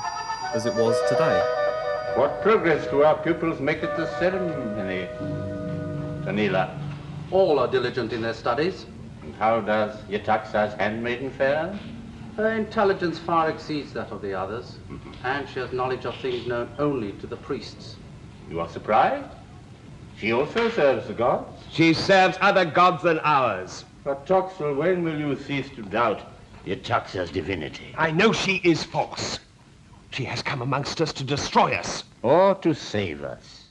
as 0.53 0.65
it 0.65 0.73
was 0.75 0.97
today. 1.09 1.43
What 2.15 2.41
progress 2.41 2.87
do 2.87 3.03
our 3.03 3.17
pupils 3.21 3.59
make 3.59 3.83
at 3.83 3.97
the 3.97 4.07
ceremony, 4.17 5.09
Tonila? 6.23 6.79
All 7.31 7.59
are 7.59 7.67
diligent 7.67 8.13
in 8.13 8.21
their 8.21 8.33
studies. 8.33 8.85
And 9.21 9.35
how 9.35 9.59
does 9.59 9.97
Yetaxa's 10.03 10.73
handmaiden 10.75 11.31
fare? 11.31 11.77
Her 12.37 12.51
intelligence 12.51 13.19
far 13.19 13.49
exceeds 13.49 13.91
that 13.93 14.09
of 14.11 14.21
the 14.21 14.33
others, 14.33 14.77
and 15.23 15.49
she 15.49 15.59
has 15.59 15.73
knowledge 15.73 16.05
of 16.05 16.15
things 16.17 16.47
known 16.47 16.69
only 16.79 17.11
to 17.13 17.27
the 17.27 17.37
priests. 17.37 17.97
You 18.49 18.61
are 18.61 18.69
surprised? 18.69 19.27
She 20.17 20.31
also 20.31 20.69
serves 20.69 21.07
the 21.07 21.13
gods. 21.13 21.63
She 21.71 21.93
serves 21.93 22.37
other 22.41 22.65
gods 22.65 23.03
than 23.03 23.19
ours. 23.19 23.83
But 24.03 24.25
Tlotoxl, 24.25 24.75
when 24.77 25.03
will 25.03 25.19
you 25.19 25.35
cease 25.35 25.69
to 25.75 25.81
doubt 25.81 26.21
Yetaxa's 26.65 27.31
divinity? 27.31 27.93
I 27.97 28.11
know 28.11 28.31
she 28.31 28.61
is 28.63 28.83
false. 28.83 29.39
She 30.11 30.23
has 30.25 30.41
come 30.41 30.61
amongst 30.61 31.01
us 31.01 31.11
to 31.13 31.23
destroy 31.23 31.73
us. 31.75 32.03
Or 32.21 32.55
to 32.55 32.73
save 32.73 33.23
us? 33.23 33.65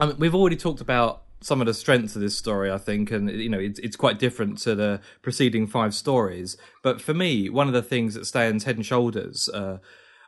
I 0.00 0.06
mean, 0.06 0.16
we've 0.18 0.34
already 0.34 0.56
talked 0.56 0.80
about 0.80 1.22
some 1.40 1.60
of 1.60 1.66
the 1.66 1.74
strengths 1.74 2.16
of 2.16 2.22
this 2.22 2.36
story, 2.36 2.72
I 2.72 2.78
think, 2.78 3.10
and 3.10 3.30
you 3.30 3.48
know, 3.48 3.58
it's 3.58 3.78
it's 3.80 3.96
quite 3.96 4.18
different 4.18 4.58
to 4.58 4.74
the 4.74 5.00
preceding 5.22 5.66
five 5.66 5.94
stories. 5.94 6.56
But 6.82 7.00
for 7.00 7.14
me, 7.14 7.48
one 7.48 7.68
of 7.68 7.74
the 7.74 7.82
things 7.82 8.14
that 8.14 8.24
stands 8.24 8.64
head 8.64 8.76
and 8.76 8.84
shoulders 8.86 9.48
uh, 9.50 9.78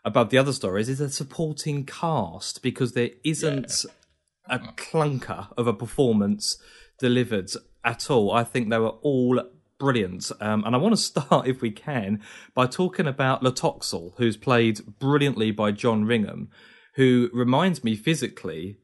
above 0.05 0.31
the 0.31 0.38
other 0.38 0.52
stories 0.52 0.88
is 0.88 1.00
a 1.00 1.11
supporting 1.11 1.85
cast 1.85 2.62
because 2.62 2.92
there 2.92 3.11
isn't 3.24 3.87
a 4.48 4.59
clunker 4.59 5.48
of 5.56 5.66
a 5.66 5.72
performance 5.72 6.59
delivered 6.98 7.50
at 7.85 8.11
all. 8.11 8.32
I 8.32 8.44
think 8.44 8.70
they 8.70 8.78
were 8.78 8.96
all 9.02 9.42
brilliant. 9.78 10.30
Um, 10.40 10.64
and 10.64 10.74
I 10.74 10.78
want 10.78 10.94
to 10.94 11.00
start, 11.02 11.46
if 11.46 11.61
we 11.61 11.70
can, 11.70 12.22
by 12.54 12.66
talking 12.66 13.06
about 13.06 13.42
Tlotoxl, 13.42 14.14
who's 14.16 14.37
played 14.37 14.98
brilliantly 14.98 15.50
by 15.50 15.72
John 15.72 16.04
Ringham, 16.04 16.48
who 16.94 17.30
reminds 17.32 17.85
me 17.85 17.94
physically 17.94 18.78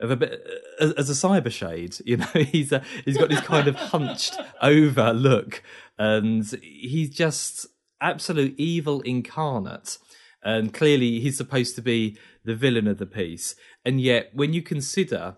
of 0.00 0.10
a 0.10 0.16
bit 0.16 0.46
as, 0.78 0.92
as 0.92 1.10
a 1.10 1.14
cyber 1.14 1.50
shade. 1.50 1.96
You 2.04 2.18
know, 2.18 2.26
he's 2.26 2.72
a, 2.72 2.82
he's 3.04 3.16
got 3.16 3.30
this 3.30 3.40
kind 3.40 3.68
of 3.68 3.76
hunched 3.76 4.36
over 4.62 5.12
look, 5.12 5.62
and 5.98 6.44
he's 6.62 7.10
just 7.10 7.66
absolute 8.00 8.54
evil 8.58 9.00
incarnate. 9.00 9.98
And 10.46 10.72
clearly, 10.72 11.18
he's 11.18 11.36
supposed 11.36 11.74
to 11.74 11.82
be 11.82 12.16
the 12.44 12.54
villain 12.54 12.86
of 12.86 12.98
the 12.98 13.04
piece. 13.04 13.56
And 13.84 14.00
yet, 14.00 14.30
when 14.32 14.52
you 14.52 14.62
consider 14.62 15.34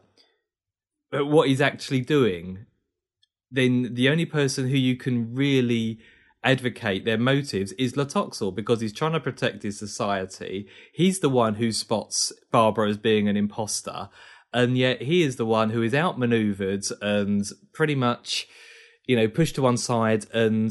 uh, 1.17 1.25
what 1.25 1.49
he's 1.49 1.63
actually 1.63 2.03
doing, 2.03 2.67
then 3.51 3.95
the 3.95 4.11
only 4.11 4.27
person 4.27 4.69
who 4.69 4.77
you 4.77 4.97
can 4.97 5.35
really 5.35 5.99
advocate 6.45 7.07
their 7.07 7.17
motives 7.17 7.73
is 7.73 7.95
Tlotoxl 7.95 8.55
because 8.55 8.83
he's 8.83 8.93
trying 8.93 9.13
to 9.13 9.21
protect 9.21 9.63
his 9.63 9.79
society. 9.79 10.69
He's 10.93 11.21
the 11.21 11.31
one 11.31 11.55
who 11.55 11.73
spots 11.73 12.31
Barbara 12.53 12.91
as 12.91 12.99
being 12.99 13.29
an 13.29 13.37
imposter, 13.39 14.11
and 14.53 14.77
yet 14.77 15.01
he 15.01 15.23
is 15.23 15.37
the 15.37 15.47
one 15.47 15.71
who 15.71 15.81
is 15.83 15.95
outmaneuvered 15.95 16.85
and 17.01 17.47
pretty 17.73 17.95
much, 17.95 18.47
you 19.07 19.17
know, 19.17 19.27
pushed 19.27 19.55
to 19.55 19.63
one 19.63 19.79
side 19.79 20.27
and 20.35 20.71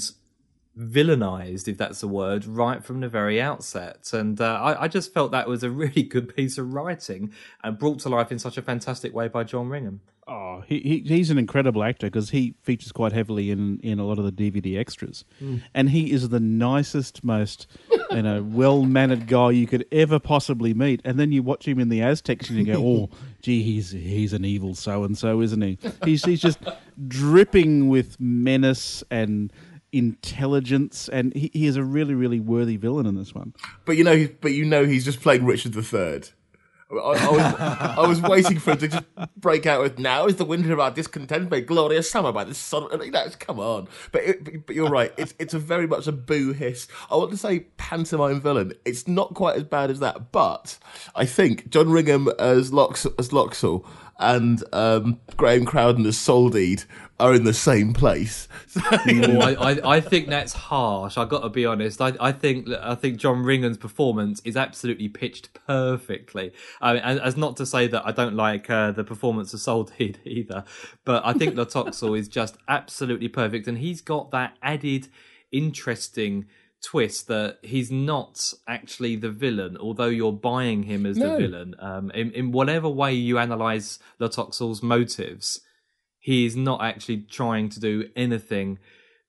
villainized, 0.77 1.67
if 1.67 1.77
that's 1.77 2.03
a 2.03 2.07
word, 2.07 2.45
right 2.45 2.83
from 2.83 2.99
the 2.99 3.09
very 3.09 3.41
outset. 3.41 4.11
And 4.13 4.39
uh, 4.39 4.59
I, 4.61 4.83
I, 4.83 4.87
just 4.87 5.13
felt 5.13 5.31
that 5.31 5.47
was 5.47 5.63
a 5.63 5.69
really 5.69 6.03
good 6.15 6.35
piece 6.35 6.57
of 6.57 6.73
writing 6.73 7.33
and 7.63 7.77
brought 7.77 7.99
to 7.99 8.09
life 8.09 8.31
in 8.31 8.39
such 8.39 8.57
a 8.57 8.61
fantastic 8.61 9.13
way 9.13 9.27
by 9.27 9.43
John 9.43 9.69
Ringham. 9.69 9.99
Oh, 10.29 10.61
he, 10.67 10.79
he 10.79 10.99
he's 11.15 11.29
an 11.29 11.37
incredible 11.37 11.85
actor 11.85 12.07
because 12.07 12.31
he 12.31 12.53
features 12.61 12.91
quite 12.91 13.13
heavily 13.13 13.49
in, 13.49 13.79
in 13.79 13.97
a 13.97 14.05
lot 14.05 14.19
of 14.19 14.25
the 14.25 14.31
DVD 14.31 14.77
extras, 14.77 15.23
mm. 15.41 15.61
and 15.73 15.89
he 15.89 16.11
is 16.11 16.27
the 16.27 16.41
nicest, 16.41 17.23
most 17.23 17.65
you 18.11 18.21
know, 18.21 18.43
well 18.51 18.83
mannered 18.83 19.27
guy 19.27 19.51
you 19.51 19.65
could 19.65 19.85
ever 19.89 20.19
possibly 20.19 20.73
meet. 20.73 20.99
And 21.05 21.17
then 21.17 21.31
you 21.31 21.43
watch 21.43 21.65
him 21.65 21.79
in 21.79 21.87
the 21.87 22.01
Aztecs 22.01 22.49
and 22.49 22.59
you 22.59 22.65
go, 22.65 22.73
oh, 22.77 23.09
gee, 23.41 23.63
he's 23.63 23.91
he's 23.91 24.33
an 24.33 24.43
evil 24.43 24.75
so 24.75 25.05
and 25.05 25.17
so, 25.17 25.39
isn't 25.39 25.61
he? 25.61 25.77
He's 26.03 26.25
he's 26.25 26.41
just 26.41 26.59
dripping 27.07 27.87
with 27.87 28.19
menace 28.19 29.05
and 29.09 29.53
intelligence, 29.97 31.10
and 31.10 31.33
he, 31.33 31.49
he 31.53 31.67
is 31.67 31.75
a 31.75 31.83
really, 31.83 32.13
really 32.13 32.39
worthy 32.39 32.77
villain 32.77 33.05
in 33.05 33.15
this 33.15 33.33
one. 33.33 33.53
But 33.86 33.97
you 33.97 34.03
know, 34.03 34.27
but 34.41 34.53
you 34.53 34.65
know, 34.65 34.86
he's 34.86 35.05
just 35.05 35.21
playing 35.21 35.45
Richard 35.45 35.75
III. 35.75 36.31
I, 36.89 36.95
I, 36.95 37.29
was, 37.29 37.41
I 37.97 38.07
was 38.07 38.21
waiting 38.21 38.60
for 38.60 38.71
him 38.71 38.77
to 38.77 38.88
just 38.88 39.03
break 39.36 39.65
out 39.65 39.81
with 39.81 39.99
"Now 39.99 40.25
is 40.25 40.38
the 40.38 40.45
winter 40.45 40.71
of 40.71 40.79
our 40.79 40.89
discontent 40.89 41.51
made 41.51 41.67
glorious 41.67 42.10
summer 42.10 42.31
by 42.31 42.45
the 42.45 42.53
sun." 42.53 42.88
You 43.01 43.12
know, 43.12 43.27
come 43.39 43.60
on, 43.60 43.89
but 44.13 44.23
it, 44.23 44.65
but 44.65 44.73
you're 44.73 44.89
right. 44.89 45.13
It's 45.17 45.33
it's 45.38 45.53
a 45.53 45.60
very 45.60 45.86
much 45.86 46.07
a 46.07 46.13
boo 46.13 46.53
hiss. 46.53 46.88
I 47.12 47.17
want 47.17 47.31
to 47.31 47.38
say 47.38 47.62
pantomime 47.75 48.39
villain. 48.39 48.71
It's 48.86 49.05
not 49.05 49.33
quite 49.33 49.57
as 49.57 49.63
bad 49.65 49.91
as 49.91 49.99
that, 49.99 50.31
but 50.31 50.77
I 51.13 51.25
think 51.25 51.69
John 51.69 51.88
Ringham 51.88 52.33
as 52.39 52.71
Lox 52.71 53.05
as 53.19 53.29
Loxel 53.29 53.86
and 54.19 54.63
um, 54.73 55.19
Graham 55.36 55.65
Crowden 55.65 56.06
as 56.06 56.17
Soldeed 56.17 56.84
are 57.19 57.34
in 57.34 57.43
the 57.43 57.53
same 57.53 57.93
place. 57.93 58.47
I, 58.77 59.56
I, 59.60 59.95
I, 59.95 60.01
think 60.01 60.27
that's 60.27 60.53
harsh. 60.53 61.17
I 61.17 61.25
got 61.25 61.41
to 61.41 61.49
be 61.49 61.65
honest. 61.65 62.01
I, 62.01 62.13
I 62.19 62.32
think 62.32 62.67
I 62.82 62.95
think 62.95 63.17
John 63.17 63.43
Ringham's 63.43 63.77
performance 63.77 64.41
is 64.43 64.56
absolutely 64.56 65.10
pitched 65.10 65.53
perfectly. 65.65 66.51
As, 66.82 67.19
as 67.19 67.38
not 67.38 67.58
to 67.58 67.65
say 67.65 67.88
that 67.88 68.06
I 68.06 68.12
don't 68.12 68.36
like 68.36 68.69
uh, 68.69 68.91
the 68.91 69.03
performance 69.03 69.53
of 69.53 69.60
Soldeed 69.60 70.19
either, 70.25 70.63
but 71.06 71.25
I 71.25 71.34
think 71.34 71.56
Tlotoxl 71.56 72.17
is 72.17 72.27
just 72.27 72.58
absolutely 72.67 73.30
perfect, 73.30 73.67
and 73.67 73.77
he's 73.80 74.01
got 74.01 74.32
that 74.32 74.56
added 74.62 75.08
interesting 75.51 76.45
twist 76.83 77.27
that 77.27 77.59
he's 77.61 77.91
not 77.91 78.53
actually 78.67 79.15
the 79.15 79.29
villain, 79.29 79.77
although 79.77 80.07
you're 80.07 80.31
buying 80.31 80.83
him 80.83 81.05
as 81.05 81.17
no. 81.17 81.31
the 81.31 81.37
villain. 81.37 81.75
Um, 81.79 82.11
in, 82.11 82.31
in 82.31 82.51
whatever 82.51 82.89
way 82.89 83.13
you 83.13 83.37
analyze 83.37 83.99
Tlotoxl's 84.19 84.83
motives, 84.83 85.61
he 86.19 86.45
is 86.45 86.55
not 86.55 86.81
actually 86.81 87.21
trying 87.21 87.69
to 87.69 87.79
do 87.79 88.09
anything 88.15 88.79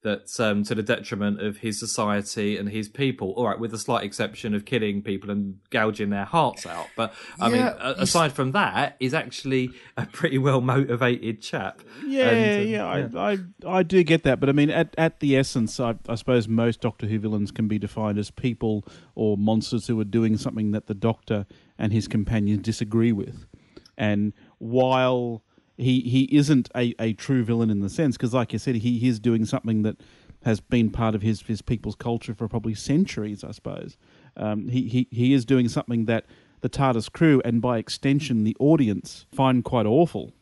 that's 0.01 0.39
um, 0.39 0.63
to 0.63 0.75
the 0.75 0.83
detriment 0.83 1.41
of 1.41 1.57
his 1.57 1.79
society 1.79 2.57
and 2.57 2.69
his 2.69 2.87
people. 2.87 3.33
All 3.35 3.47
right, 3.47 3.59
with 3.59 3.71
the 3.71 3.77
slight 3.77 4.03
exception 4.03 4.53
of 4.53 4.65
killing 4.65 5.01
people 5.01 5.29
and 5.29 5.59
gouging 5.69 6.09
their 6.09 6.25
hearts 6.25 6.65
out. 6.65 6.87
But 6.95 7.13
I 7.39 7.49
yeah, 7.49 7.55
mean, 7.55 7.95
aside 7.97 8.31
from 8.31 8.51
that, 8.53 8.95
he's 8.99 9.13
actually 9.13 9.71
a 9.97 10.05
pretty 10.05 10.37
well 10.37 10.61
motivated 10.61 11.41
chap. 11.41 11.81
Yeah, 12.05 12.29
and, 12.29 12.61
um, 12.61 12.67
yeah, 12.67 12.97
yeah. 12.97 13.09
I, 13.19 13.31
I, 13.33 13.37
I 13.79 13.83
do 13.83 14.03
get 14.03 14.23
that. 14.23 14.39
But 14.39 14.49
I 14.49 14.53
mean, 14.53 14.69
at 14.69 14.95
at 14.97 15.19
the 15.19 15.35
essence, 15.35 15.79
I, 15.79 15.95
I 16.07 16.15
suppose 16.15 16.47
most 16.47 16.81
Doctor 16.81 17.07
Who 17.07 17.19
villains 17.19 17.51
can 17.51 17.67
be 17.67 17.77
defined 17.77 18.17
as 18.17 18.31
people 18.31 18.85
or 19.15 19.37
monsters 19.37 19.87
who 19.87 19.99
are 19.99 20.05
doing 20.05 20.37
something 20.37 20.71
that 20.71 20.87
the 20.87 20.93
Doctor 20.93 21.45
and 21.77 21.91
his 21.91 22.07
companions 22.07 22.63
disagree 22.63 23.11
with. 23.11 23.45
And 23.97 24.31
while 24.59 25.43
he 25.79 26.01
he 26.01 26.23
isn't 26.35 26.69
a, 26.75 26.93
a 26.99 27.13
true 27.13 27.43
villain 27.43 27.69
in 27.69 27.79
the 27.79 27.89
sense 27.89 28.17
because, 28.17 28.33
like 28.33 28.53
you 28.53 28.59
said, 28.59 28.75
he 28.75 29.07
is 29.07 29.19
doing 29.19 29.45
something 29.45 29.83
that 29.83 29.97
has 30.43 30.59
been 30.59 30.89
part 30.89 31.15
of 31.15 31.21
his 31.21 31.41
his 31.41 31.61
people's 31.61 31.95
culture 31.95 32.33
for 32.33 32.47
probably 32.47 32.75
centuries. 32.75 33.43
I 33.43 33.51
suppose 33.51 33.97
um, 34.37 34.67
he 34.67 34.87
he 34.87 35.07
he 35.11 35.33
is 35.33 35.45
doing 35.45 35.69
something 35.69 36.05
that 36.05 36.25
the 36.61 36.69
TARDIS 36.69 37.11
crew 37.11 37.41
and 37.45 37.61
by 37.61 37.77
extension 37.77 38.43
the 38.43 38.55
audience 38.59 39.25
find 39.33 39.63
quite 39.63 39.85
awful. 39.85 40.33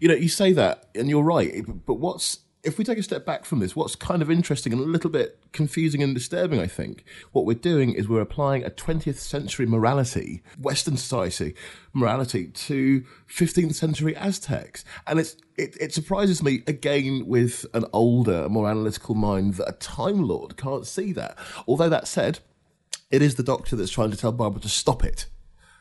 You 0.00 0.08
know, 0.08 0.14
you 0.14 0.28
say 0.28 0.52
that, 0.52 0.88
and 0.94 1.08
you're 1.10 1.22
right. 1.22 1.64
But 1.86 1.94
what's 1.94 2.38
if 2.64 2.76
we 2.76 2.84
take 2.84 2.98
a 2.98 3.02
step 3.02 3.24
back 3.24 3.44
from 3.44 3.60
this, 3.60 3.76
what's 3.76 3.94
kind 3.94 4.20
of 4.20 4.30
interesting 4.30 4.72
and 4.72 4.82
a 4.82 4.84
little 4.84 5.10
bit 5.10 5.38
confusing 5.52 6.02
and 6.02 6.14
disturbing, 6.14 6.58
I 6.58 6.66
think, 6.66 7.04
what 7.32 7.44
we're 7.44 7.54
doing 7.54 7.92
is 7.94 8.08
we're 8.08 8.20
applying 8.20 8.64
a 8.64 8.70
20th 8.70 9.16
century 9.16 9.64
morality, 9.64 10.42
Western 10.58 10.96
society 10.96 11.54
morality, 11.92 12.48
to 12.48 13.04
15th 13.28 13.74
century 13.74 14.16
Aztecs. 14.16 14.84
And 15.06 15.20
it's, 15.20 15.36
it, 15.56 15.76
it 15.80 15.94
surprises 15.94 16.42
me, 16.42 16.62
again, 16.66 17.26
with 17.26 17.64
an 17.74 17.84
older, 17.92 18.48
more 18.48 18.68
analytical 18.68 19.14
mind, 19.14 19.54
that 19.54 19.68
a 19.68 19.72
Time 19.72 20.22
Lord 20.22 20.56
can't 20.56 20.86
see 20.86 21.12
that. 21.12 21.38
Although 21.66 21.88
that 21.88 22.08
said, 22.08 22.40
it 23.10 23.22
is 23.22 23.36
the 23.36 23.42
Doctor 23.42 23.76
that's 23.76 23.90
trying 23.90 24.10
to 24.10 24.16
tell 24.16 24.32
Barbara 24.32 24.60
to 24.62 24.68
stop 24.68 25.04
it. 25.04 25.26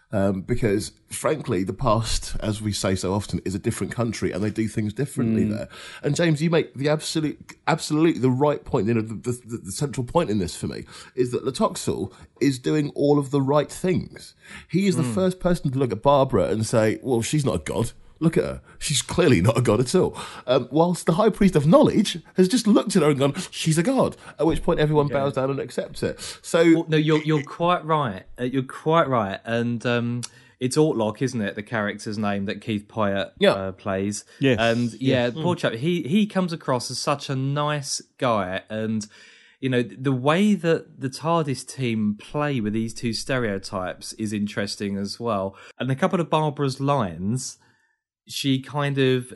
Um, 0.09 0.41
because 0.41 0.93
frankly, 1.09 1.65
the 1.65 1.73
past, 1.73 2.37
as 2.39 2.61
we 2.61 2.71
say 2.71 2.95
so 2.95 3.13
often, 3.13 3.41
is 3.43 3.53
a 3.55 3.59
different 3.59 3.91
country, 3.91 4.31
and 4.31 4.41
they 4.41 4.49
do 4.49 4.69
things 4.69 4.93
differently 4.93 5.43
mm. 5.43 5.57
there. 5.57 5.67
And 6.01 6.15
James, 6.15 6.41
you 6.41 6.49
make 6.49 6.73
the 6.75 6.87
absolute, 6.87 7.57
absolutely 7.67 8.21
the 8.21 8.29
right 8.29 8.63
point. 8.63 8.87
You 8.87 8.93
know, 8.93 9.01
the, 9.01 9.15
the, 9.15 9.57
the 9.65 9.71
central 9.71 10.05
point 10.05 10.29
in 10.29 10.39
this 10.39 10.55
for 10.55 10.67
me 10.67 10.85
is 11.15 11.31
that 11.31 11.43
Tlotoxl 11.43 12.13
is 12.39 12.57
doing 12.57 12.91
all 12.91 13.19
of 13.19 13.31
the 13.31 13.41
right 13.41 13.69
things. 13.69 14.33
He 14.69 14.87
is 14.87 14.95
mm. 14.95 14.99
the 14.99 15.13
first 15.13 15.41
person 15.41 15.71
to 15.71 15.77
look 15.77 15.91
at 15.91 16.01
Barbara 16.01 16.45
and 16.45 16.65
say, 16.65 16.99
"Well, 17.03 17.21
she's 17.21 17.43
not 17.43 17.55
a 17.55 17.59
god." 17.59 17.91
Look 18.19 18.38
at 18.38 18.43
her. 18.43 18.62
She's 18.80 19.01
clearly 19.01 19.41
not 19.41 19.58
a 19.58 19.62
god 19.62 19.80
at 19.80 19.93
all. 19.95 20.17
Um, 20.45 20.67
whilst 20.71 21.06
the 21.06 21.13
high 21.13 21.30
priest 21.30 21.56
of 21.56 21.67
knowledge 21.67 22.19
has 22.36 22.47
just 22.47 22.67
looked 22.67 22.95
at 22.95 23.03
her 23.03 23.10
and 23.10 23.19
gone, 23.19 23.34
"She's 23.51 23.77
a 23.77 23.84
god." 23.84 24.17
At 24.39 24.45
which 24.45 24.63
point, 24.63 24.80
everyone 24.80 25.08
yeah. 25.08 25.15
bows 25.15 25.34
down 25.34 25.49
and 25.49 25.60
accepts 25.60 26.03
it. 26.03 26.19
So, 26.41 26.63
well, 26.63 26.86
no, 26.88 26.97
you're 26.97 27.21
you're 27.23 27.43
quite 27.43 27.86
right. 27.86 28.23
Uh, 28.39 28.43
you're 28.43 28.63
quite 28.63 29.08
right, 29.08 29.39
and. 29.45 29.86
Um, 29.86 30.21
it's 30.60 30.75
Autloc, 30.75 31.21
isn't 31.21 31.39
it? 31.41 31.56
The 31.56 31.63
character's 31.63 32.17
name 32.17 32.45
that 32.45 32.62
Keith 32.62 32.88
Pyott 32.88 33.32
yeah. 33.39 33.51
uh, 33.51 33.71
plays. 33.73 34.25
Yes. 34.39 34.58
And 34.60 34.93
yeah, 34.93 35.25
yes. 35.25 35.34
poor 35.34 35.56
mm. 35.56 35.60
chap. 35.60 35.73
He 35.73 36.03
he 36.03 36.25
comes 36.25 36.51
across 36.51 36.89
as 36.89 36.97
such 36.97 37.30
a 37.30 37.36
nice 37.36 38.01
guy, 38.17 38.62
and 38.69 39.06
you 39.60 39.69
know 39.69 39.84
the 39.84 40.12
way 40.12 40.56
that 40.56 40.99
the 40.99 41.10
TARDIS 41.10 41.63
team 41.67 42.17
play 42.19 42.60
with 42.60 42.73
these 42.73 42.93
two 42.93 43.13
stereotypes 43.13 44.13
is 44.13 44.34
interesting 44.34 44.97
as 44.97 45.19
well. 45.19 45.56
And 45.80 45.91
a 45.91 45.95
couple 45.95 46.19
of 46.19 46.30
Barbara's 46.30 46.80
lines 46.80 47.58
she 48.27 48.59
kind 48.59 48.97
of 48.97 49.33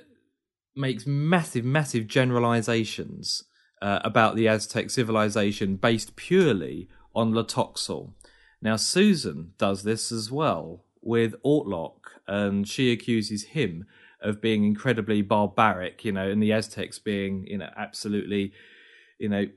makes 0.76 1.06
massive, 1.06 1.66
massive 1.66 2.08
generalizations 2.08 3.44
uh, 3.82 4.00
about 4.04 4.36
the 4.36 4.48
Aztec 4.48 4.90
civilization 4.90 5.76
based 5.76 6.16
purely 6.16 6.88
on 7.16 7.34
Tlotoxl. 7.34 8.14
Now, 8.62 8.76
Susan 8.76 9.54
does 9.58 9.84
this 9.84 10.12
as 10.12 10.32
well 10.32 10.86
with 11.02 11.36
Autloc, 11.44 11.96
and 12.28 12.68
she 12.68 12.92
accuses 12.92 13.44
him 13.44 13.86
of 14.22 14.40
being 14.40 14.64
incredibly 14.64 15.24
barbaric, 15.24 16.06
you 16.06 16.12
know, 16.12 16.30
and 16.30 16.42
the 16.42 16.54
Aztecs 16.54 17.00
being, 17.00 17.48
you 17.48 17.58
know, 17.58 17.70
absolutely, 17.76 18.54
you 19.18 19.28
know, 19.28 19.48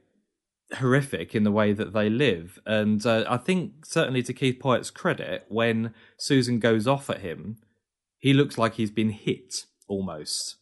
horrific 0.78 1.34
in 1.34 1.44
the 1.44 1.52
way 1.52 1.74
that 1.74 1.92
they 1.92 2.08
live. 2.08 2.58
And 2.64 3.04
uh, 3.04 3.24
I 3.28 3.36
think, 3.36 3.84
certainly 3.84 4.22
to 4.22 4.32
Keith 4.32 4.58
Pyott's 4.58 4.90
credit, 4.90 5.44
when 5.48 5.92
Susan 6.16 6.58
goes 6.58 6.86
off 6.86 7.10
at 7.10 7.20
him, 7.20 7.58
he 8.24 8.32
looks 8.32 8.56
like 8.56 8.76
he's 8.76 8.90
been 8.90 9.10
hit 9.10 9.66
almost. 9.86 10.56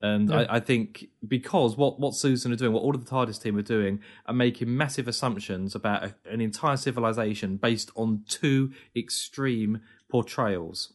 And 0.00 0.30
yeah. 0.30 0.42
I, 0.42 0.56
I, 0.56 0.60
think 0.60 1.08
because 1.26 1.76
what, 1.76 1.98
what 1.98 2.14
Susan 2.14 2.52
are 2.52 2.56
doing, 2.56 2.72
what 2.72 2.84
all 2.84 2.94
of 2.94 3.04
the 3.04 3.10
TARDIS 3.10 3.42
team 3.42 3.58
are 3.58 3.62
doing, 3.62 3.98
are 4.26 4.32
making 4.32 4.76
massive 4.76 5.08
assumptions 5.08 5.74
about 5.74 6.04
a, 6.04 6.14
an 6.30 6.40
entire 6.40 6.76
civilization 6.76 7.56
based 7.56 7.90
on 7.96 8.22
two 8.28 8.70
extreme 8.94 9.80
portrayals. 10.08 10.92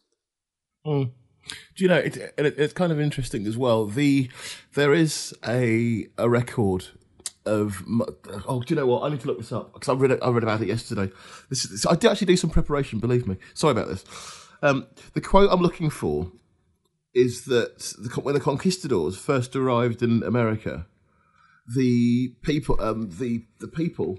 Mm. 0.86 1.10
Do 1.76 1.84
you 1.84 1.88
know? 1.88 1.98
It, 1.98 2.16
it, 2.16 2.58
it's 2.58 2.72
kind 2.72 2.92
of 2.92 2.98
interesting 2.98 3.46
as 3.46 3.58
well. 3.58 3.84
The 3.84 4.30
there 4.72 4.94
is 4.94 5.34
a 5.46 6.06
a 6.16 6.30
record 6.30 6.86
of 7.44 7.84
oh, 8.48 8.62
do 8.62 8.74
you 8.74 8.80
know 8.80 8.86
what? 8.86 9.02
I 9.02 9.10
need 9.10 9.20
to 9.20 9.26
look 9.26 9.38
this 9.38 9.52
up 9.52 9.74
because 9.74 9.90
I 9.90 9.92
read 9.92 10.18
I 10.22 10.30
read 10.30 10.42
about 10.42 10.62
it 10.62 10.68
yesterday. 10.68 11.12
This 11.50 11.66
is, 11.66 11.84
I 11.84 11.94
did 11.94 12.10
actually 12.10 12.28
do 12.28 12.38
some 12.38 12.50
preparation. 12.50 13.00
Believe 13.00 13.28
me. 13.28 13.36
Sorry 13.52 13.72
about 13.72 13.88
this. 13.88 14.02
Um, 14.62 14.86
the 15.14 15.20
quote 15.20 15.50
I'm 15.50 15.60
looking 15.60 15.90
for 15.90 16.32
is 17.14 17.44
that 17.46 17.78
the, 17.98 18.20
when 18.20 18.34
the 18.34 18.40
conquistadors 18.40 19.16
first 19.16 19.56
arrived 19.56 20.02
in 20.02 20.22
America, 20.22 20.86
the 21.74 22.34
people, 22.42 22.80
um, 22.80 23.10
the 23.18 23.44
the 23.58 23.68
people 23.68 24.18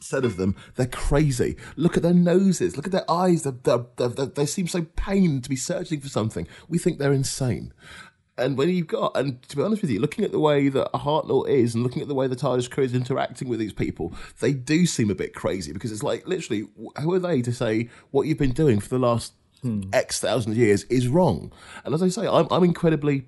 said 0.00 0.24
of 0.24 0.36
them, 0.36 0.54
they're 0.76 0.86
crazy. 0.86 1.56
Look 1.76 1.96
at 1.96 2.02
their 2.02 2.14
noses. 2.14 2.76
Look 2.76 2.86
at 2.86 2.92
their 2.92 3.10
eyes. 3.10 3.42
They're, 3.42 3.54
they're, 3.96 4.08
they're, 4.08 4.26
they 4.26 4.46
seem 4.46 4.66
so 4.66 4.82
pained 4.96 5.44
to 5.44 5.50
be 5.50 5.56
searching 5.56 6.00
for 6.00 6.08
something. 6.08 6.46
We 6.68 6.78
think 6.78 6.98
they're 6.98 7.12
insane. 7.12 7.72
And 8.36 8.58
when 8.58 8.68
you've 8.68 8.88
got, 8.88 9.16
and 9.16 9.40
to 9.48 9.56
be 9.56 9.62
honest 9.62 9.82
with 9.82 9.90
you, 9.90 10.00
looking 10.00 10.24
at 10.24 10.32
the 10.32 10.40
way 10.40 10.68
that 10.68 10.92
Hartnell 10.92 11.48
is 11.48 11.74
and 11.74 11.84
looking 11.84 12.02
at 12.02 12.08
the 12.08 12.14
way 12.14 12.26
the 12.26 12.34
TARDIS 12.36 12.68
crew 12.68 12.84
is 12.84 12.94
interacting 12.94 13.48
with 13.48 13.60
these 13.60 13.72
people, 13.72 14.12
they 14.40 14.52
do 14.52 14.86
seem 14.86 15.08
a 15.08 15.14
bit 15.14 15.34
crazy 15.34 15.72
because 15.72 15.92
it's 15.92 16.02
like, 16.02 16.26
literally, 16.26 16.66
wh- 16.76 17.00
who 17.00 17.14
are 17.14 17.20
they 17.20 17.42
to 17.42 17.52
say 17.52 17.88
what 18.10 18.26
you've 18.26 18.38
been 18.38 18.50
doing 18.50 18.80
for 18.80 18.88
the 18.88 18.98
last 18.98 19.34
X 19.92 20.20
thousand 20.20 20.56
years 20.56 20.84
is 20.84 21.08
wrong? 21.08 21.52
And 21.84 21.94
as 21.94 22.02
I 22.02 22.08
say, 22.08 22.26
I'm, 22.26 22.46
I'm 22.50 22.64
incredibly 22.64 23.26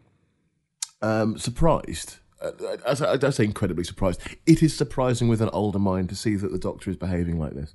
um, 1.03 1.39
surprised. 1.39 2.17
Uh, 2.41 2.77
as 2.87 3.01
I, 3.01 3.15
I 3.15 3.31
say, 3.31 3.45
incredibly 3.45 3.85
surprised. 3.85 4.21
It 4.45 4.63
is 4.63 4.77
surprising 4.77 5.29
with 5.29 5.41
an 5.41 5.49
older 5.55 5.79
mind 5.79 6.11
to 6.11 6.15
see 6.15 6.37
that 6.37 6.53
the 6.53 6.59
Doctor 6.59 6.91
is 6.91 6.97
behaving 6.97 7.39
like 7.39 7.55
this. 7.55 7.73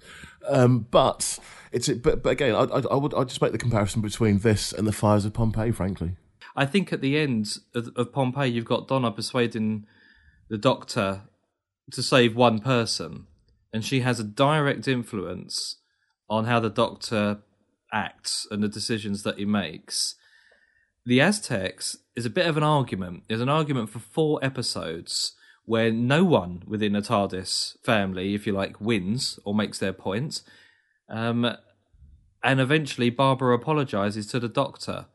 Um, 0.47 0.85
but 0.91 1.39
it's 1.71 1.89
but, 1.89 2.21
but 2.21 2.29
again, 2.29 2.53
I, 2.53 2.65
I, 2.65 2.81
I 2.91 2.95
would 2.95 3.13
I 3.15 3.23
just 3.23 3.41
make 3.41 3.53
the 3.53 3.57
comparison 3.57 4.01
between 4.01 4.39
this 4.39 4.71
and 4.71 4.87
the 4.87 4.91
fires 4.91 5.25
of 5.25 5.33
Pompeii. 5.33 5.71
Frankly, 5.71 6.15
I 6.55 6.67
think 6.67 6.93
at 6.93 7.01
the 7.01 7.17
end 7.17 7.57
of, 7.73 7.89
of 7.95 8.13
Pompeii, 8.13 8.51
you've 8.51 8.65
got 8.65 8.87
Donna 8.87 9.11
persuading 9.11 9.87
the 10.49 10.59
Doctor 10.59 11.23
to 11.91 12.03
save 12.03 12.35
one 12.35 12.59
person, 12.59 13.25
and 13.73 13.83
she 13.83 14.01
has 14.01 14.19
a 14.19 14.23
direct 14.23 14.87
influence 14.87 15.77
on 16.29 16.45
how 16.45 16.59
the 16.59 16.69
Doctor 16.69 17.39
acts 17.91 18.47
and 18.49 18.61
the 18.63 18.67
decisions 18.67 19.23
that 19.23 19.37
he 19.37 19.45
makes. 19.45 20.15
The 21.05 21.21
Aztecs 21.21 21.97
is 22.15 22.25
a 22.25 22.29
bit 22.29 22.45
of 22.45 22.57
an 22.57 22.63
argument. 22.63 23.23
There's 23.27 23.41
an 23.41 23.49
argument 23.49 23.89
for 23.89 23.99
four 23.99 24.39
episodes 24.43 25.33
where 25.65 25.91
no 25.91 26.23
one 26.23 26.63
within 26.67 26.93
the 26.93 27.01
TARDIS 27.01 27.77
family, 27.83 28.33
if 28.33 28.45
you 28.45 28.53
like, 28.53 28.81
wins 28.81 29.39
or 29.45 29.55
makes 29.55 29.79
their 29.79 29.93
point. 29.93 30.41
Um, 31.09 31.55
and 32.43 32.59
eventually, 32.59 33.09
Barbara 33.09 33.55
apologizes 33.55 34.27
to 34.27 34.39
the 34.39 34.49
Doctor 34.49 35.05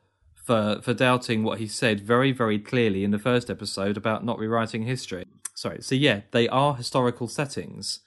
for 0.47 0.81
for 0.81 0.95
doubting 0.95 1.43
what 1.43 1.59
he 1.59 1.67
said 1.67 2.01
very 2.01 2.31
very 2.31 2.59
clearly 2.59 3.03
in 3.03 3.11
the 3.11 3.19
first 3.19 3.51
episode 3.51 3.97
about 3.97 4.25
not 4.25 4.39
rewriting 4.39 4.85
history. 4.85 5.27
Sorry. 5.55 5.83
So 5.83 5.95
yeah, 5.95 6.21
they 6.31 6.49
are 6.49 6.75
historical 6.75 7.27
settings, 7.27 8.01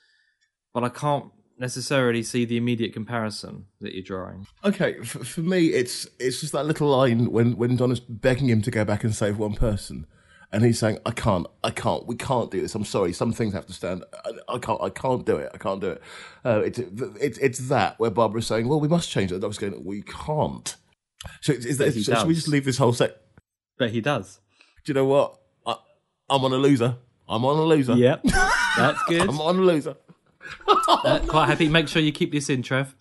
but 0.73 0.83
I 0.83 0.89
can't 0.89 1.25
necessarily 1.59 2.23
see 2.23 2.45
the 2.45 2.57
immediate 2.57 2.93
comparison 2.93 3.65
that 3.81 3.93
you're 3.93 4.03
drawing. 4.03 4.47
okay, 4.63 4.99
for, 5.03 5.23
for 5.23 5.41
me, 5.41 5.67
it's 5.67 6.07
it's 6.19 6.39
just 6.39 6.53
that 6.53 6.65
little 6.65 6.87
line 6.87 7.31
when 7.31 7.57
when 7.57 7.75
Donna's 7.75 7.99
begging 7.99 8.49
him 8.49 8.61
to 8.61 8.71
go 8.71 8.85
back 8.85 9.03
and 9.03 9.13
save 9.13 9.37
one 9.37 9.53
person, 9.53 10.07
and 10.51 10.63
he's 10.63 10.79
saying, 10.79 10.99
"I 11.05 11.11
can't, 11.11 11.45
I 11.63 11.71
can't, 11.71 12.07
we 12.07 12.15
can't 12.15 12.49
do 12.49 12.61
this. 12.61 12.73
I'm 12.75 12.85
sorry, 12.85 13.13
some 13.13 13.33
things 13.33 13.53
have 13.53 13.67
to 13.67 13.73
stand. 13.73 14.03
I, 14.25 14.55
I 14.55 14.57
can't, 14.59 14.81
I 14.81 14.89
can't 14.89 15.25
do 15.25 15.35
it. 15.37 15.51
I 15.53 15.57
can't 15.57 15.81
do 15.81 15.89
it." 15.91 16.01
Uh, 16.45 16.61
it's 16.65 16.79
it's 16.79 17.37
it's 17.39 17.59
that 17.69 17.99
where 17.99 18.09
Barbara's 18.09 18.47
saying, 18.47 18.67
"Well, 18.67 18.79
we 18.79 18.87
must 18.87 19.09
change 19.09 19.31
it." 19.31 19.35
The 19.35 19.41
Doctor's 19.41 19.57
going, 19.59 19.83
"We 19.85 20.01
can't." 20.01 20.75
So 21.41 21.51
is 21.51 21.77
that, 21.77 21.93
so 21.93 22.15
should 22.15 22.27
we 22.27 22.33
just 22.33 22.47
leave 22.47 22.63
this 22.63 22.77
whole 22.77 22.93
set? 22.93 23.21
But 23.77 23.91
he 23.91 23.99
does. 23.99 24.39
Do 24.85 24.91
you 24.91 24.93
know 24.93 25.05
what? 25.05 25.37
I, 25.65 25.75
I'm 26.29 26.43
on 26.45 26.53
a 26.53 26.57
loser. 26.57 26.95
I'm 27.27 27.43
on 27.45 27.59
a 27.59 27.63
loser. 27.63 27.93
Yep, 27.93 28.23
that's 28.77 29.03
good. 29.03 29.21
I'm 29.29 29.39
on 29.41 29.57
a 29.57 29.61
loser. 29.61 29.95
Uh, 30.67 31.19
quite 31.27 31.47
happy. 31.47 31.69
Make 31.69 31.87
sure 31.87 32.01
you 32.01 32.11
keep 32.11 32.31
this 32.31 32.49
in, 32.49 32.61
Trev. 32.61 32.95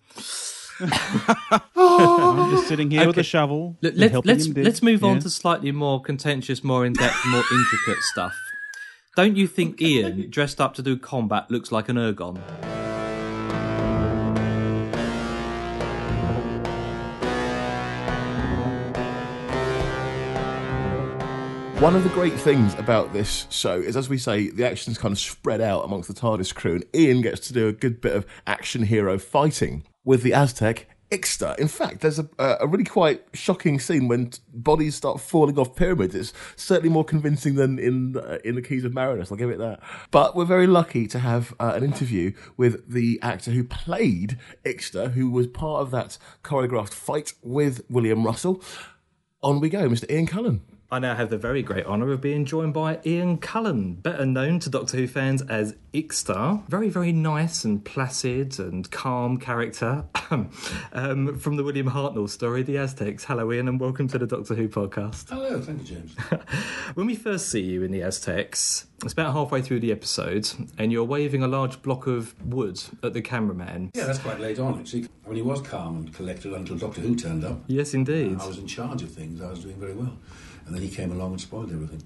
I'm 1.75 2.51
just 2.51 2.67
sitting 2.67 2.89
here 2.89 3.05
with 3.07 3.17
a 3.17 3.23
shovel. 3.23 3.77
Let, 3.81 3.93
and 3.93 4.01
let, 4.01 4.11
helping 4.11 4.29
let's 4.29 4.47
let's 4.47 4.81
move 4.81 5.03
on 5.03 5.19
to 5.19 5.29
slightly 5.29 5.71
more 5.71 6.01
contentious, 6.01 6.63
more 6.63 6.85
in 6.85 6.93
depth, 6.93 7.17
more 7.27 7.43
intricate 7.51 8.03
stuff. 8.03 8.33
Don't 9.15 9.35
you 9.35 9.47
think 9.47 9.81
Ian, 9.81 10.29
dressed 10.29 10.61
up 10.61 10.73
to 10.75 10.81
do 10.81 10.97
combat, 10.97 11.51
looks 11.51 11.71
like 11.71 11.89
an 11.89 11.97
ergon? 11.97 12.39
One 21.79 21.95
of 21.95 22.03
the 22.03 22.09
great 22.09 22.33
things 22.33 22.73
about 22.73 23.13
this 23.13 23.47
show 23.49 23.79
is, 23.79 23.95
as 23.95 24.09
we 24.09 24.17
say, 24.17 24.49
the 24.49 24.67
action's 24.67 24.97
kind 24.97 25.13
of 25.13 25.17
spread 25.17 25.61
out 25.61 25.85
amongst 25.85 26.09
the 26.09 26.13
TARDIS 26.13 26.53
crew, 26.53 26.75
and 26.75 26.83
Ian 26.93 27.21
gets 27.21 27.47
to 27.47 27.53
do 27.53 27.69
a 27.69 27.71
good 27.71 28.01
bit 28.01 28.13
of 28.13 28.25
action 28.45 28.83
hero 28.83 29.17
fighting 29.17 29.85
with 30.03 30.21
the 30.21 30.33
Aztec 30.33 30.89
Ixta. 31.09 31.57
In 31.57 31.69
fact, 31.69 32.01
there's 32.01 32.19
a, 32.19 32.27
a 32.37 32.67
really 32.67 32.83
quite 32.83 33.23
shocking 33.33 33.79
scene 33.79 34.09
when 34.09 34.31
bodies 34.53 34.95
start 34.95 35.21
falling 35.21 35.57
off 35.57 35.73
pyramids. 35.73 36.15
It's 36.15 36.33
certainly 36.57 36.89
more 36.89 37.05
convincing 37.05 37.55
than 37.55 37.79
in 37.79 38.17
uh, 38.17 38.39
in 38.43 38.55
the 38.55 38.61
Keys 38.61 38.83
of 38.83 38.93
Marinus. 38.93 39.31
I'll 39.31 39.37
give 39.37 39.49
it 39.49 39.59
that. 39.59 39.79
But 40.11 40.35
we're 40.35 40.43
very 40.43 40.67
lucky 40.67 41.07
to 41.07 41.19
have 41.19 41.55
uh, 41.61 41.71
an 41.75 41.85
interview 41.85 42.33
with 42.57 42.91
the 42.91 43.19
actor 43.21 43.51
who 43.51 43.63
played 43.63 44.37
Ixta, 44.65 45.13
who 45.13 45.31
was 45.31 45.47
part 45.47 45.81
of 45.81 45.91
that 45.91 46.17
choreographed 46.43 46.93
fight 46.93 47.31
with 47.41 47.85
William 47.89 48.25
Russell. 48.25 48.61
On 49.41 49.61
we 49.61 49.69
go, 49.69 49.87
Mr. 49.87 50.11
Ian 50.11 50.27
Cullen. 50.27 50.61
I 50.91 50.97
now 50.97 51.13
have 51.13 51.29
the 51.29 51.37
very 51.37 51.61
great 51.61 51.85
honour 51.85 52.11
of 52.11 52.19
being 52.19 52.45
joined 52.45 52.73
by 52.73 52.99
Ian 53.05 53.37
Cullen, 53.37 53.93
better 53.93 54.25
known 54.25 54.57
to 54.61 54.71
Doctor 54.71 54.97
Who 54.97 55.05
fans 55.05 55.43
as 55.43 55.75
Ixta. 55.93 56.67
Very, 56.67 56.89
very 56.89 57.11
nice 57.11 57.63
and 57.63 57.85
placid 57.85 58.57
and 58.57 58.89
calm 58.89 59.37
character 59.37 60.05
um, 60.31 61.37
from 61.37 61.57
the 61.57 61.63
William 61.63 61.91
Hartnell 61.91 62.27
story, 62.27 62.63
The 62.63 62.79
Aztecs. 62.79 63.25
Hello, 63.25 63.53
Ian, 63.53 63.67
and 63.67 63.79
welcome 63.79 64.07
to 64.07 64.17
the 64.17 64.25
Doctor 64.25 64.55
Who 64.55 64.67
podcast. 64.67 65.29
Hello, 65.29 65.61
thank 65.61 65.81
you, 65.81 65.97
James. 65.97 66.15
When 66.95 67.05
we 67.05 67.15
first 67.15 67.49
see 67.49 67.61
you 67.61 67.83
in 67.83 67.91
The 67.91 68.01
Aztecs, 68.01 68.87
it's 69.03 69.13
about 69.13 69.33
halfway 69.33 69.61
through 69.61 69.81
the 69.81 69.91
episode, 69.91 70.49
and 70.79 70.91
you're 70.91 71.03
waving 71.03 71.43
a 71.43 71.47
large 71.47 71.83
block 71.83 72.07
of 72.07 72.33
wood 72.43 72.81
at 73.03 73.13
the 73.13 73.21
cameraman. 73.21 73.91
Yeah, 73.93 74.07
that's 74.07 74.17
quite 74.17 74.39
late 74.39 74.57
on, 74.57 74.79
actually. 74.79 75.07
I 75.23 75.27
mean, 75.27 75.35
he 75.35 75.41
was 75.43 75.61
calm 75.61 75.97
and 75.97 76.13
collected 76.15 76.51
until 76.51 76.77
Doctor 76.77 77.01
Who 77.01 77.15
turned 77.15 77.45
up. 77.45 77.59
Yes, 77.67 77.93
indeed. 77.93 78.39
I 78.41 78.47
was 78.47 78.57
in 78.57 78.65
charge 78.65 79.03
of 79.03 79.11
things. 79.11 79.39
I 79.39 79.51
was 79.51 79.59
doing 79.59 79.75
very 79.75 79.93
well. 79.93 80.17
And 80.69 80.77
then 80.77 80.83
he 80.83 80.89
came 80.95 81.11
along 81.11 81.31
and 81.31 81.41
spoiled 81.41 81.71
everything. 81.71 82.03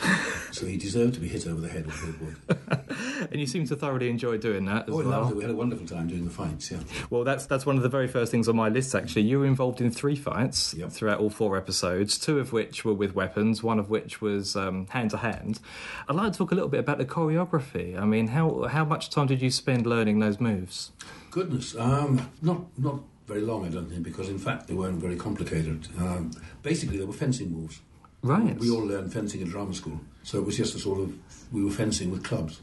so 0.50 0.66
he 0.66 0.76
deserved 0.76 1.14
to 1.14 1.20
be 1.20 1.28
hit 1.28 1.46
over 1.46 1.60
the 1.60 1.68
head 1.68 1.86
with 1.86 2.02
a 2.02 2.24
wood. 2.24 2.58
And 3.30 3.38
you 3.38 3.46
seem 3.46 3.66
to 3.68 3.76
thoroughly 3.76 4.08
enjoy 4.10 4.38
doing 4.38 4.64
that 4.64 4.88
as 4.88 4.94
Oh, 4.94 4.98
well. 4.98 5.06
loved. 5.08 5.36
We 5.36 5.42
had 5.42 5.50
a 5.52 5.54
wonderful 5.54 5.86
time 5.86 6.08
doing 6.08 6.24
the 6.24 6.30
fights, 6.30 6.72
yeah. 6.72 6.80
Well, 7.08 7.22
that's 7.22 7.46
that's 7.46 7.64
one 7.64 7.76
of 7.76 7.84
the 7.84 7.88
very 7.88 8.08
first 8.08 8.32
things 8.32 8.48
on 8.48 8.56
my 8.56 8.68
list. 8.68 8.94
Actually, 8.96 9.22
you 9.22 9.38
were 9.38 9.46
involved 9.46 9.80
in 9.80 9.90
three 9.92 10.16
fights 10.16 10.74
throughout 10.88 11.20
all 11.20 11.30
four 11.30 11.56
episodes. 11.56 12.18
Two 12.18 12.40
of 12.40 12.52
which 12.52 12.84
were 12.84 12.94
with 12.94 13.14
weapons, 13.14 13.62
one 13.62 13.78
of 13.78 13.90
which 13.90 14.20
was 14.20 14.54
hand 14.54 15.10
to 15.10 15.18
hand. 15.18 15.60
I'd 16.08 16.16
like 16.16 16.32
to 16.32 16.38
talk 16.38 16.50
a 16.50 16.54
little 16.56 16.68
bit 16.70 16.80
about 16.80 16.98
the 16.98 17.04
choreography. 17.04 17.96
I 17.96 18.04
mean, 18.06 18.28
how 18.28 18.64
how 18.64 18.84
much 18.84 19.10
time 19.10 19.26
did 19.28 19.40
you 19.40 19.50
spend 19.52 19.86
learning 19.86 20.18
those 20.18 20.40
moves? 20.40 20.90
Goodness, 21.30 21.76
um, 21.76 22.28
not 22.42 22.62
not 22.76 23.00
very 23.28 23.42
long, 23.42 23.64
I 23.66 23.68
don't 23.68 23.88
think, 23.88 24.02
because 24.02 24.28
in 24.28 24.38
fact 24.38 24.66
they 24.66 24.74
weren't 24.74 25.00
very 25.00 25.16
complicated. 25.16 25.86
Um, 25.98 26.32
basically, 26.62 26.98
they 26.98 27.04
were 27.04 27.12
fencing 27.12 27.52
moves. 27.52 27.80
Right. 28.22 28.58
We 28.58 28.70
all 28.70 28.84
learned 28.84 29.12
fencing 29.12 29.42
at 29.42 29.48
drama 29.48 29.74
school, 29.74 30.00
so 30.22 30.38
it 30.38 30.44
was 30.44 30.56
just 30.56 30.74
a 30.74 30.78
sort 30.78 31.00
of 31.00 31.14
we 31.52 31.64
were 31.64 31.70
fencing 31.70 32.10
with 32.10 32.22
clubs. 32.22 32.60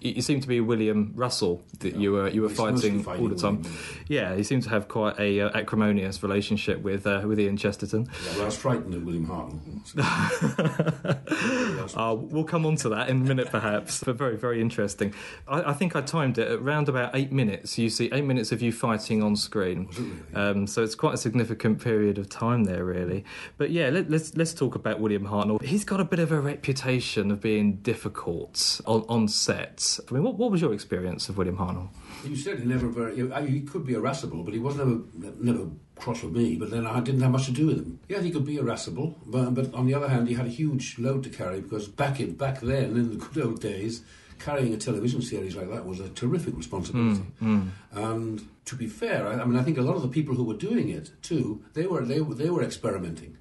You, 0.00 0.22
seem 0.22 0.40
to 0.40 0.48
be 0.48 0.60
William 0.60 1.12
Russell 1.16 1.62
that 1.80 1.96
you 1.96 2.12
were 2.12 2.28
you 2.28 2.42
were 2.42 2.48
fighting, 2.48 3.02
fighting 3.02 3.22
all 3.22 3.28
the 3.28 3.36
time. 3.36 3.62
Yeah, 4.08 4.36
he 4.36 4.42
seem 4.42 4.60
to 4.60 4.68
have 4.68 4.88
quite 4.88 5.18
a 5.18 5.40
uh, 5.40 5.50
acrimonious 5.58 6.22
relationship 6.22 6.82
with 6.82 7.06
uh, 7.06 7.22
with 7.24 7.40
Ian 7.40 7.56
Chesterton. 7.56 8.08
Yeah, 8.24 8.32
well, 8.32 8.42
I 8.42 8.44
was 8.44 8.56
frightened 8.56 8.94
of 8.94 9.02
William 9.04 9.26
Hartnell. 9.26 9.62
Uh, 11.94 12.14
we'll 12.14 12.44
come 12.44 12.66
on 12.66 12.74
to 12.76 12.88
that 12.88 13.08
in 13.08 13.22
a 13.22 13.24
minute, 13.24 13.48
perhaps. 13.50 14.02
But 14.02 14.16
very, 14.16 14.36
very 14.36 14.60
interesting. 14.60 15.14
I, 15.46 15.70
I 15.70 15.72
think 15.72 15.94
I 15.94 16.00
timed 16.00 16.36
it 16.36 16.48
at 16.48 16.58
around 16.58 16.88
about 16.88 17.14
eight 17.14 17.32
minutes. 17.32 17.78
You 17.78 17.88
see 17.90 18.10
eight 18.12 18.24
minutes 18.24 18.50
of 18.52 18.60
you 18.60 18.72
fighting 18.72 19.22
on 19.22 19.36
screen. 19.36 19.88
Um, 20.34 20.66
so 20.66 20.82
it's 20.82 20.94
quite 20.94 21.14
a 21.14 21.16
significant 21.16 21.80
period 21.80 22.18
of 22.18 22.28
time 22.28 22.64
there, 22.64 22.84
really. 22.84 23.24
But 23.56 23.70
yeah, 23.70 23.90
let, 23.90 24.10
let's 24.10 24.36
let's 24.36 24.52
talk 24.52 24.74
about 24.74 25.00
William 25.00 25.26
Hartnell. 25.26 25.62
He's 25.62 25.84
got 25.84 26.00
a 26.00 26.04
bit 26.04 26.18
of 26.18 26.32
a 26.32 26.40
reputation 26.40 27.30
of 27.30 27.40
being 27.40 27.76
difficult 27.76 28.80
on, 28.86 29.04
on 29.08 29.28
set. 29.28 29.55
I 29.56 30.12
mean, 30.12 30.22
what, 30.22 30.36
what 30.36 30.50
was 30.50 30.60
your 30.60 30.72
experience 30.74 31.28
of 31.28 31.36
William 31.38 31.56
Hartnell? 31.56 31.88
He 32.22 32.30
was 32.30 32.44
certainly 32.44 32.66
never 32.72 32.88
very. 32.88 33.16
He 33.48 33.60
could 33.62 33.84
be 33.86 33.94
irascible, 33.94 34.42
but 34.42 34.52
he 34.54 34.60
was 34.60 34.76
never 34.76 35.00
never 35.40 35.68
cross 35.96 36.22
with 36.22 36.34
me. 36.34 36.56
But 36.56 36.70
then 36.70 36.86
I 36.86 37.00
didn't 37.00 37.20
have 37.22 37.30
much 37.32 37.46
to 37.46 37.52
do 37.52 37.66
with 37.66 37.76
him. 37.78 37.98
Yeah, 38.08 38.20
he 38.20 38.30
could 38.30 38.44
be 38.46 38.56
irascible, 38.58 39.16
but, 39.26 39.54
but 39.54 39.72
on 39.74 39.86
the 39.86 39.94
other 39.94 40.08
hand, 40.08 40.28
he 40.28 40.34
had 40.34 40.46
a 40.46 40.50
huge 40.50 40.98
load 40.98 41.22
to 41.24 41.30
carry 41.30 41.60
because 41.60 41.88
back 41.88 42.20
in 42.20 42.34
back 42.34 42.60
then, 42.60 42.96
in 42.96 43.10
the 43.18 43.24
good 43.24 43.44
old 43.46 43.60
days, 43.60 44.02
carrying 44.38 44.74
a 44.74 44.76
television 44.76 45.22
series 45.22 45.56
like 45.56 45.70
that 45.70 45.86
was 45.86 46.00
a 46.00 46.08
terrific 46.10 46.56
responsibility. 46.56 47.22
Mm, 47.42 47.68
And 47.92 48.48
to 48.66 48.76
be 48.76 48.86
fair, 48.88 49.26
I, 49.26 49.34
I 49.40 49.44
mean, 49.44 49.58
I 49.58 49.62
think 49.62 49.78
a 49.78 49.82
lot 49.82 49.96
of 49.96 50.02
the 50.02 50.08
people 50.08 50.34
who 50.34 50.44
were 50.44 50.54
doing 50.56 50.88
it 50.88 51.10
too, 51.22 51.62
they 51.74 51.86
were 51.86 52.04
they 52.04 52.18
they 52.18 52.50
were 52.50 52.62
experimenting. 52.62 53.36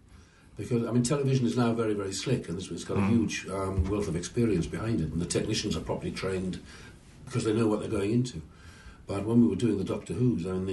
Because 0.58 0.86
I 0.88 0.92
mean, 0.92 1.04
television 1.04 1.46
is 1.46 1.58
now 1.58 1.74
very, 1.74 1.94
very 1.94 2.14
slick, 2.14 2.48
and 2.48 2.58
it's, 2.58 2.72
it's 2.72 2.84
got 2.86 2.98
a 2.98 3.02
Mm. 3.02 3.10
huge 3.10 3.48
um, 3.50 3.84
wealth 3.90 4.08
of 4.08 4.16
experience 4.16 4.66
behind 4.68 5.02
it, 5.02 5.12
and 5.12 5.20
the 5.22 5.26
technicians 5.26 5.76
are 5.76 5.82
properly 5.82 6.12
trained 6.12 6.60
because 7.26 7.44
they 7.44 7.54
know 7.54 7.68
what 7.68 7.80
they're 7.82 7.90
going 7.90 8.12
into. 8.12 8.42
But 9.08 9.26
when 9.26 9.42
we 9.42 9.48
were 9.48 9.56
doing 9.58 9.78
the 9.78 9.84
Doctor 9.84 10.14
Who's, 10.14 10.46
I 10.48 10.52
mean, 10.54 10.66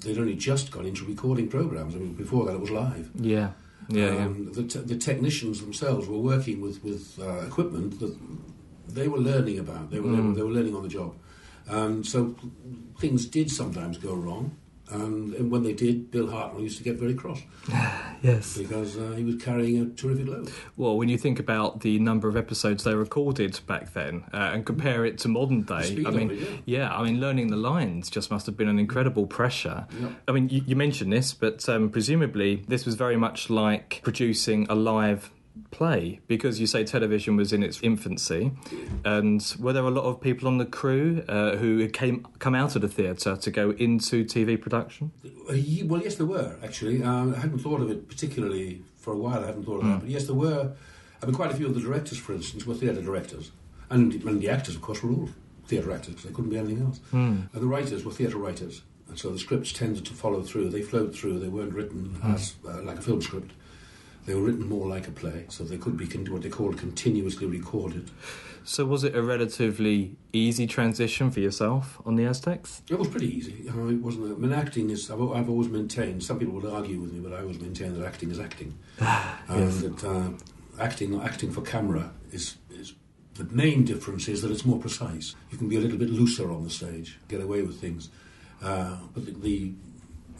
they, 0.00 0.12
they'd 0.12 0.20
only 0.20 0.36
just 0.36 0.70
gone 0.70 0.86
into 0.86 1.04
recording 1.04 1.48
programs. 1.48 1.94
I 1.94 1.98
mean, 1.98 2.14
before 2.14 2.44
that, 2.46 2.54
it 2.54 2.60
was 2.60 2.70
live. 2.70 3.10
Yeah, 3.16 3.50
yeah, 3.88 4.12
yeah. 4.14 4.24
um, 4.26 4.52
The, 4.52 4.62
te- 4.62 4.80
the 4.80 4.96
technicians 4.96 5.60
themselves 5.60 6.06
were 6.06 6.18
working 6.18 6.60
with 6.60 6.82
with 6.84 7.18
uh, 7.20 7.46
equipment 7.46 7.98
that 8.00 8.16
they 8.88 9.08
were 9.08 9.18
learning 9.18 9.58
about. 9.58 9.90
They 9.90 9.98
were 10.00 10.10
Mm. 10.10 10.36
they 10.36 10.42
were 10.42 10.52
learning 10.52 10.76
on 10.76 10.82
the 10.84 10.88
job. 10.88 11.14
Um, 11.68 12.04
so 12.04 12.36
things 13.00 13.26
did 13.26 13.50
sometimes 13.50 13.98
go 13.98 14.14
wrong. 14.14 14.52
And, 14.90 15.34
and 15.34 15.50
when 15.50 15.62
they 15.62 15.72
did, 15.72 16.10
Bill 16.10 16.28
Hartnell 16.28 16.62
used 16.62 16.78
to 16.78 16.84
get 16.84 16.96
very 16.96 17.14
cross 17.14 17.40
Yes. 18.22 18.56
because 18.56 18.96
uh, 18.96 19.14
he 19.16 19.24
was 19.24 19.36
carrying 19.42 19.80
a 19.80 19.86
terrific 19.86 20.28
load. 20.28 20.50
Well, 20.76 20.96
when 20.96 21.08
you 21.08 21.18
think 21.18 21.38
about 21.38 21.80
the 21.80 21.98
number 21.98 22.28
of 22.28 22.36
episodes 22.36 22.84
they 22.84 22.94
recorded 22.94 23.58
back 23.66 23.92
then 23.92 24.24
uh, 24.32 24.50
and 24.54 24.64
compare 24.64 25.04
it 25.04 25.18
to 25.18 25.28
modern 25.28 25.62
day, 25.62 26.04
I 26.06 26.10
mean, 26.10 26.30
it, 26.30 26.38
yeah. 26.38 26.56
yeah, 26.64 26.96
I 26.96 27.02
mean, 27.04 27.20
learning 27.20 27.48
the 27.48 27.56
lines 27.56 28.10
just 28.10 28.30
must 28.30 28.46
have 28.46 28.56
been 28.56 28.68
an 28.68 28.78
incredible 28.78 29.26
pressure. 29.26 29.86
Yeah. 30.00 30.08
I 30.28 30.32
mean, 30.32 30.48
you, 30.48 30.62
you 30.66 30.76
mentioned 30.76 31.12
this, 31.12 31.34
but 31.34 31.68
um, 31.68 31.90
presumably 31.90 32.64
this 32.68 32.86
was 32.86 32.94
very 32.94 33.16
much 33.16 33.50
like 33.50 34.00
producing 34.04 34.66
a 34.68 34.74
live 34.74 35.30
play 35.70 36.20
because 36.26 36.60
you 36.60 36.66
say 36.66 36.84
television 36.84 37.36
was 37.36 37.52
in 37.52 37.62
its 37.62 37.80
infancy 37.82 38.52
and 39.04 39.54
were 39.58 39.72
there 39.72 39.82
a 39.84 39.90
lot 39.90 40.04
of 40.04 40.20
people 40.20 40.48
on 40.48 40.58
the 40.58 40.64
crew 40.64 41.22
uh, 41.28 41.56
who 41.56 41.88
came 41.88 42.26
come 42.38 42.54
out 42.54 42.76
of 42.76 42.82
the 42.82 42.88
theatre 42.88 43.36
to 43.36 43.50
go 43.50 43.70
into 43.72 44.24
TV 44.24 44.60
production 44.60 45.10
Uh, 45.24 45.54
well, 45.86 46.00
yes, 46.02 46.16
there 46.16 46.26
were 46.26 46.56
actually. 46.62 47.02
Um, 47.02 47.34
I 47.34 47.38
hadn't 47.38 47.58
thought 47.60 47.80
of 47.80 47.90
it 47.90 48.08
particularly 48.08 48.82
for 48.98 49.12
a 49.12 49.16
while. 49.16 49.42
I 49.44 49.46
hadn't 49.46 49.64
thought 49.64 49.76
of 49.78 49.82
Hmm. 49.82 49.90
that, 49.92 50.00
but 50.00 50.08
yes, 50.10 50.24
there 50.26 50.34
were. 50.34 50.72
I 51.22 51.26
mean, 51.26 51.34
quite 51.34 51.50
a 51.52 51.54
few 51.56 51.66
of 51.66 51.74
the 51.74 51.80
directors, 51.80 52.18
for 52.18 52.32
instance, 52.34 52.66
were 52.66 52.74
theatre 52.74 53.00
directors, 53.00 53.50
and, 53.90 54.12
and 54.24 54.40
the 54.40 54.48
actors, 54.50 54.74
of 54.74 54.82
course, 54.82 55.02
were 55.02 55.10
all 55.10 55.28
theatre 55.66 55.90
actors 55.92 56.14
because 56.14 56.24
they 56.30 56.34
couldn't 56.34 56.50
be 56.50 56.58
anything 56.58 56.82
else. 56.84 56.98
Hmm. 57.10 57.42
And 57.52 57.62
the 57.62 57.66
writers 57.66 58.04
were 58.04 58.12
theatre 58.12 58.38
writers, 58.38 58.82
and 59.08 59.18
so 59.18 59.30
the 59.30 59.38
scripts 59.38 59.72
tended 59.72 60.04
to 60.06 60.14
follow 60.14 60.42
through. 60.42 60.68
They 60.70 60.82
flowed 60.82 61.14
through. 61.14 61.38
They 61.38 61.48
weren't 61.48 61.72
written 61.72 62.16
Hmm. 62.20 62.32
as 62.32 62.54
uh, 62.68 62.82
like 62.82 62.98
a 62.98 63.02
film 63.02 63.22
script. 63.22 63.52
They 64.26 64.34
were 64.34 64.42
written 64.42 64.68
more 64.68 64.86
like 64.88 65.06
a 65.06 65.12
play, 65.12 65.44
so 65.48 65.62
they 65.64 65.78
could 65.78 65.96
be 65.96 66.06
con- 66.06 66.26
what 66.32 66.42
they 66.42 66.48
called 66.48 66.76
continuously 66.78 67.46
recorded. 67.46 68.10
so 68.64 68.84
was 68.84 69.04
it 69.04 69.14
a 69.14 69.22
relatively 69.22 70.16
easy 70.32 70.66
transition 70.66 71.30
for 71.30 71.38
yourself 71.40 72.00
on 72.04 72.16
the 72.16 72.24
Aztecs 72.24 72.82
It 72.90 72.98
was 72.98 73.06
pretty 73.08 73.28
easy. 73.36 73.52
It 73.66 73.72
wasn't. 74.02 74.32
I 74.32 74.38
mean, 74.38 74.52
acting 74.52 74.90
is. 74.90 75.10
I've, 75.10 75.22
I've 75.30 75.48
always 75.48 75.68
maintained. 75.68 76.22
Some 76.24 76.38
people 76.40 76.54
would 76.54 76.66
argue 76.66 76.98
with 77.00 77.12
me, 77.12 77.20
but 77.20 77.32
I 77.32 77.40
always 77.42 77.60
maintain 77.60 77.94
that 77.98 78.04
acting 78.04 78.30
is 78.30 78.40
acting. 78.40 78.76
and 78.98 79.08
Yes. 79.48 79.80
that 79.82 80.04
uh, 80.04 80.30
acting, 80.80 81.20
acting 81.20 81.52
for 81.52 81.60
camera 81.62 82.10
is 82.32 82.56
is 82.70 82.94
the 83.34 83.44
main 83.44 83.84
difference 83.84 84.26
is 84.28 84.42
that 84.42 84.50
it's 84.50 84.64
more 84.64 84.78
precise. 84.80 85.36
You 85.50 85.58
can 85.58 85.68
be 85.68 85.76
a 85.76 85.80
little 85.80 85.98
bit 85.98 86.10
looser 86.10 86.50
on 86.50 86.64
the 86.64 86.70
stage, 86.70 87.18
get 87.28 87.40
away 87.40 87.62
with 87.62 87.80
things. 87.80 88.08
Uh, 88.62 88.96
but 89.14 89.26
the, 89.26 89.32
the 89.32 89.72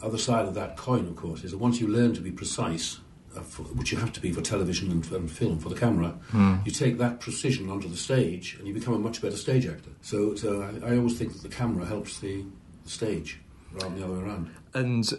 other 0.01 0.17
side 0.17 0.45
of 0.47 0.55
that 0.55 0.75
coin, 0.77 1.07
of 1.07 1.15
course, 1.15 1.43
is 1.43 1.51
that 1.51 1.59
once 1.59 1.79
you 1.79 1.87
learn 1.87 2.13
to 2.15 2.21
be 2.21 2.31
precise, 2.31 2.99
for, 3.41 3.63
which 3.63 3.91
you 3.91 3.97
have 3.97 4.11
to 4.13 4.21
be 4.21 4.31
for 4.31 4.41
television 4.41 4.91
and, 4.91 5.09
and 5.11 5.29
film, 5.31 5.59
for 5.59 5.69
the 5.69 5.75
camera, 5.75 6.09
Hmm. 6.31 6.55
you 6.65 6.71
take 6.71 6.97
that 6.97 7.19
precision 7.19 7.69
onto 7.69 7.87
the 7.87 7.97
stage 7.97 8.55
and 8.59 8.67
you 8.67 8.73
become 8.73 8.93
a 8.93 8.99
much 8.99 9.21
better 9.21 9.37
stage 9.37 9.65
actor. 9.65 9.91
So, 10.01 10.35
so 10.35 10.61
I, 10.83 10.93
I 10.93 10.97
always 10.97 11.17
think 11.17 11.33
that 11.33 11.43
the 11.43 11.49
camera 11.55 11.85
helps 11.85 12.19
the, 12.19 12.43
the 12.83 12.89
stage 12.89 13.39
rather 13.73 13.89
than 13.89 13.99
the 13.99 14.05
other 14.05 14.13
way 14.13 14.23
around. 14.23 14.49
And 14.73 15.09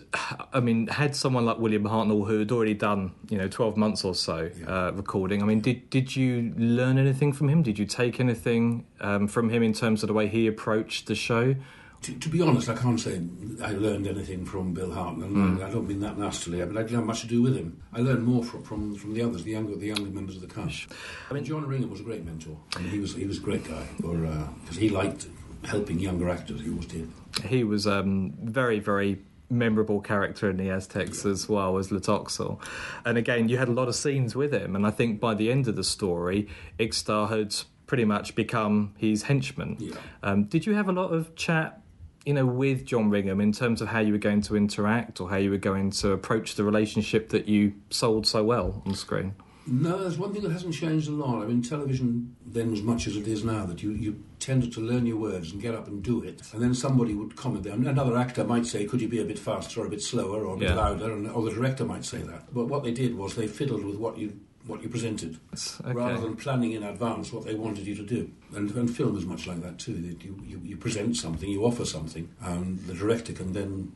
I 0.53 0.61
mean, 0.61 0.87
had 0.87 1.17
someone 1.17 1.45
like 1.45 1.59
William 1.59 1.83
Hartnell 1.83 2.27
who 2.27 2.39
had 2.39 2.53
already 2.53 2.75
done, 2.75 3.13
you 3.29 3.37
know, 3.37 3.49
twelve 3.49 3.77
months 3.77 4.05
or 4.05 4.15
so 4.15 4.51
uh, 4.67 4.93
recording. 4.95 5.43
I 5.43 5.47
mean, 5.47 5.61
did 5.61 5.91
did 5.91 6.15
you 6.15 6.55
learn 6.57 6.97
anything 6.97 7.33
from 7.33 7.49
him? 7.49 7.63
Did 7.63 7.77
you 7.79 7.85
take 7.87 8.21
anything 8.21 8.87
um, 9.01 9.27
from 9.27 9.51
him 9.51 9.63
in 9.65 9.73
terms 9.73 10.05
of 10.05 10.07
the 10.07 10.13
way 10.13 10.29
he 10.29 10.47
approached 10.47 11.07
the 11.07 11.17
show? 11.17 11.57
To, 12.03 12.15
to 12.15 12.29
be 12.29 12.41
honest, 12.41 12.69
I 12.69 12.77
can't 12.77 12.99
say 12.99 13.21
I 13.63 13.73
learned 13.73 14.07
anything 14.07 14.45
from 14.45 14.73
Bill 14.73 14.91
Hartnell. 14.91 15.31
Mm. 15.31 15.65
I 15.65 15.71
don't 15.71 15.89
mean 15.89 16.01
that 16.01 16.17
nastily, 16.17 16.65
but 16.65 16.77
I 16.77 16.83
didn't 16.83 16.97
have 16.97 17.05
much 17.05 17.23
to 17.23 17.27
do 17.27 17.43
with 17.43 17.57
him. 17.57 17.83
I 17.93 18.01
learned 18.01 18.25
more 18.25 18.45
from, 18.45 18.63
from, 18.63 18.95
from 18.95 19.15
the 19.15 19.23
others, 19.23 19.43
the 19.43 19.51
younger 19.51 19.75
the 19.75 19.89
younger 19.89 20.11
members 20.11 20.37
of 20.37 20.43
the 20.43 20.55
cast. 20.55 20.87
I 21.29 21.35
mean, 21.35 21.45
John 21.45 21.67
Ringham 21.67 21.91
was 21.91 22.01
a 22.01 22.05
great 22.05 22.25
mentor. 22.25 22.57
I 22.77 22.81
mean, 22.81 22.91
he 22.91 23.01
was 23.01 23.15
he 23.15 23.27
was 23.27 23.39
a 23.39 23.41
great 23.41 23.65
guy, 23.65 23.85
because 23.97 24.77
he 24.77 24.89
liked 24.89 25.27
helping 25.65 25.99
younger 25.99 26.29
actors. 26.31 26.61
He 26.61 26.71
always 26.71 26.87
did. 26.87 27.11
He 27.45 27.65
was 27.65 27.87
um, 27.87 28.33
very 28.43 28.79
very 28.79 29.19
memorable 29.51 30.01
character 30.01 30.51
in 30.51 30.57
the 30.57 30.69
Aztecs 30.71 31.25
as 31.25 31.49
well 31.49 31.79
as 31.79 31.89
Tlotoxl. 31.89 32.61
And 33.05 33.19
again, 33.19 33.49
you 33.49 33.57
had 33.57 33.69
a 33.69 33.73
lot 33.73 33.89
of 33.89 33.97
scenes 33.97 34.37
with 34.37 34.53
him, 34.53 34.77
and 34.77 34.87
I 34.87 34.91
think 34.91 35.21
by 35.21 35.35
the 35.35 35.51
end 35.51 35.67
of 35.69 35.75
the 35.75 35.85
story, 35.85 36.49
Ixta 36.79 37.29
had 37.29 37.55
pretty 37.87 38.05
much 38.05 38.35
become 38.35 38.95
his 38.99 39.25
henchman. 39.25 39.79
Um, 40.23 40.45
did 40.45 40.67
you 40.67 40.75
have 40.75 40.89
a 40.89 40.93
lot 40.93 41.09
of 41.09 41.35
chat? 41.35 41.81
You 42.29 42.35
know, 42.35 42.45
with 42.45 42.85
John 42.85 43.09
Ringham, 43.11 43.43
in 43.43 43.53
terms 43.53 43.81
of 43.81 43.89
how 43.89 44.01
you 44.01 44.13
were 44.13 44.19
going 44.19 44.43
to 44.43 44.55
interact 44.55 45.19
or 45.19 45.31
how 45.31 45.37
you 45.37 45.49
were 45.49 45.57
going 45.57 45.91
to 45.93 46.13
approach 46.13 46.57
the 46.57 46.63
relationship 46.63 47.31
that 47.31 47.49
you 47.49 47.73
sold 47.89 48.27
so 48.27 48.45
well 48.45 48.83
on 48.85 48.95
screen. 48.95 49.35
No, 49.67 49.97
there's 50.03 50.19
one 50.19 50.35
thing 50.35 50.43
that 50.43 50.53
hasn't 50.53 50.75
changed 50.75 51.09
a 51.09 51.13
lot. 51.13 51.43
I 51.43 51.47
mean, 51.47 51.63
television 51.63 52.37
then 52.45 52.71
as 52.75 52.83
much 52.83 53.07
as 53.07 53.17
it 53.17 53.27
is 53.27 53.45
now, 53.45 53.65
that 53.65 53.83
you, 53.83 53.93
you 53.93 54.23
tended 54.41 54.75
to 54.75 54.81
learn 54.81 55.07
your 55.07 55.17
words 55.17 55.53
and 55.53 55.63
get 55.63 55.75
up 55.75 55.87
and 55.89 56.03
do 56.03 56.23
it. 56.23 56.43
And 56.53 56.61
then 56.63 56.75
somebody 56.75 57.15
would 57.15 57.35
comment 57.35 57.65
there. 57.65 57.73
Another 57.73 58.19
actor 58.19 58.45
might 58.45 58.67
say, 58.67 58.85
could 58.85 59.01
you 59.01 59.09
be 59.09 59.23
a 59.23 59.25
bit 59.25 59.39
faster 59.39 59.81
or 59.81 59.87
a 59.87 59.91
bit 59.91 60.03
slower 60.03 60.45
or 60.45 60.55
a 60.55 60.59
bit 60.59 60.69
Yeah. 60.69 60.75
louder? 60.75 61.11
And, 61.11 61.31
or 61.31 61.43
the 61.45 61.51
director 61.53 61.87
might 61.87 62.05
say 62.05 62.19
that. 62.19 62.53
But 62.53 62.67
what 62.67 62.85
they 62.85 62.93
did 62.93 63.17
was 63.17 63.37
they 63.37 63.47
fiddled 63.47 63.87
with 63.87 63.97
what 63.97 64.19
you 64.19 64.39
what 64.69 64.83
you 64.83 64.89
presented, 64.89 65.39
okay. 65.53 65.93
rather 65.93 66.21
than 66.21 66.37
planning 66.37 66.73
in 66.73 66.83
advance 66.83 67.33
what 67.33 67.45
they 67.45 67.55
wanted 67.55 67.87
you 67.87 67.95
to 67.95 68.03
do. 68.03 68.31
And, 68.55 68.71
and 68.73 68.95
film 68.95 69.17
is 69.17 69.25
much 69.25 69.47
like 69.47 69.63
that 69.63 69.79
too. 69.79 69.95
That 69.95 70.23
you, 70.23 70.41
you, 70.47 70.61
you 70.63 70.77
present 70.77 71.17
something, 71.17 71.49
you 71.49 71.65
offer 71.65 71.85
something, 71.85 72.29
and 72.43 72.79
the 72.87 72.95
director 72.95 73.33
can 73.33 73.53
then 73.55 73.93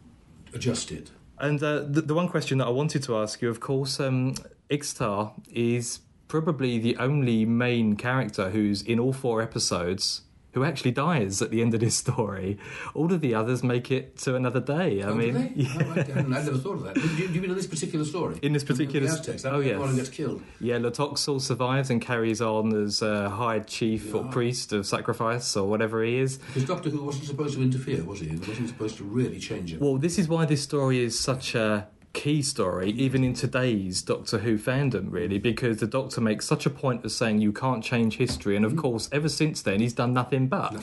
adjust 0.54 0.90
it. 0.90 1.10
And 1.38 1.62
uh, 1.62 1.80
the, 1.80 2.02
the 2.02 2.14
one 2.14 2.28
question 2.28 2.58
that 2.58 2.66
I 2.66 2.70
wanted 2.70 3.02
to 3.04 3.16
ask 3.16 3.42
you, 3.42 3.50
of 3.50 3.60
course, 3.60 4.00
um, 4.00 4.34
Ixta 4.70 5.32
is 5.52 6.00
probably 6.28 6.78
the 6.78 6.96
only 6.96 7.44
main 7.44 7.94
character 7.96 8.50
who's 8.50 8.80
in 8.82 8.98
all 8.98 9.12
four 9.12 9.42
episodes 9.42 10.22
who 10.52 10.64
actually 10.64 10.90
dies 10.90 11.40
at 11.40 11.50
the 11.50 11.62
end 11.62 11.74
of 11.74 11.80
this 11.80 11.94
story. 11.96 12.58
All 12.94 13.12
of 13.12 13.20
the 13.20 13.34
others 13.34 13.62
make 13.62 13.90
it 13.90 14.16
to 14.18 14.34
another 14.36 14.60
day. 14.60 15.02
I 15.02 15.06
Oh, 15.08 15.14
mean, 15.14 15.34
they? 15.34 15.66
Oh. 15.74 15.92
I 15.96 16.00
I'd 16.18 16.28
never 16.28 16.56
thought 16.58 16.74
of 16.74 16.82
that. 16.84 16.94
Do 16.94 17.00
you, 17.00 17.28
do 17.28 17.34
you 17.34 17.40
mean 17.40 17.50
in 17.50 17.56
this 17.56 17.66
particular 17.66 18.04
story? 18.04 18.38
In 18.42 18.52
this 18.52 18.64
particular 18.64 19.06
the 19.06 19.12
Aztecs, 19.14 19.44
oh 19.44 19.60
yes, 19.60 19.78
one 19.78 19.96
gets 19.96 20.08
killed. 20.08 20.42
Yeah, 20.60 20.78
Tlotoxl 20.78 21.40
survives 21.40 21.90
and 21.90 22.00
carries 22.00 22.40
on 22.40 22.74
as 22.76 23.02
a 23.02 23.30
high 23.30 23.60
chief 23.60 24.14
or 24.14 24.24
priest 24.24 24.72
of 24.72 24.86
sacrifice 24.86 25.56
or 25.56 25.68
whatever 25.68 26.02
he 26.04 26.18
is. 26.18 26.38
Because 26.38 26.64
Doctor 26.64 26.90
Who 26.90 27.02
wasn't 27.04 27.24
supposed 27.26 27.54
to 27.54 27.62
interfere, 27.62 28.02
was 28.04 28.20
he? 28.20 28.28
He 28.28 28.36
wasn't 28.36 28.68
supposed 28.68 28.96
to 28.98 29.04
really 29.04 29.38
change 29.38 29.72
it. 29.72 29.80
Well, 29.80 29.96
this 29.96 30.18
is 30.18 30.28
why 30.28 30.44
this 30.44 30.62
story 30.62 31.02
is 31.02 31.18
such 31.18 31.54
a 31.54 31.88
key 32.12 32.42
story, 32.42 32.90
even 32.90 33.24
in 33.24 33.34
today's 33.34 34.02
Doctor 34.02 34.38
Who 34.38 34.58
fandom, 34.58 35.06
really, 35.10 35.38
because 35.38 35.78
the 35.78 35.86
Doctor 35.86 36.20
makes 36.20 36.46
such 36.46 36.66
a 36.66 36.70
point 36.70 37.04
of 37.04 37.12
saying 37.12 37.40
you 37.40 37.52
can't 37.52 37.82
change 37.82 38.16
history, 38.16 38.56
and 38.56 38.64
of 38.64 38.72
mm-hmm. 38.72 38.80
course, 38.80 39.08
ever 39.12 39.28
since 39.28 39.62
then, 39.62 39.80
he's 39.80 39.92
done 39.92 40.12
nothing 40.12 40.48
but. 40.48 40.76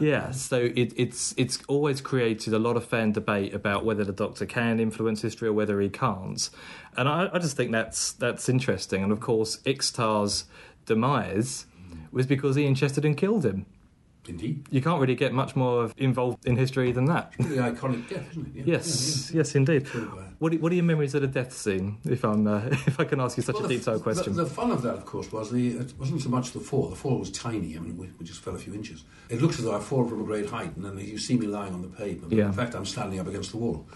Yeah, 0.00 0.32
so 0.32 0.70
it, 0.74 0.92
it's 0.96 1.34
it's 1.36 1.58
always 1.68 2.00
created 2.00 2.52
a 2.52 2.58
lot 2.58 2.76
of 2.76 2.84
fan 2.84 3.12
debate 3.12 3.54
about 3.54 3.84
whether 3.84 4.04
the 4.04 4.12
Doctor 4.12 4.46
can 4.46 4.80
influence 4.80 5.22
history 5.22 5.48
or 5.48 5.52
whether 5.52 5.80
he 5.80 5.88
can't, 5.88 6.50
and 6.96 7.08
I, 7.08 7.30
I 7.32 7.38
just 7.38 7.56
think 7.56 7.70
that's 7.72 8.12
that's 8.12 8.48
interesting. 8.48 9.02
And 9.02 9.12
of 9.12 9.20
course, 9.20 9.58
Ixta's 9.58 10.44
demise 10.86 11.66
was 12.10 12.26
because 12.26 12.58
Ian 12.58 12.74
Chesterton 12.74 13.14
killed 13.14 13.44
him. 13.44 13.66
Indeed. 14.26 14.66
You 14.70 14.80
can't 14.80 15.00
really 15.00 15.14
get 15.14 15.32
much 15.32 15.54
more 15.54 15.90
involved 15.96 16.46
in 16.46 16.56
history 16.56 16.92
than 16.92 17.04
that. 17.06 17.32
Pretty 17.32 17.56
iconic 17.56 18.08
death, 18.08 18.30
isn't 18.30 18.46
it? 18.56 18.66
Yeah, 18.66 18.74
Yes, 18.76 19.30
yes, 19.34 19.54
indeed. 19.54 19.86
What 20.38 20.52
are, 20.54 20.56
what 20.58 20.72
are 20.72 20.74
your 20.74 20.84
memories 20.84 21.14
of 21.14 21.20
the 21.22 21.28
death 21.28 21.52
scene? 21.52 21.98
If 22.04 22.24
I'm, 22.24 22.46
uh, 22.46 22.62
if 22.70 22.98
I 22.98 23.04
can 23.04 23.20
ask 23.20 23.36
you 23.36 23.42
such 23.42 23.54
Well, 23.56 23.66
a 23.66 23.68
the- 23.68 23.76
detailed 23.78 24.02
question. 24.02 24.34
The, 24.34 24.44
the 24.44 24.50
fun 24.50 24.70
of 24.70 24.82
that, 24.82 24.94
of 24.94 25.04
course, 25.04 25.30
was 25.30 25.50
the 25.50 25.76
it 25.76 25.92
wasn't 25.98 26.22
so 26.22 26.28
much 26.30 26.52
the 26.52 26.60
fall. 26.60 26.88
The 26.88 26.96
fall 26.96 27.18
was 27.18 27.30
tiny. 27.30 27.76
I 27.76 27.80
mean, 27.80 27.96
we, 27.98 28.10
we 28.18 28.24
just 28.24 28.40
fell 28.40 28.54
a 28.54 28.58
few 28.58 28.72
inches. 28.74 29.04
It 29.28 29.42
looks 29.42 29.58
as 29.58 29.64
though 29.64 29.76
I've 29.76 29.84
fallen 29.84 30.08
from 30.08 30.20
a 30.22 30.24
great 30.24 30.48
height, 30.48 30.74
and 30.76 30.84
then 30.84 30.98
you 30.98 31.18
see 31.18 31.36
me 31.36 31.46
lying 31.46 31.74
on 31.74 31.82
the 31.82 31.88
pavement. 31.88 32.32
Yeah. 32.32 32.46
In 32.46 32.52
fact, 32.52 32.74
I'm 32.74 32.86
standing 32.86 33.20
up 33.20 33.26
against 33.26 33.50
the 33.50 33.58
wall. 33.58 33.86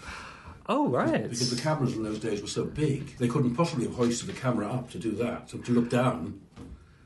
Oh, 0.71 0.87
right. 0.87 1.23
Because 1.23 1.49
the 1.55 1.59
cameras 1.59 1.95
in 1.95 2.03
those 2.03 2.19
days 2.19 2.43
were 2.43 2.47
so 2.47 2.63
big, 2.65 3.17
they 3.17 3.27
couldn't 3.27 3.55
possibly 3.55 3.85
have 3.85 3.95
hoisted 3.95 4.29
the 4.29 4.33
camera 4.39 4.67
up 4.71 4.91
to 4.91 4.99
do 4.99 5.11
that, 5.13 5.49
so 5.49 5.57
to 5.57 5.71
look 5.71 5.89
down. 5.89 6.39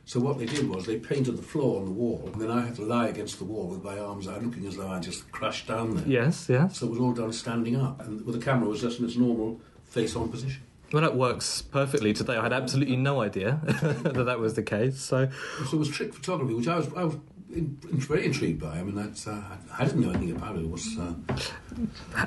So 0.06 0.20
what 0.20 0.38
they 0.38 0.46
did 0.46 0.68
was 0.68 0.86
they 0.86 0.98
painted 1.00 1.38
the 1.38 1.42
floor 1.42 1.80
on 1.80 1.86
the 1.86 1.92
wall, 1.92 2.30
and 2.32 2.42
then 2.42 2.52
I 2.52 2.66
had 2.66 2.76
to 2.76 2.82
lie 2.84 3.08
against 3.08 3.38
the 3.38 3.46
wall 3.46 3.68
with 3.68 3.84
my 3.84 3.98
arms 3.98 4.28
out, 4.28 4.44
looking 4.44 4.68
as 4.68 4.76
though 4.76 4.90
I 4.90 5.00
just 5.00 5.32
crashed 5.32 5.68
down 5.68 5.96
there. 5.96 6.06
Yes, 6.06 6.48
yes. 6.50 6.78
So 6.80 6.88
it 6.88 6.90
was 6.92 7.00
all 7.00 7.14
done 7.14 7.32
standing 7.32 7.78
up, 7.78 8.02
and 8.06 8.24
with 8.26 8.36
the 8.36 8.42
camera 8.44 8.68
was 8.68 8.82
just 8.82 9.00
in 9.00 9.06
its 9.06 9.16
normal 9.16 9.62
face-on 9.86 10.30
position. 10.30 10.62
Well, 10.92 11.02
that 11.02 11.16
works 11.16 11.62
perfectly 11.62 12.14
today. 12.14 12.36
I 12.36 12.44
had 12.44 12.54
absolutely 12.54 12.98
no 12.98 13.22
idea 13.22 13.60
that 13.64 14.26
that 14.26 14.40
was 14.40 14.54
the 14.54 14.62
case. 14.62 15.00
So, 15.00 15.30
So 15.66 15.78
it 15.78 15.80
was 15.80 15.90
trick 15.90 16.14
photography, 16.14 16.54
which 16.54 16.68
I 16.68 16.76
was, 16.78 16.94
I 16.96 17.04
was 17.06 17.16
in, 17.54 17.78
in, 17.90 18.00
very 18.00 18.26
intrigued 18.26 18.62
by. 18.62 18.80
I 18.80 18.84
mean, 18.84 18.96
that's 18.96 19.28
uh, 19.28 19.42
I 19.78 19.86
didn't 19.86 20.02
know 20.02 20.10
anything 20.10 20.36
about 20.36 20.56
it. 20.56 20.64
It 20.64 20.70
was. 20.70 20.98
Uh, 20.98 21.14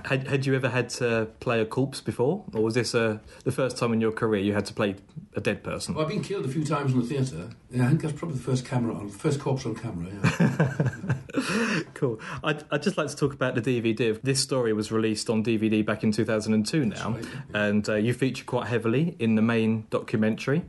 had, 0.04 0.26
had 0.26 0.46
you 0.46 0.54
ever 0.54 0.68
had 0.68 0.88
to 0.90 1.28
play 1.40 1.60
a 1.60 1.66
corpse 1.66 2.00
before, 2.00 2.44
or 2.54 2.62
was 2.62 2.74
this 2.74 2.94
uh, 2.94 3.18
the 3.44 3.52
first 3.52 3.76
time 3.76 3.92
in 3.92 4.00
your 4.00 4.12
career 4.12 4.40
you 4.40 4.54
had 4.54 4.66
to 4.66 4.74
play 4.74 4.96
a 5.34 5.40
dead 5.40 5.62
person? 5.62 5.94
Well, 5.94 6.04
I've 6.04 6.10
been 6.10 6.22
killed 6.22 6.44
a 6.44 6.48
few 6.48 6.64
times 6.64 6.92
in 6.92 7.00
the 7.00 7.06
theatre. 7.06 7.50
Yeah, 7.70 7.84
I 7.84 7.88
think 7.88 8.02
that's 8.02 8.14
probably 8.14 8.36
the 8.36 8.42
first 8.42 8.64
camera 8.64 8.94
on, 8.94 9.08
first 9.08 9.40
corpse 9.40 9.66
on 9.66 9.74
camera. 9.74 10.12
Yeah. 10.12 11.82
cool. 11.94 12.20
I'd, 12.42 12.64
I'd 12.70 12.82
just 12.82 12.96
like 12.96 13.08
to 13.08 13.16
talk 13.16 13.32
about 13.32 13.54
the 13.54 13.62
DVD. 13.62 14.20
This 14.22 14.40
story 14.40 14.72
was 14.72 14.92
released 14.92 15.28
on 15.28 15.44
DVD 15.44 15.84
back 15.84 16.02
in 16.02 16.12
2002 16.12 16.86
now, 16.86 17.10
right, 17.10 17.24
yeah. 17.24 17.66
and 17.66 17.88
uh, 17.88 17.94
you 17.94 18.14
feature 18.14 18.44
quite 18.44 18.68
heavily 18.68 19.16
in 19.18 19.34
the 19.34 19.42
main 19.42 19.86
documentary. 19.90 20.62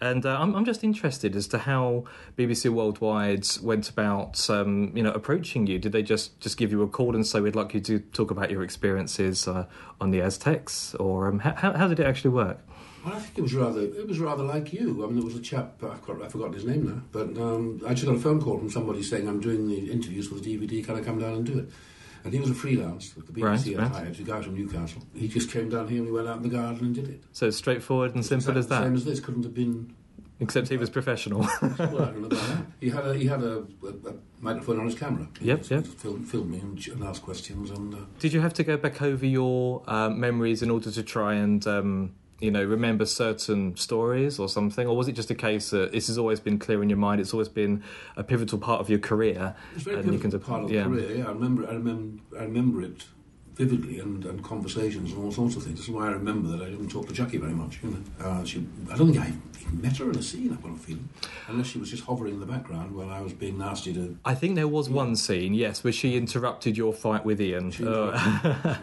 And 0.00 0.24
uh, 0.24 0.38
I'm, 0.40 0.54
I'm 0.54 0.64
just 0.64 0.82
interested 0.82 1.36
as 1.36 1.46
to 1.48 1.58
how 1.58 2.04
BBC 2.38 2.70
Worldwide 2.70 3.46
went 3.62 3.90
about, 3.90 4.48
um, 4.48 4.92
you 4.96 5.02
know, 5.02 5.12
approaching 5.12 5.66
you. 5.66 5.78
Did 5.78 5.92
they 5.92 6.02
just, 6.02 6.40
just 6.40 6.56
give 6.56 6.70
you 6.70 6.82
a 6.82 6.88
call 6.88 7.14
and 7.14 7.26
say 7.26 7.40
we'd 7.40 7.54
like 7.54 7.74
you 7.74 7.80
to 7.80 7.98
talk 7.98 8.30
about 8.30 8.50
your 8.50 8.62
experiences 8.62 9.46
uh, 9.46 9.66
on 10.00 10.10
the 10.10 10.22
Aztecs, 10.22 10.94
or 10.94 11.28
um, 11.28 11.38
how, 11.40 11.72
how 11.74 11.86
did 11.86 12.00
it 12.00 12.06
actually 12.06 12.30
work? 12.30 12.58
I 13.04 13.18
think 13.18 13.38
it 13.38 13.42
was 13.42 13.54
rather 13.54 13.80
it 13.80 14.06
was 14.06 14.18
rather 14.18 14.42
like 14.42 14.74
you. 14.74 15.02
I 15.02 15.06
mean, 15.06 15.16
there 15.16 15.24
was 15.24 15.36
a 15.36 15.40
chap 15.40 15.82
I've, 15.82 16.02
got, 16.02 16.22
I've 16.22 16.32
forgotten 16.32 16.52
his 16.52 16.66
name 16.66 16.86
now, 16.86 17.02
but 17.12 17.40
um, 17.40 17.80
I 17.86 17.94
just 17.94 18.06
got 18.06 18.14
a 18.14 18.18
phone 18.18 18.42
call 18.42 18.58
from 18.58 18.70
somebody 18.70 19.02
saying 19.02 19.26
I'm 19.26 19.40
doing 19.40 19.68
the 19.68 19.90
interviews 19.90 20.28
for 20.28 20.34
the 20.34 20.58
DVD. 20.58 20.84
Can 20.84 20.96
I 20.96 21.00
come 21.00 21.18
down 21.18 21.32
and 21.32 21.46
do 21.46 21.60
it? 21.60 21.70
And 22.24 22.32
he 22.32 22.40
was 22.40 22.50
a 22.50 22.54
freelance 22.54 23.10
that 23.10 23.26
the 23.26 23.32
BBC 23.32 23.78
right, 23.78 23.88
had 23.88 23.92
hired, 23.92 24.20
a 24.20 24.22
guy 24.22 24.42
from 24.42 24.54
Newcastle. 24.54 25.02
He 25.14 25.28
just 25.28 25.50
came 25.50 25.68
down 25.70 25.88
here 25.88 25.98
and 25.98 26.06
we 26.06 26.12
went 26.12 26.28
out 26.28 26.36
in 26.38 26.42
the 26.42 26.48
garden 26.48 26.86
and 26.86 26.94
did 26.94 27.08
it. 27.08 27.22
So 27.32 27.50
straightforward 27.50 28.14
and 28.14 28.24
simple 28.24 28.56
as 28.58 28.68
that. 28.68 28.82
Same 28.82 28.94
as 28.94 29.04
this 29.04 29.20
couldn't 29.20 29.44
have 29.44 29.54
been. 29.54 29.94
Except 30.42 30.68
he 30.68 30.78
was 30.78 30.88
professional. 30.88 31.40
well, 31.78 32.14
he 32.80 32.88
had 32.88 33.06
a 33.06 33.14
he 33.14 33.26
had 33.26 33.42
a, 33.42 33.58
a, 33.82 34.08
a 34.08 34.14
microphone 34.40 34.78
on 34.80 34.86
his 34.86 34.94
camera. 34.94 35.28
He 35.38 35.48
yep, 35.48 35.68
yep. 35.68 35.86
Film, 35.86 36.24
film 36.24 36.50
me 36.50 36.60
and, 36.60 36.86
and 36.88 37.04
ask 37.04 37.20
questions. 37.22 37.70
And 37.70 37.94
uh, 37.94 37.98
did 38.18 38.32
you 38.32 38.40
have 38.40 38.54
to 38.54 38.64
go 38.64 38.78
back 38.78 39.02
over 39.02 39.26
your 39.26 39.82
uh, 39.86 40.08
memories 40.08 40.62
in 40.62 40.70
order 40.70 40.90
to 40.90 41.02
try 41.02 41.34
and 41.34 41.66
um, 41.66 42.14
you 42.40 42.50
know, 42.50 42.64
remember 42.64 43.04
certain 43.04 43.76
stories 43.76 44.38
or 44.38 44.48
something, 44.48 44.86
or 44.86 44.96
was 44.96 45.08
it 45.08 45.12
just 45.12 45.30
a 45.30 45.34
case 45.34 45.70
that 45.70 45.92
this 45.92 46.06
has 46.06 46.16
always 46.16 46.40
been 46.40 46.58
clear 46.58 46.82
in 46.82 46.88
your 46.88 46.98
mind? 46.98 47.20
It's 47.20 47.32
always 47.32 47.48
been 47.48 47.82
a 48.16 48.24
pivotal 48.24 48.58
part 48.58 48.80
of 48.80 48.88
your 48.88 48.98
career. 48.98 49.54
It's 49.74 49.84
very 49.84 49.98
and 49.98 50.10
pivotal 50.10 50.40
part 50.40 50.64
of 50.64 50.72
yeah. 50.72 50.84
career. 50.84 51.16
Yeah, 51.16 51.24
I 51.26 51.32
remember. 51.32 51.68
I 51.68 51.72
remember. 51.72 52.22
I 52.38 52.44
remember 52.44 52.82
it 52.82 53.04
vividly 53.60 54.00
and, 54.00 54.24
and 54.24 54.42
conversations 54.42 55.12
and 55.12 55.22
all 55.22 55.30
sorts 55.30 55.56
of 55.56 55.62
things. 55.62 55.78
That's 55.78 55.90
why 55.90 56.06
I 56.06 56.12
remember 56.12 56.48
that 56.48 56.62
I 56.62 56.70
didn't 56.70 56.88
talk 56.88 57.06
to 57.08 57.12
Jackie 57.12 57.36
very 57.36 57.52
much. 57.52 57.78
You 57.82 57.90
know, 57.90 58.26
uh, 58.26 58.44
she, 58.44 58.66
I 58.90 58.96
don't 58.96 59.12
think 59.12 59.22
I 59.22 59.28
even 59.28 59.82
met 59.82 59.98
her 59.98 60.10
in 60.10 60.16
a 60.16 60.22
scene. 60.22 60.50
I've 60.50 60.62
got 60.62 60.72
a 60.72 60.76
feeling, 60.76 61.08
unless 61.46 61.66
she 61.66 61.78
was 61.78 61.90
just 61.90 62.04
hovering 62.04 62.34
in 62.34 62.40
the 62.40 62.46
background 62.46 62.94
while 62.94 63.10
I 63.10 63.20
was 63.20 63.34
being 63.34 63.58
nasty 63.58 63.92
to. 63.92 64.16
I 64.24 64.34
think 64.34 64.54
there 64.54 64.66
was 64.66 64.88
one 64.88 65.14
scene, 65.14 65.52
yes, 65.52 65.84
where 65.84 65.92
she 65.92 66.16
interrupted 66.16 66.76
your 66.76 66.94
fight 66.94 67.24
with 67.26 67.40
Ian, 67.40 67.72
uh, 67.86 68.78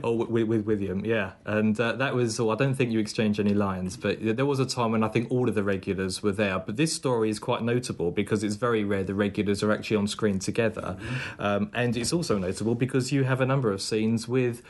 or 0.04 0.18
with, 0.18 0.46
with 0.46 0.66
William, 0.66 1.02
yeah, 1.04 1.32
and 1.46 1.78
uh, 1.80 1.92
that 1.92 2.14
was. 2.14 2.38
Oh, 2.38 2.50
I 2.50 2.56
don't 2.56 2.74
think 2.74 2.92
you 2.92 2.98
exchanged 2.98 3.40
any 3.40 3.54
lines, 3.54 3.96
but 3.96 4.18
there 4.20 4.46
was 4.46 4.60
a 4.60 4.66
time 4.66 4.92
when 4.92 5.02
I 5.02 5.08
think 5.08 5.30
all 5.30 5.48
of 5.48 5.54
the 5.54 5.64
regulars 5.64 6.22
were 6.22 6.32
there. 6.32 6.58
But 6.58 6.76
this 6.76 6.92
story 6.92 7.30
is 7.30 7.38
quite 7.38 7.62
notable 7.62 8.10
because 8.10 8.44
it's 8.44 8.56
very 8.56 8.84
rare 8.84 9.02
the 9.02 9.14
regulars 9.14 9.62
are 9.62 9.72
actually 9.72 9.96
on 9.96 10.06
screen 10.06 10.38
together, 10.38 10.98
mm-hmm. 10.98 11.42
um, 11.42 11.70
and 11.72 11.96
it's 11.96 12.12
also 12.12 12.36
notable 12.36 12.74
because 12.74 13.12
you 13.12 13.24
have 13.24 13.40
a 13.40 13.46
number 13.46 13.72
of 13.72 13.80
scenes 13.80 14.09
scenes 14.10 14.28
with 14.28 14.62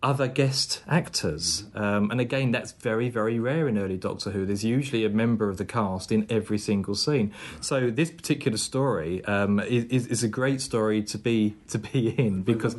other 0.00 0.28
guest 0.28 0.80
actors. 0.86 1.64
Um, 1.74 2.12
and 2.12 2.20
again, 2.20 2.52
that's 2.52 2.70
very, 2.70 3.08
very 3.08 3.40
rare 3.40 3.66
in 3.66 3.76
early 3.76 3.96
Doctor 3.96 4.30
Who. 4.30 4.46
There's 4.46 4.64
usually 4.64 5.04
a 5.04 5.08
member 5.08 5.48
of 5.48 5.56
the 5.56 5.64
cast 5.64 6.12
in 6.12 6.24
every 6.30 6.58
single 6.58 6.94
scene. 6.94 7.34
So 7.60 7.90
this 7.90 8.08
particular 8.08 8.58
story 8.58 9.24
um, 9.24 9.58
is, 9.58 10.06
is 10.06 10.22
a 10.22 10.28
great 10.28 10.60
story 10.60 11.02
to 11.02 11.18
be 11.18 11.56
to 11.70 11.78
be 11.80 12.10
in 12.10 12.42
because 12.42 12.76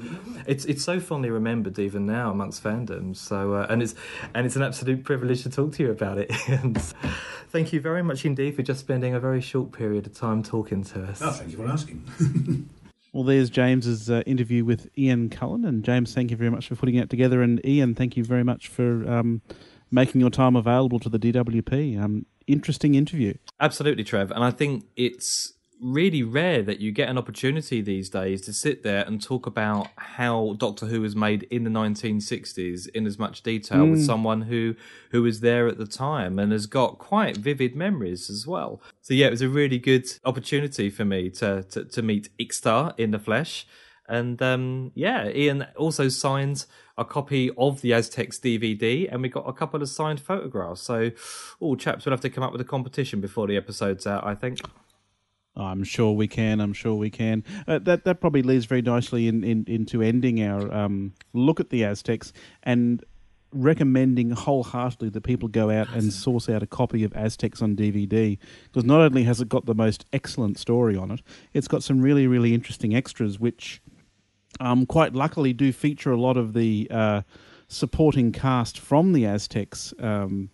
it's 0.47 0.63
it's 0.63 0.81
so 0.85 1.01
fondly 1.01 1.29
remembered 1.29 1.77
even 1.77 2.05
now 2.05 2.31
amongst 2.31 2.63
fandoms. 2.63 3.17
So 3.17 3.53
uh, 3.55 3.67
and 3.69 3.83
it's 3.83 3.95
and 4.33 4.45
it's 4.45 4.55
an 4.55 4.63
absolute 4.63 5.03
privilege 5.03 5.43
to 5.43 5.49
talk 5.49 5.73
to 5.73 5.83
you 5.83 5.91
about 5.91 6.19
it. 6.19 6.31
thank 7.49 7.73
you 7.73 7.81
very 7.81 8.01
much 8.01 8.23
indeed 8.23 8.55
for 8.55 8.63
just 8.63 8.79
spending 8.79 9.13
a 9.13 9.19
very 9.19 9.41
short 9.41 9.73
period 9.73 10.07
of 10.07 10.13
time 10.13 10.41
talking 10.41 10.85
to 10.85 11.03
us. 11.03 11.21
Oh, 11.21 11.31
thank 11.31 11.51
you 11.51 11.57
for 11.57 11.67
asking. 11.67 12.69
Well, 13.11 13.23
there's 13.23 13.49
James's 13.49 14.09
uh, 14.09 14.21
interview 14.25 14.63
with 14.63 14.89
Ian 14.97 15.29
Cullen, 15.29 15.65
and 15.65 15.83
James, 15.83 16.13
thank 16.13 16.29
you 16.29 16.37
very 16.37 16.51
much 16.51 16.67
for 16.67 16.75
putting 16.75 16.95
it 16.95 17.09
together, 17.09 17.41
and 17.41 17.63
Ian, 17.65 17.95
thank 17.95 18.15
you 18.15 18.23
very 18.23 18.43
much 18.43 18.67
for 18.67 19.09
um, 19.09 19.41
making 19.89 20.21
your 20.21 20.29
time 20.29 20.55
available 20.55 20.99
to 20.99 21.09
the 21.09 21.17
DWP. 21.17 21.99
Um, 21.99 22.27
interesting 22.45 22.95
interview. 22.95 23.33
Absolutely, 23.59 24.03
Trev, 24.03 24.31
and 24.31 24.43
I 24.43 24.51
think 24.51 24.85
it's 24.95 25.53
really 25.81 26.23
rare 26.23 26.61
that 26.61 26.79
you 26.79 26.91
get 26.91 27.09
an 27.09 27.17
opportunity 27.17 27.81
these 27.81 28.09
days 28.09 28.41
to 28.41 28.53
sit 28.53 28.83
there 28.83 29.03
and 29.05 29.21
talk 29.21 29.45
about 29.45 29.87
how 29.95 30.55
Doctor 30.57 30.85
Who 30.87 31.01
was 31.01 31.15
made 31.15 31.43
in 31.43 31.63
the 31.63 31.69
1960s 31.69 32.87
in 32.89 33.05
as 33.05 33.17
much 33.17 33.43
detail 33.43 33.85
mm. 33.85 33.91
with 33.91 34.05
someone 34.05 34.41
who 34.41 34.75
who 35.11 35.23
was 35.23 35.39
there 35.39 35.67
at 35.67 35.77
the 35.77 35.87
time 35.87 36.37
and 36.37 36.51
has 36.51 36.65
got 36.65 36.99
quite 36.99 37.37
vivid 37.37 37.75
memories 37.75 38.29
as 38.29 38.45
well. 38.45 38.81
So 39.01 39.13
yeah, 39.13 39.27
it 39.27 39.31
was 39.31 39.41
a 39.41 39.49
really 39.49 39.77
good 39.77 40.07
opportunity 40.25 40.89
for 40.89 41.05
me 41.05 41.29
to 41.31 41.63
to, 41.63 41.85
to 41.85 42.01
meet 42.01 42.29
Ixta 42.37 42.93
in 42.99 43.11
the 43.11 43.19
flesh. 43.19 43.65
And 44.07 44.41
um, 44.41 44.91
yeah, 44.95 45.29
Ian 45.29 45.67
also 45.77 46.09
signed 46.09 46.65
a 46.97 47.05
copy 47.05 47.51
of 47.57 47.81
the 47.81 47.93
Aztecs 47.93 48.39
DVD, 48.39 49.07
and 49.09 49.21
we 49.21 49.29
got 49.29 49.47
a 49.47 49.53
couple 49.53 49.81
of 49.81 49.87
signed 49.87 50.19
photographs. 50.19 50.81
So, 50.81 51.11
all 51.59 51.75
chaps 51.75 52.05
will 52.05 52.11
have 52.11 52.21
to 52.21 52.29
come 52.29 52.43
up 52.43 52.51
with 52.51 52.59
a 52.59 52.65
competition 52.65 53.21
before 53.21 53.47
the 53.47 53.55
episode's 53.55 54.07
out, 54.07 54.25
I 54.25 54.33
think. 54.33 54.59
I'm 55.59 55.83
sure 55.83 56.13
we 56.13 56.27
can. 56.27 56.59
I'm 56.59 56.73
sure 56.73 56.95
we 56.95 57.09
can. 57.09 57.43
Uh, 57.67 57.79
that 57.79 58.05
that 58.05 58.21
probably 58.21 58.41
leads 58.41 58.65
very 58.65 58.81
nicely 58.81 59.27
in, 59.27 59.43
in 59.43 59.65
into 59.67 60.01
ending 60.01 60.43
our 60.43 60.71
um, 60.73 61.13
look 61.33 61.59
at 61.59 61.69
the 61.69 61.83
Aztecs 61.83 62.33
and 62.63 63.03
recommending 63.51 64.29
wholeheartedly 64.29 65.09
that 65.09 65.21
people 65.21 65.47
go 65.47 65.71
out 65.71 65.89
and 65.89 66.13
source 66.13 66.47
out 66.47 66.61
a 66.61 66.67
copy 66.67 67.03
of 67.03 67.11
Aztecs 67.13 67.63
on 67.63 67.75
DVD 67.75 68.37
because 68.65 68.83
not 68.83 69.01
only 69.01 69.23
has 69.23 69.41
it 69.41 69.49
got 69.49 69.65
the 69.65 69.73
most 69.73 70.05
excellent 70.13 70.59
story 70.59 70.95
on 70.95 71.09
it, 71.09 71.21
it's 71.53 71.67
got 71.67 71.81
some 71.81 71.99
really 71.99 72.27
really 72.27 72.53
interesting 72.53 72.95
extras 72.95 73.39
which 73.39 73.81
um, 74.59 74.85
quite 74.85 75.13
luckily 75.13 75.53
do 75.53 75.71
feature 75.71 76.11
a 76.11 76.19
lot 76.19 76.37
of 76.37 76.53
the 76.53 76.87
uh, 76.91 77.21
supporting 77.67 78.31
cast 78.31 78.79
from 78.79 79.13
the 79.13 79.25
Aztecs. 79.25 79.93
Um, 79.99 80.49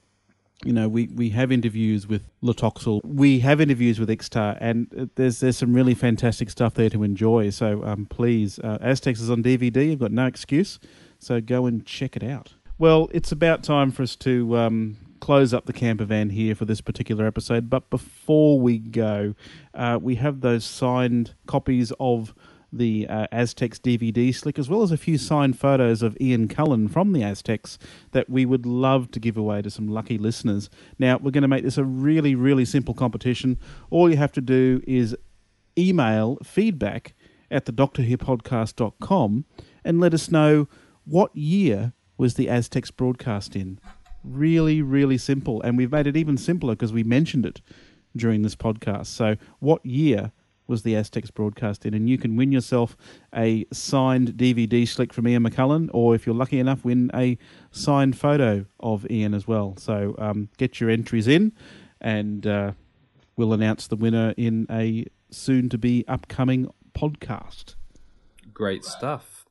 you 0.66 0.74
know, 0.74 0.90
we, 0.90 1.08
we 1.08 1.30
have 1.30 1.52
interviews 1.52 2.08
with 2.08 2.24
Tlotoxl, 2.44 3.02
we 3.06 3.40
have 3.40 3.62
interviews 3.62 4.00
with 4.00 4.10
Ixta, 4.10 4.58
and 4.60 5.10
there's 5.16 5.40
there's 5.40 5.58
some 5.58 5.74
really 5.74 5.94
fantastic 5.94 6.50
stuff 6.50 6.74
there 6.74 6.90
to 6.90 7.04
enjoy. 7.04 7.52
So 7.52 7.84
um, 7.84 8.08
please, 8.08 8.60
uh, 8.60 8.80
Aztecs 8.82 9.22
is 9.22 9.30
on 9.30 9.44
DVD. 9.44 9.90
You've 9.92 10.00
got 10.00 10.12
no 10.12 10.26
excuse. 10.26 10.80
So 11.20 11.40
go 11.40 11.68
and 11.68 11.86
check 11.86 12.16
it 12.18 12.24
out. 12.24 12.54
Well, 12.78 13.10
it's 13.14 13.32
about 13.32 13.64
time 13.64 13.92
for 13.92 14.04
us 14.04 14.16
to 14.18 14.58
um, 14.58 14.98
close 15.20 15.54
up 15.54 15.66
the 15.66 15.74
camper 15.74 16.06
van 16.06 16.32
here 16.32 16.56
for 16.56 16.66
this 16.66 16.82
particular 16.82 17.26
episode. 17.26 17.70
But 17.70 17.90
before 17.90 18.60
we 18.60 18.80
go, 18.80 19.36
uh, 19.74 20.00
we 20.02 20.16
have 20.16 20.42
those 20.42 20.66
signed 20.66 21.36
copies 21.46 21.94
of 22.00 22.34
the 22.78 23.08
uh, 23.08 23.28
Aztecs 23.32 23.80
DVD 23.80 24.34
slick, 24.34 24.60
as 24.60 24.70
well 24.70 24.82
as 24.82 24.92
a 24.92 24.98
few 24.98 25.18
signed 25.18 25.58
photos 25.58 26.02
of 26.02 26.18
Ian 26.20 26.48
Cullen 26.48 26.88
from 26.88 27.14
the 27.14 27.24
Aztecs 27.24 27.78
that 28.12 28.30
we 28.30 28.46
would 28.46 28.66
love 28.66 29.12
to 29.12 29.20
give 29.20 29.38
away 29.38 29.62
to 29.62 29.70
some 29.70 29.88
lucky 29.88 30.18
listeners. 30.18 30.70
Now, 31.00 31.18
we're 31.18 31.32
going 31.32 31.42
to 31.44 31.48
make 31.48 31.64
this 31.64 31.78
a 31.78 31.84
really, 31.84 32.36
really 32.36 32.66
simple 32.66 32.94
competition. 32.94 33.58
All 33.90 34.10
you 34.10 34.18
have 34.18 34.32
to 34.34 34.42
do 34.42 34.82
is 34.88 35.16
email 35.78 36.38
feedback 36.44 37.14
at 37.52 37.66
the 37.66 37.74
doctorwhopodcast.com 37.74 39.46
and 39.84 40.00
let 40.00 40.14
us 40.14 40.32
know 40.32 40.68
what 41.06 41.36
year 41.36 41.94
was 42.18 42.36
the 42.36 42.50
Aztecs 42.50 42.92
broadcast 42.92 43.56
in. 43.56 43.80
Really, 44.24 44.82
really 44.82 45.18
simple. 45.18 45.62
And 45.62 45.78
we've 45.78 45.92
made 45.92 46.08
it 46.08 46.18
even 46.18 46.38
simpler 46.38 46.74
because 46.74 46.94
we 46.94 47.04
mentioned 47.04 47.46
it 47.46 47.62
during 48.16 48.42
this 48.42 48.56
podcast. 48.56 49.08
So, 49.08 49.36
what 49.60 49.86
year 49.86 50.32
was 50.68 50.84
the 50.84 50.96
Aztecs 50.96 51.32
broadcast 51.32 51.86
in, 51.86 51.94
and 51.94 52.10
you 52.10 52.18
can 52.18 52.36
win 52.36 52.52
yourself 52.52 52.98
a 53.36 53.66
signed 53.72 54.34
DVD 54.34 54.88
slick 54.88 55.14
from 55.14 55.28
Ian 55.28 55.50
Cullen, 55.50 55.90
or 55.94 56.16
if 56.16 56.26
you're 56.26 56.36
lucky 56.36 56.60
enough, 56.60 56.84
win 56.84 57.12
a 57.14 57.38
signed 57.72 58.18
photo 58.18 58.66
of 58.80 59.10
Ian 59.10 59.34
as 59.34 59.48
well. 59.48 59.76
So 59.78 60.16
um, 60.18 60.50
get 60.58 60.80
your 60.80 60.90
entries 60.90 61.28
in, 61.28 61.54
and 62.02 62.46
uh, 62.46 62.72
we'll 63.36 63.54
announce 63.54 63.88
the 63.88 63.96
winner 63.96 64.34
in 64.38 64.68
a 64.70 65.06
soon 65.30 65.70
to 65.70 65.78
be 65.78 66.06
upcoming 66.08 66.70
podcast. 66.94 67.76
Great 68.54 68.86
stuff. 68.86 69.46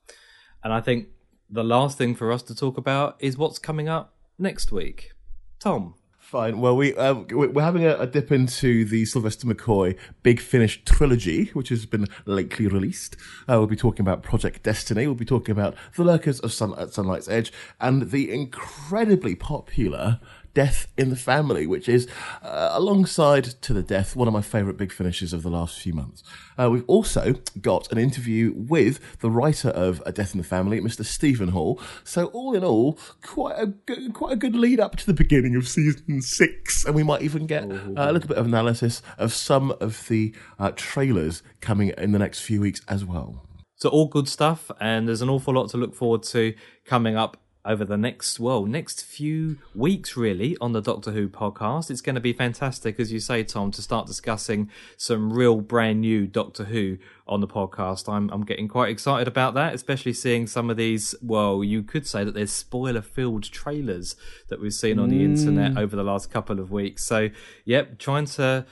And 0.63 0.73
I 0.73 0.81
think 0.81 1.09
the 1.51 1.65
last 1.65 1.99
thing 1.99 2.15
for 2.15 2.33
us 2.33 2.43
to 2.45 2.55
talk 2.55 2.79
about 2.79 3.17
is 3.21 3.37
what's 3.37 3.59
coming 3.59 3.89
up 3.89 4.15
next 4.39 4.73
week. 4.73 5.13
Tom, 5.61 5.95
Fine. 6.35 6.59
Well, 6.59 6.77
we 6.77 6.97
uh, 6.97 7.15
we're 7.31 7.63
having 7.63 7.85
a, 7.85 7.97
a, 7.97 8.09
dip 8.09 8.33
into 8.33 8.85
the 8.85 9.05
Sylvester 9.05 9.47
McCoy 9.47 9.97
Big 10.25 10.41
Finish 10.41 10.83
trilogy, 10.85 11.45
which 11.53 11.69
has 11.69 11.87
been 11.87 12.09
lately 12.25 12.67
released. 12.67 13.15
Uh, 13.49 13.59
we'll 13.59 13.69
be 13.69 13.77
talking 13.77 14.01
about 14.01 14.25
Project 14.25 14.65
Destiny. 14.65 15.07
We'll 15.07 15.15
be 15.15 15.25
talking 15.25 15.53
about 15.53 15.77
The 15.95 16.03
Lurkers 16.03 16.41
of 16.41 16.53
Sun 16.53 16.75
at 16.77 16.93
Sunlight's 16.93 17.29
Edge 17.29 17.53
and 17.81 18.11
the 18.11 18.33
incredibly 18.33 19.37
popular 19.37 20.19
Death 20.55 20.87
in 20.97 21.11
the 21.11 21.17
Family, 21.17 21.67
which 21.67 21.89
is 21.89 22.09
uh, 22.43 22.71
alongside 22.73 23.45
To 23.63 23.73
the 23.73 23.83
Death, 23.83 24.17
one 24.17 24.29
of 24.29 24.35
my 24.35 24.41
favourite 24.41 24.77
big 24.77 24.93
finishes 24.93 25.33
of 25.33 25.43
the 25.43 25.51
last 25.51 25.79
few 25.79 25.93
months. 25.93 26.23
Uh, 26.57 26.71
we've 26.71 26.85
also 26.87 27.35
got 27.61 27.91
an 27.93 27.99
interview 27.99 28.53
with 28.57 29.19
the 29.19 29.31
writer 29.31 29.71
of 29.71 30.03
A 30.07 30.13
Death 30.13 30.33
in 30.33 30.39
the 30.39 30.47
Family, 30.47 30.81
Mr. 30.81 31.05
Steven 31.05 31.49
Hall. 31.49 31.81
So 32.05 32.27
all 32.27 32.55
in 32.55 32.65
all, 32.65 32.99
quite 33.23 33.57
a 33.59 33.67
good, 33.67 34.15
quite 34.15 34.33
a 34.33 34.37
good 34.37 34.55
lead 34.55 34.81
up 34.81 34.97
to 34.97 35.07
the 35.07 35.15
beginning 35.15 35.57
of 35.57 35.69
season 35.69 36.23
six, 36.23 36.85
and 36.85 36.95
we 36.95 37.03
might 37.03 37.23
even 37.23 37.47
get 37.47 37.65
uh, 37.65 37.91
a 37.97 38.13
little 38.13 38.29
bit 38.29 38.39
of 38.39 38.47
analysis 38.47 39.03
of 39.19 39.33
some 39.33 39.73
of 39.81 40.07
the 40.09 40.35
uh, 40.59 40.71
trailers 40.77 41.43
coming 41.61 41.89
in 41.99 42.13
the 42.13 42.19
next 42.19 42.41
few 42.41 42.61
weeks 42.61 42.81
as 42.89 43.05
well. 43.05 43.47
So 43.77 43.89
all 43.89 44.07
good 44.07 44.29
stuff, 44.29 44.71
and 44.81 45.09
there's 45.09 45.21
an 45.21 45.29
awful 45.29 45.55
lot 45.55 45.69
to 45.71 45.77
look 45.77 45.95
forward 45.95 46.23
to 46.25 46.55
coming 46.87 47.17
up 47.17 47.37
over 47.67 47.85
the 47.85 47.97
next 47.97 48.39
well 48.39 48.67
next 48.67 49.03
few 49.03 49.57
weeks 49.75 50.17
really 50.17 50.57
on 50.61 50.73
the 50.73 50.83
Doctor 50.83 51.13
Who 51.13 51.29
podcast. 51.29 51.91
It's 51.91 52.01
going 52.03 52.15
to 52.15 52.21
be 52.21 52.33
fantastic, 52.35 53.01
as 53.01 53.11
you 53.13 53.21
say, 53.21 53.43
Tom, 53.43 53.71
to 53.73 53.81
start 53.83 54.07
discussing 54.07 54.71
some 54.97 55.33
real 55.33 55.61
brand 55.61 56.01
new 56.03 56.27
Doctor 56.27 56.65
Who 56.65 56.99
on 57.27 57.41
the 57.41 57.49
podcast. 57.49 58.07
I'm 58.13 58.29
I'm 58.31 58.45
getting 58.45 58.69
quite 58.69 58.91
excited 58.91 59.27
about 59.29 59.55
that, 59.55 59.75
especially 59.75 60.13
seeing 60.13 60.47
some 60.47 60.69
of 60.69 60.77
these. 60.77 61.15
Well, 61.23 61.65
you 61.65 61.83
could 61.83 62.07
say 62.07 62.23
that 62.25 62.35
there's 62.35 62.53
spoiler 62.53 63.01
filled 63.03 63.45
trailers 63.45 64.15
that 64.49 64.61
we've 64.61 64.75
seen 64.75 64.99
on 64.99 65.09
the 65.09 65.21
Mm. 65.21 65.37
internet 65.39 65.79
over 65.79 65.97
the 65.97 66.05
last 66.05 66.31
couple 66.31 66.61
of 66.61 66.71
weeks. 66.71 67.05
So, 67.05 67.31
yep, 67.65 67.99
trying 67.99 68.27
to 68.27 68.67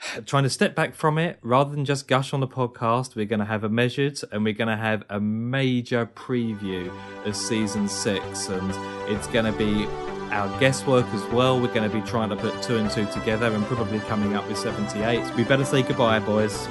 trying 0.26 0.44
to 0.44 0.50
step 0.50 0.74
back 0.74 0.94
from 0.94 1.18
it 1.18 1.38
rather 1.42 1.70
than 1.70 1.84
just 1.84 2.06
gush 2.08 2.32
on 2.32 2.40
the 2.40 2.46
podcast 2.48 3.14
we're 3.16 3.24
going 3.26 3.40
to 3.40 3.44
have 3.46 3.64
a 3.64 3.68
measured 3.68 4.18
and 4.32 4.44
we're 4.44 4.52
going 4.52 4.68
to 4.68 4.76
have 4.76 5.02
a 5.08 5.18
major 5.20 6.06
preview 6.14 6.90
of 7.26 7.34
season 7.36 7.88
six 7.88 8.48
and 8.48 8.70
it's 9.10 9.26
going 9.28 9.44
to 9.44 9.52
be 9.58 9.86
our 10.32 10.60
guesswork 10.60 11.06
as 11.14 11.24
well 11.32 11.60
we're 11.60 11.72
going 11.72 11.90
to 11.90 11.94
be 12.00 12.04
trying 12.06 12.28
to 12.28 12.36
put 12.36 12.62
two 12.62 12.76
and 12.76 12.90
two 12.90 13.06
together 13.06 13.46
and 13.46 13.64
probably 13.66 13.98
coming 14.00 14.36
up 14.36 14.46
with 14.48 14.58
78 14.58 15.34
we 15.34 15.42
better 15.44 15.64
say 15.64 15.82
goodbye 15.82 16.18
boys 16.18 16.66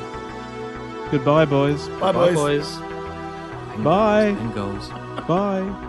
Goodbye, 1.10 1.46
boys. 1.46 1.88
Bye, 1.88 2.12
Bye, 2.12 2.34
boys. 2.34 2.36
boys 2.36 2.76
Bye. 3.82 4.24
and 4.26 4.54
goals 4.54 4.90
Bye. 5.26 5.84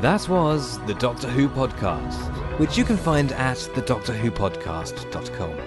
That 0.00 0.28
was 0.28 0.78
the 0.86 0.94
Doctor 0.94 1.28
Who 1.28 1.48
podcast, 1.48 2.14
which 2.60 2.78
you 2.78 2.84
can 2.84 2.96
find 2.96 3.32
at 3.32 3.56
thedoctorwhopodcast.com. 3.56 5.58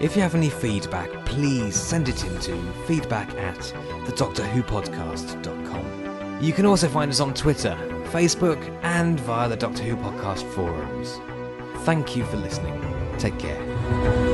If 0.00 0.16
you 0.16 0.22
have 0.22 0.34
any 0.34 0.48
feedback, 0.48 1.10
please 1.26 1.76
send 1.76 2.08
it 2.08 2.24
in 2.24 2.38
to 2.40 2.56
feedback 2.86 3.28
at 3.34 3.58
thedoctorwhopodcast.com. 4.06 6.40
You 6.40 6.54
can 6.54 6.64
also 6.64 6.88
find 6.88 7.10
us 7.10 7.20
on 7.20 7.34
Twitter, 7.34 7.76
Facebook, 8.10 8.58
and 8.82 9.20
via 9.20 9.50
the 9.50 9.56
Doctor 9.56 9.82
Who 9.82 9.96
podcast 9.96 10.50
forums. 10.54 11.20
Thank 11.84 12.16
you 12.16 12.24
for 12.24 12.38
listening. 12.38 12.80
Take 13.18 13.38
care. 13.38 14.27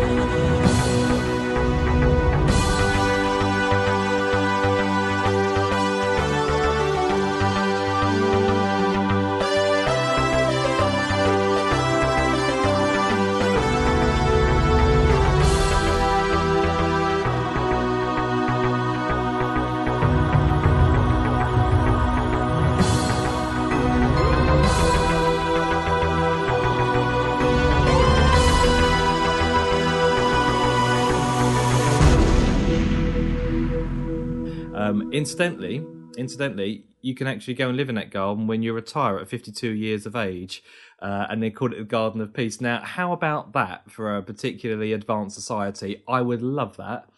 Incidentally, 35.15 35.85
incidentally, 36.19 36.85
you 37.01 37.15
can 37.15 37.27
actually 37.27 37.55
go 37.55 37.69
and 37.69 37.77
live 37.77 37.89
in 37.89 37.95
that 37.95 38.11
garden 38.11 38.47
when 38.47 38.63
you 38.63 38.73
retire 38.73 39.19
at 39.19 39.29
52 39.29 39.71
years 39.71 40.07
of 40.07 40.17
age, 40.17 40.63
uh, 41.01 41.27
and 41.31 41.43
they 41.43 41.51
call 41.51 41.73
it 41.73 41.79
the 41.79 41.85
Garden 41.85 42.21
of 42.21 42.35
Peace. 42.35 42.61
Now, 42.61 42.81
how 42.83 43.13
about 43.13 43.53
that 43.53 43.91
for 43.91 44.17
a 44.17 44.23
particularly 44.23 44.93
advanced 44.93 45.37
society? 45.37 46.03
I 46.09 46.21
would 46.21 46.43
love 46.43 46.77
that. 46.79 47.09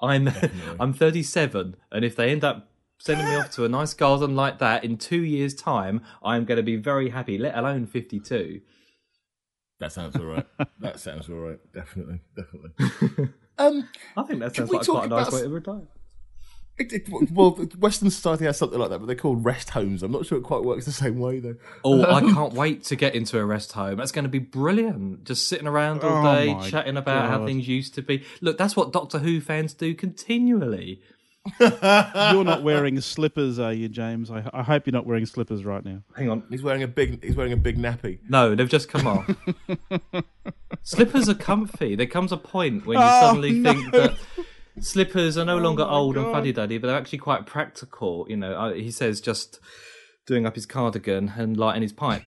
I'm 0.00 0.30
I'm 0.80 0.92
37, 0.92 1.76
and 1.90 2.04
if 2.04 2.16
they 2.16 2.30
end 2.30 2.44
up 2.44 2.68
sending 2.98 3.26
me 3.26 3.36
off 3.36 3.50
to 3.52 3.64
a 3.64 3.68
nice 3.68 3.94
garden 3.94 4.34
like 4.34 4.58
that 4.58 4.84
in 4.84 4.96
two 4.98 5.22
years' 5.22 5.54
time, 5.54 6.02
I'm 6.22 6.44
going 6.44 6.56
to 6.56 6.62
be 6.62 6.76
very 6.76 7.10
happy. 7.10 7.38
Let 7.38 7.56
alone 7.56 7.86
52. 7.86 8.60
That 9.80 9.92
sounds 9.92 10.16
all 10.16 10.24
right. 10.24 10.46
that 10.80 11.00
sounds 11.00 11.28
all 11.28 11.36
right. 11.36 11.58
Definitely, 11.72 12.20
definitely. 12.36 13.28
um, 13.58 13.88
I 14.16 14.22
think 14.22 14.40
that 14.40 14.54
sounds 14.54 14.70
like 14.70 14.86
quite 14.86 15.04
a 15.06 15.08
nice 15.08 15.28
about- 15.28 15.36
way 15.36 15.42
to 15.42 15.48
retire. 15.48 15.88
It, 16.78 16.92
it, 16.92 17.30
well, 17.30 17.50
Western 17.78 18.10
society 18.10 18.44
has 18.46 18.56
something 18.58 18.78
like 18.78 18.90
that, 18.90 18.98
but 18.98 19.06
they're 19.06 19.14
called 19.16 19.44
rest 19.44 19.70
homes. 19.70 20.02
I'm 20.02 20.10
not 20.12 20.26
sure 20.26 20.38
it 20.38 20.42
quite 20.42 20.62
works 20.64 20.84
the 20.86 20.92
same 20.92 21.18
way 21.20 21.38
though. 21.40 21.56
Oh, 21.84 22.02
I 22.02 22.18
Um, 22.20 22.34
can't 22.34 22.52
wait 22.54 22.84
to 22.84 22.96
get 22.96 23.14
into 23.14 23.38
a 23.38 23.44
rest 23.44 23.72
home. 23.72 23.96
That's 23.98 24.12
going 24.12 24.24
to 24.24 24.28
be 24.28 24.38
brilliant. 24.40 25.24
Just 25.24 25.48
sitting 25.48 25.66
around 25.66 26.02
all 26.02 26.26
Oh 26.26 26.34
day, 26.34 26.54
my 26.54 26.68
chatting 26.70 26.96
about 26.96 27.28
how 27.30 27.44
things 27.46 27.68
used 27.68 27.94
to 27.94 28.02
be. 28.02 28.24
Look, 28.40 28.58
that's 28.58 28.74
what 28.76 28.92
Doctor 28.92 29.18
Who 29.20 29.40
fans 29.40 29.72
do 29.74 29.94
continually. 29.94 31.00
You're 31.60 32.42
not 32.42 32.62
wearing 32.62 32.98
slippers, 33.02 33.58
are 33.58 33.72
you, 33.74 33.88
James? 33.90 34.30
I, 34.30 34.48
I 34.54 34.62
hope 34.62 34.86
you're 34.86 34.94
not 34.94 35.04
wearing 35.04 35.26
slippers 35.26 35.62
right 35.62 35.84
now. 35.84 36.00
Hang 36.16 36.30
on. 36.30 36.42
He's 36.48 36.62
wearing 36.62 36.82
a 36.82 36.88
big. 36.88 37.22
He's 37.22 37.36
wearing 37.36 37.52
a 37.52 37.56
big 37.58 37.76
nappy. 37.76 38.18
No, 38.30 38.54
they've 38.54 38.66
just 38.66 38.88
come 38.88 39.06
off. 39.06 39.30
Slippers 40.82 41.28
are 41.28 41.34
comfy. 41.34 41.94
There 41.96 42.06
comes 42.06 42.32
a 42.32 42.36
point 42.38 42.86
when 42.86 42.98
you 42.98 43.04
Oh, 43.06 43.20
suddenly 43.20 43.52
no. 43.52 43.72
think 43.74 43.92
that 43.92 44.16
slippers 44.80 45.36
are 45.36 45.44
no 45.44 45.56
oh 45.56 45.62
longer 45.62 45.84
my 45.84 45.90
old 45.90 46.16
and 46.16 46.32
fuddy 46.32 46.52
duddy, 46.52 46.78
but 46.78 46.88
they're 46.88 46.96
actually 46.96 47.18
quite 47.18 47.46
practical. 47.46 48.26
You 48.28 48.36
know, 48.36 48.72
he 48.72 48.90
says 48.90 49.20
just 49.20 49.60
doing 50.26 50.46
up 50.46 50.54
his 50.54 50.66
cardigan 50.66 51.32
and 51.36 51.56
lighting 51.56 51.82
his 51.82 51.92
pipe. 51.92 52.22